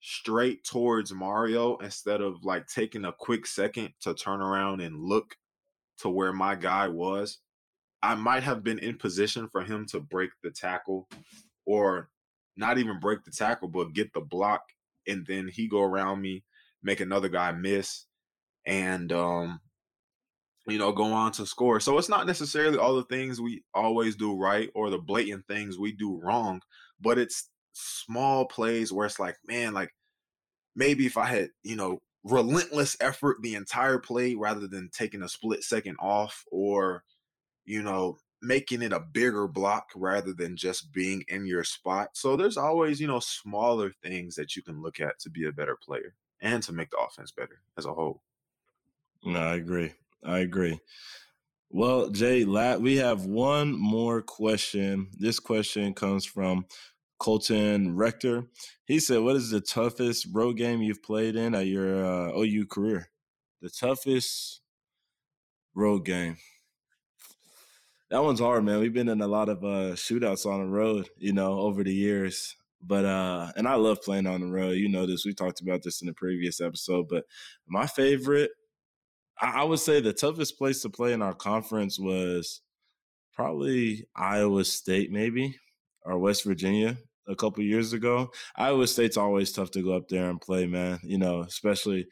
straight 0.00 0.64
towards 0.64 1.12
Mario 1.12 1.76
instead 1.78 2.20
of 2.20 2.44
like 2.44 2.66
taking 2.66 3.04
a 3.04 3.12
quick 3.12 3.46
second 3.46 3.90
to 4.00 4.14
turn 4.14 4.40
around 4.40 4.80
and 4.80 5.02
look 5.02 5.36
to 5.98 6.08
where 6.08 6.32
my 6.32 6.54
guy 6.54 6.88
was, 6.88 7.38
I 8.02 8.14
might 8.14 8.42
have 8.42 8.64
been 8.64 8.78
in 8.78 8.96
position 8.96 9.48
for 9.50 9.62
him 9.62 9.86
to 9.86 10.00
break 10.00 10.30
the 10.42 10.50
tackle 10.50 11.08
or 11.66 12.08
not 12.56 12.78
even 12.78 12.98
break 12.98 13.24
the 13.24 13.30
tackle, 13.30 13.68
but 13.68 13.92
get 13.92 14.12
the 14.12 14.20
block 14.20 14.62
and 15.06 15.26
then 15.26 15.48
he 15.48 15.68
go 15.68 15.82
around 15.82 16.20
me, 16.20 16.44
make 16.82 17.00
another 17.00 17.28
guy 17.28 17.52
miss, 17.52 18.06
and 18.66 19.12
um, 19.12 19.60
you 20.66 20.78
know, 20.78 20.92
go 20.92 21.04
on 21.04 21.32
to 21.32 21.46
score. 21.46 21.80
So 21.80 21.98
it's 21.98 22.08
not 22.08 22.26
necessarily 22.26 22.78
all 22.78 22.96
the 22.96 23.04
things 23.04 23.40
we 23.40 23.64
always 23.74 24.16
do 24.16 24.36
right 24.36 24.70
or 24.74 24.90
the 24.90 24.98
blatant 24.98 25.46
things 25.46 25.78
we 25.78 25.92
do 25.92 26.20
wrong, 26.22 26.62
but 27.00 27.18
it's 27.18 27.49
small 27.72 28.46
plays 28.46 28.92
where 28.92 29.06
it's 29.06 29.20
like, 29.20 29.36
man, 29.46 29.72
like 29.74 29.94
maybe 30.74 31.06
if 31.06 31.16
I 31.16 31.26
had, 31.26 31.50
you 31.62 31.76
know, 31.76 31.98
relentless 32.24 32.96
effort 33.00 33.38
the 33.40 33.54
entire 33.54 33.98
play 33.98 34.34
rather 34.34 34.66
than 34.66 34.90
taking 34.92 35.22
a 35.22 35.28
split 35.28 35.64
second 35.64 35.96
off 36.00 36.44
or, 36.50 37.04
you 37.64 37.82
know, 37.82 38.18
making 38.42 38.82
it 38.82 38.92
a 38.92 39.00
bigger 39.00 39.46
block 39.46 39.88
rather 39.94 40.32
than 40.32 40.56
just 40.56 40.92
being 40.92 41.22
in 41.28 41.46
your 41.46 41.64
spot. 41.64 42.10
So 42.14 42.36
there's 42.36 42.56
always, 42.56 43.00
you 43.00 43.06
know, 43.06 43.20
smaller 43.20 43.92
things 44.02 44.34
that 44.36 44.56
you 44.56 44.62
can 44.62 44.80
look 44.80 45.00
at 45.00 45.18
to 45.20 45.30
be 45.30 45.46
a 45.46 45.52
better 45.52 45.76
player 45.76 46.14
and 46.40 46.62
to 46.62 46.72
make 46.72 46.90
the 46.90 46.98
offense 46.98 47.32
better 47.32 47.60
as 47.76 47.84
a 47.84 47.92
whole. 47.92 48.22
No, 49.24 49.40
I 49.40 49.56
agree. 49.56 49.92
I 50.24 50.38
agree. 50.38 50.80
Well, 51.68 52.08
Jay, 52.08 52.44
we 52.44 52.96
have 52.96 53.26
one 53.26 53.72
more 53.78 54.22
question. 54.22 55.08
This 55.18 55.38
question 55.38 55.94
comes 55.94 56.24
from 56.24 56.64
Colton 57.20 57.96
Rector. 57.96 58.46
He 58.84 58.98
said, 58.98 59.20
"What 59.20 59.36
is 59.36 59.50
the 59.50 59.60
toughest 59.60 60.26
road 60.32 60.56
game 60.56 60.82
you've 60.82 61.02
played 61.02 61.36
in 61.36 61.54
at 61.54 61.66
your 61.66 62.04
uh, 62.04 62.32
OU 62.32 62.66
career? 62.66 63.10
The 63.62 63.70
toughest 63.70 64.60
road 65.74 66.04
game." 66.04 66.38
that 68.10 68.24
one's 68.24 68.40
hard, 68.40 68.64
man. 68.64 68.80
We've 68.80 68.92
been 68.92 69.08
in 69.08 69.20
a 69.20 69.28
lot 69.28 69.48
of 69.48 69.62
uh, 69.62 69.94
shootouts 69.94 70.44
on 70.44 70.60
the 70.60 70.66
road, 70.66 71.08
you 71.16 71.32
know, 71.32 71.60
over 71.60 71.84
the 71.84 71.94
years. 71.94 72.56
But 72.82 73.04
uh, 73.04 73.52
and 73.56 73.68
I 73.68 73.74
love 73.74 74.02
playing 74.02 74.26
on 74.26 74.40
the 74.40 74.48
road. 74.48 74.72
You 74.72 74.88
know 74.88 75.06
this. 75.06 75.24
We 75.24 75.32
talked 75.32 75.60
about 75.60 75.82
this 75.82 76.00
in 76.00 76.08
the 76.08 76.14
previous 76.14 76.60
episode. 76.60 77.06
But 77.08 77.24
my 77.68 77.86
favorite, 77.86 78.50
I, 79.40 79.60
I 79.60 79.64
would 79.64 79.78
say, 79.78 80.00
the 80.00 80.12
toughest 80.12 80.58
place 80.58 80.82
to 80.82 80.88
play 80.88 81.12
in 81.12 81.22
our 81.22 81.34
conference 81.34 81.98
was 82.00 82.62
probably 83.32 84.06
Iowa 84.16 84.64
State, 84.64 85.12
maybe 85.12 85.56
or 86.02 86.18
West 86.18 86.44
Virginia 86.44 86.96
a 87.30 87.36
couple 87.36 87.62
years 87.62 87.92
ago. 87.92 88.30
Iowa 88.56 88.86
State's 88.86 89.16
always 89.16 89.52
tough 89.52 89.70
to 89.72 89.82
go 89.82 89.92
up 89.92 90.08
there 90.08 90.28
and 90.28 90.40
play, 90.40 90.66
man. 90.66 90.98
You 91.02 91.18
know, 91.18 91.40
especially, 91.40 92.06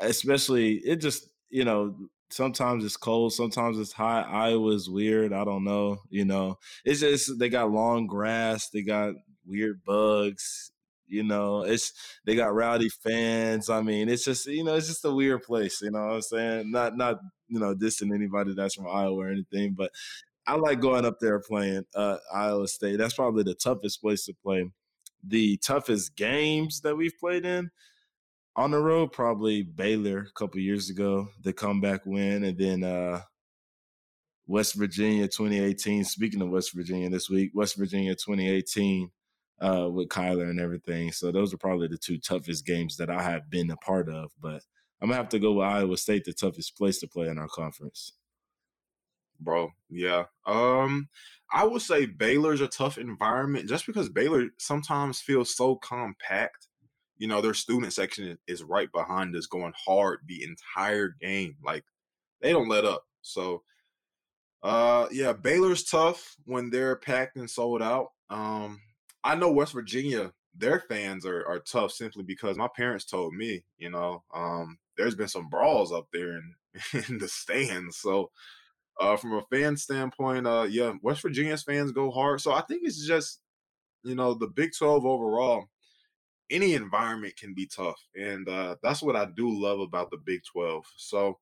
especially 0.00 0.74
it 0.84 0.96
just 0.96 1.28
you 1.50 1.64
know 1.64 1.94
sometimes 2.30 2.84
it's 2.84 2.96
cold, 2.96 3.32
sometimes 3.32 3.78
it's 3.78 3.92
hot. 3.92 4.28
Iowa's 4.28 4.90
weird. 4.90 5.32
I 5.32 5.44
don't 5.44 5.64
know. 5.64 5.98
You 6.10 6.24
know, 6.24 6.58
it's 6.84 7.00
just 7.00 7.38
they 7.38 7.48
got 7.48 7.70
long 7.70 8.06
grass, 8.06 8.68
they 8.70 8.82
got 8.82 9.14
weird 9.46 9.82
bugs. 9.84 10.72
You 11.08 11.22
know, 11.22 11.62
it's 11.62 11.92
they 12.24 12.34
got 12.34 12.54
rowdy 12.54 12.88
fans. 12.88 13.70
I 13.70 13.80
mean, 13.80 14.08
it's 14.08 14.24
just 14.24 14.46
you 14.46 14.64
know, 14.64 14.74
it's 14.74 14.88
just 14.88 15.04
a 15.04 15.12
weird 15.12 15.42
place. 15.42 15.80
You 15.80 15.92
know 15.92 16.04
what 16.04 16.14
I'm 16.14 16.22
saying? 16.22 16.70
Not 16.72 16.96
not 16.96 17.18
you 17.48 17.60
know 17.60 17.74
dissing 17.74 18.12
anybody 18.12 18.54
that's 18.54 18.74
from 18.74 18.88
Iowa 18.88 19.16
or 19.16 19.30
anything, 19.30 19.74
but 19.76 19.92
I 20.46 20.54
like 20.54 20.80
going 20.80 21.04
up 21.04 21.18
there 21.20 21.40
playing 21.40 21.84
uh, 21.94 22.18
Iowa 22.32 22.68
State. 22.68 22.98
That's 22.98 23.14
probably 23.14 23.42
the 23.42 23.54
toughest 23.54 24.00
place 24.00 24.26
to 24.26 24.34
play. 24.34 24.70
The 25.26 25.56
toughest 25.58 26.16
games 26.16 26.80
that 26.82 26.96
we've 26.96 27.18
played 27.18 27.44
in 27.44 27.70
on 28.54 28.70
the 28.70 28.78
road, 28.78 29.12
probably 29.12 29.62
Baylor 29.62 30.18
a 30.28 30.38
couple 30.38 30.60
years 30.60 30.88
ago, 30.88 31.28
the 31.42 31.52
comeback 31.52 32.06
win, 32.06 32.44
and 32.44 32.56
then 32.56 32.84
uh, 32.84 33.22
West 34.46 34.74
Virginia 34.74 35.26
2018. 35.26 36.04
Speaking 36.04 36.42
of 36.42 36.50
West 36.50 36.72
Virginia 36.74 37.10
this 37.10 37.28
week, 37.28 37.50
West 37.54 37.76
Virginia 37.76 38.14
2018 38.14 39.10
uh, 39.60 39.88
with 39.90 40.08
Kyler 40.08 40.48
and 40.48 40.60
everything. 40.60 41.12
So 41.12 41.32
those 41.32 41.52
are 41.52 41.58
probably 41.58 41.88
the 41.88 41.98
two 41.98 42.18
toughest 42.18 42.64
games 42.64 42.96
that 42.96 43.10
I 43.10 43.22
have 43.22 43.50
been 43.50 43.70
a 43.70 43.76
part 43.76 44.08
of. 44.08 44.30
But 44.40 44.62
I'm 45.00 45.08
gonna 45.08 45.16
have 45.16 45.28
to 45.30 45.38
go 45.38 45.54
with 45.54 45.66
Iowa 45.66 45.96
State, 45.96 46.24
the 46.24 46.32
toughest 46.32 46.76
place 46.76 47.00
to 47.00 47.08
play 47.08 47.28
in 47.28 47.38
our 47.38 47.48
conference. 47.48 48.12
Bro, 49.40 49.70
yeah. 49.90 50.24
Um, 50.46 51.08
I 51.52 51.64
would 51.64 51.82
say 51.82 52.06
Baylor's 52.06 52.60
a 52.60 52.68
tough 52.68 52.98
environment 52.98 53.68
just 53.68 53.86
because 53.86 54.08
Baylor 54.08 54.48
sometimes 54.58 55.20
feels 55.20 55.54
so 55.54 55.76
compact 55.76 56.68
you 57.18 57.26
know, 57.28 57.40
their 57.40 57.54
student 57.54 57.92
section 57.92 58.38
is 58.46 58.62
right 58.62 58.90
behind 58.92 59.34
us 59.36 59.46
going 59.46 59.72
hard 59.76 60.20
the 60.26 60.44
entire 60.44 61.16
game. 61.20 61.56
Like 61.64 61.84
they 62.40 62.52
don't 62.52 62.68
let 62.68 62.84
up. 62.84 63.04
So 63.22 63.62
uh 64.62 65.06
yeah, 65.10 65.32
Baylor's 65.32 65.84
tough 65.84 66.36
when 66.44 66.70
they're 66.70 66.96
packed 66.96 67.36
and 67.36 67.48
sold 67.48 67.82
out. 67.82 68.08
Um 68.30 68.80
I 69.24 69.34
know 69.34 69.50
West 69.50 69.72
Virginia, 69.72 70.32
their 70.54 70.80
fans 70.80 71.24
are 71.24 71.46
are 71.46 71.60
tough 71.60 71.92
simply 71.92 72.22
because 72.22 72.56
my 72.56 72.68
parents 72.74 73.04
told 73.04 73.34
me, 73.34 73.64
you 73.78 73.90
know, 73.90 74.22
um 74.34 74.78
there's 74.96 75.14
been 75.14 75.28
some 75.28 75.48
brawls 75.48 75.92
up 75.92 76.08
there 76.12 76.36
in 76.36 76.54
in 77.08 77.18
the 77.18 77.28
stands. 77.28 77.96
So 77.96 78.30
uh 79.00 79.16
from 79.16 79.34
a 79.34 79.42
fan 79.50 79.76
standpoint, 79.76 80.46
uh 80.46 80.66
yeah, 80.68 80.92
West 81.02 81.22
Virginia's 81.22 81.62
fans 81.62 81.92
go 81.92 82.10
hard. 82.10 82.40
So 82.40 82.52
I 82.52 82.62
think 82.62 82.82
it's 82.84 83.06
just 83.06 83.40
you 84.04 84.14
know, 84.14 84.34
the 84.34 84.46
Big 84.46 84.70
12 84.76 85.04
overall 85.04 85.68
any 86.50 86.74
environment 86.74 87.36
can 87.36 87.54
be 87.54 87.66
tough, 87.66 88.00
and 88.14 88.48
uh, 88.48 88.76
that's 88.82 89.02
what 89.02 89.16
I 89.16 89.26
do 89.26 89.48
love 89.50 89.80
about 89.80 90.10
the 90.10 90.16
Big 90.16 90.42
Twelve. 90.44 90.84
So 90.96 91.38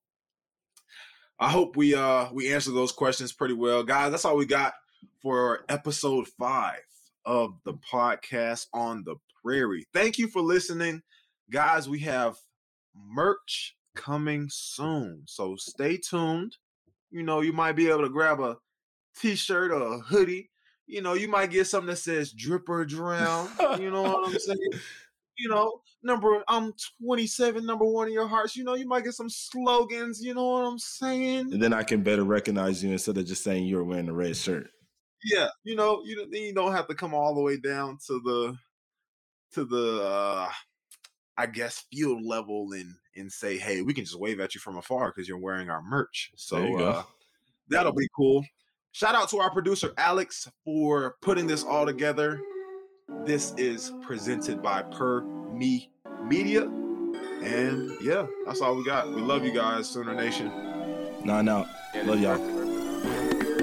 I 1.39 1.51
hope 1.51 1.77
we 1.77 1.95
uh 1.95 2.29
we 2.33 2.53
answer 2.53 2.71
those 2.71 2.93
questions 2.93 3.33
pretty 3.33 3.55
well, 3.55 3.83
guys. 3.83 4.11
That's 4.11 4.25
all 4.25 4.37
we 4.37 4.47
got 4.47 4.75
for 5.21 5.65
episode 5.69 6.29
five 6.39 6.81
of 7.25 7.55
the 7.65 7.75
podcast 7.75 8.67
on 8.73 9.05
the 9.05 9.17
prairie. 9.43 9.87
Thank 9.93 10.19
you 10.19 10.29
for 10.29 10.41
listening, 10.41 11.03
guys. 11.51 11.89
We 11.89 12.01
have 12.01 12.37
merch 12.95 13.77
coming 13.95 14.49
soon, 14.51 15.23
so 15.27 15.57
stay 15.57 15.97
tuned. 15.97 16.57
You 17.15 17.23
know, 17.23 17.43
you 17.43 17.53
might 17.53 17.77
be 17.77 17.89
able 17.89 18.03
to 18.03 18.09
grab 18.09 18.41
a 18.41 18.57
t-shirt 19.21 19.71
or 19.71 19.81
a 19.81 19.99
hoodie. 20.01 20.51
You 20.89 21.01
know, 21.01 21.15
you 21.15 21.29
might 21.29 21.53
get 21.53 21.69
something 21.69 21.87
that 21.91 21.97
says 21.97 22.35
dripper 22.35 22.89
drown. 22.89 23.49
You 23.81 23.93
know 23.93 24.03
what 24.03 24.29
I'm 24.29 24.37
saying? 24.37 24.59
You 25.39 25.49
know, 25.49 25.81
number 26.03 26.43
I'm 26.49 26.73
27, 27.05 27.65
number 27.65 27.85
one 27.85 28.09
in 28.09 28.13
your 28.13 28.27
hearts. 28.27 28.57
You 28.57 28.65
know, 28.65 28.75
you 28.75 28.89
might 28.89 29.05
get 29.05 29.15
some 29.15 29.31
slogans. 29.31 30.25
You 30.25 30.35
know 30.35 30.45
what 30.45 30.65
I'm 30.65 30.79
saying? 30.79 31.53
And 31.53 31.63
then 31.63 31.73
I 31.73 31.85
can 31.85 32.03
better 32.03 32.25
recognize 32.25 32.83
you 32.83 32.91
instead 32.91 33.17
of 33.17 33.27
just 33.27 33.45
saying 33.45 33.67
you're 33.67 33.85
wearing 33.85 34.09
a 34.09 34.13
red 34.13 34.37
shirt. 34.37 34.71
Yeah, 35.25 35.49
you 35.63 35.77
know, 35.77 36.03
you 36.05 36.27
you 36.33 36.53
don't 36.53 36.73
have 36.73 36.89
to 36.89 36.95
come 36.97 37.15
all 37.15 37.35
the 37.37 37.41
way 37.41 37.59
down 37.59 37.99
to 38.09 38.21
the 38.25 38.59
to 39.53 39.65
the 39.65 40.03
uh 40.03 40.51
I 41.37 41.47
guess 41.47 41.85
field 41.93 42.23
level 42.23 42.73
and 42.73 42.95
and 43.17 43.31
say, 43.31 43.59
hey, 43.59 43.83
we 43.83 43.95
can 43.95 44.05
just 44.05 44.19
wave 44.19 44.41
at 44.41 44.55
you 44.55 44.61
from 44.61 44.77
afar 44.77 45.13
because 45.15 45.29
you're 45.29 45.39
wearing 45.39 45.71
our 45.71 45.83
merch. 45.83 46.33
So 46.37 46.79
uh, 46.79 47.03
that'll 47.69 47.93
be 47.93 48.09
cool. 48.17 48.45
Shout 48.93 49.15
out 49.15 49.29
to 49.31 49.39
our 49.39 49.51
producer 49.51 49.93
Alex 49.99 50.49
for 50.65 51.17
putting 51.21 51.47
this 51.47 51.65
all 51.65 51.87
together. 51.87 52.41
This 53.25 53.53
is 53.57 53.93
presented 54.03 54.63
by 54.63 54.83
Per 54.83 55.23
Me 55.53 55.91
Media. 56.23 56.63
And 57.43 58.01
yeah, 58.01 58.27
that's 58.47 58.61
all 58.61 58.77
we 58.77 58.85
got. 58.85 59.09
We 59.13 59.21
love 59.21 59.45
you 59.45 59.53
guys, 59.53 59.89
Sooner 59.89 60.15
Nation. 60.15 60.51
Nah, 61.25 61.43
no. 61.43 61.67
Love 62.05 62.21
y'all. 62.21 63.54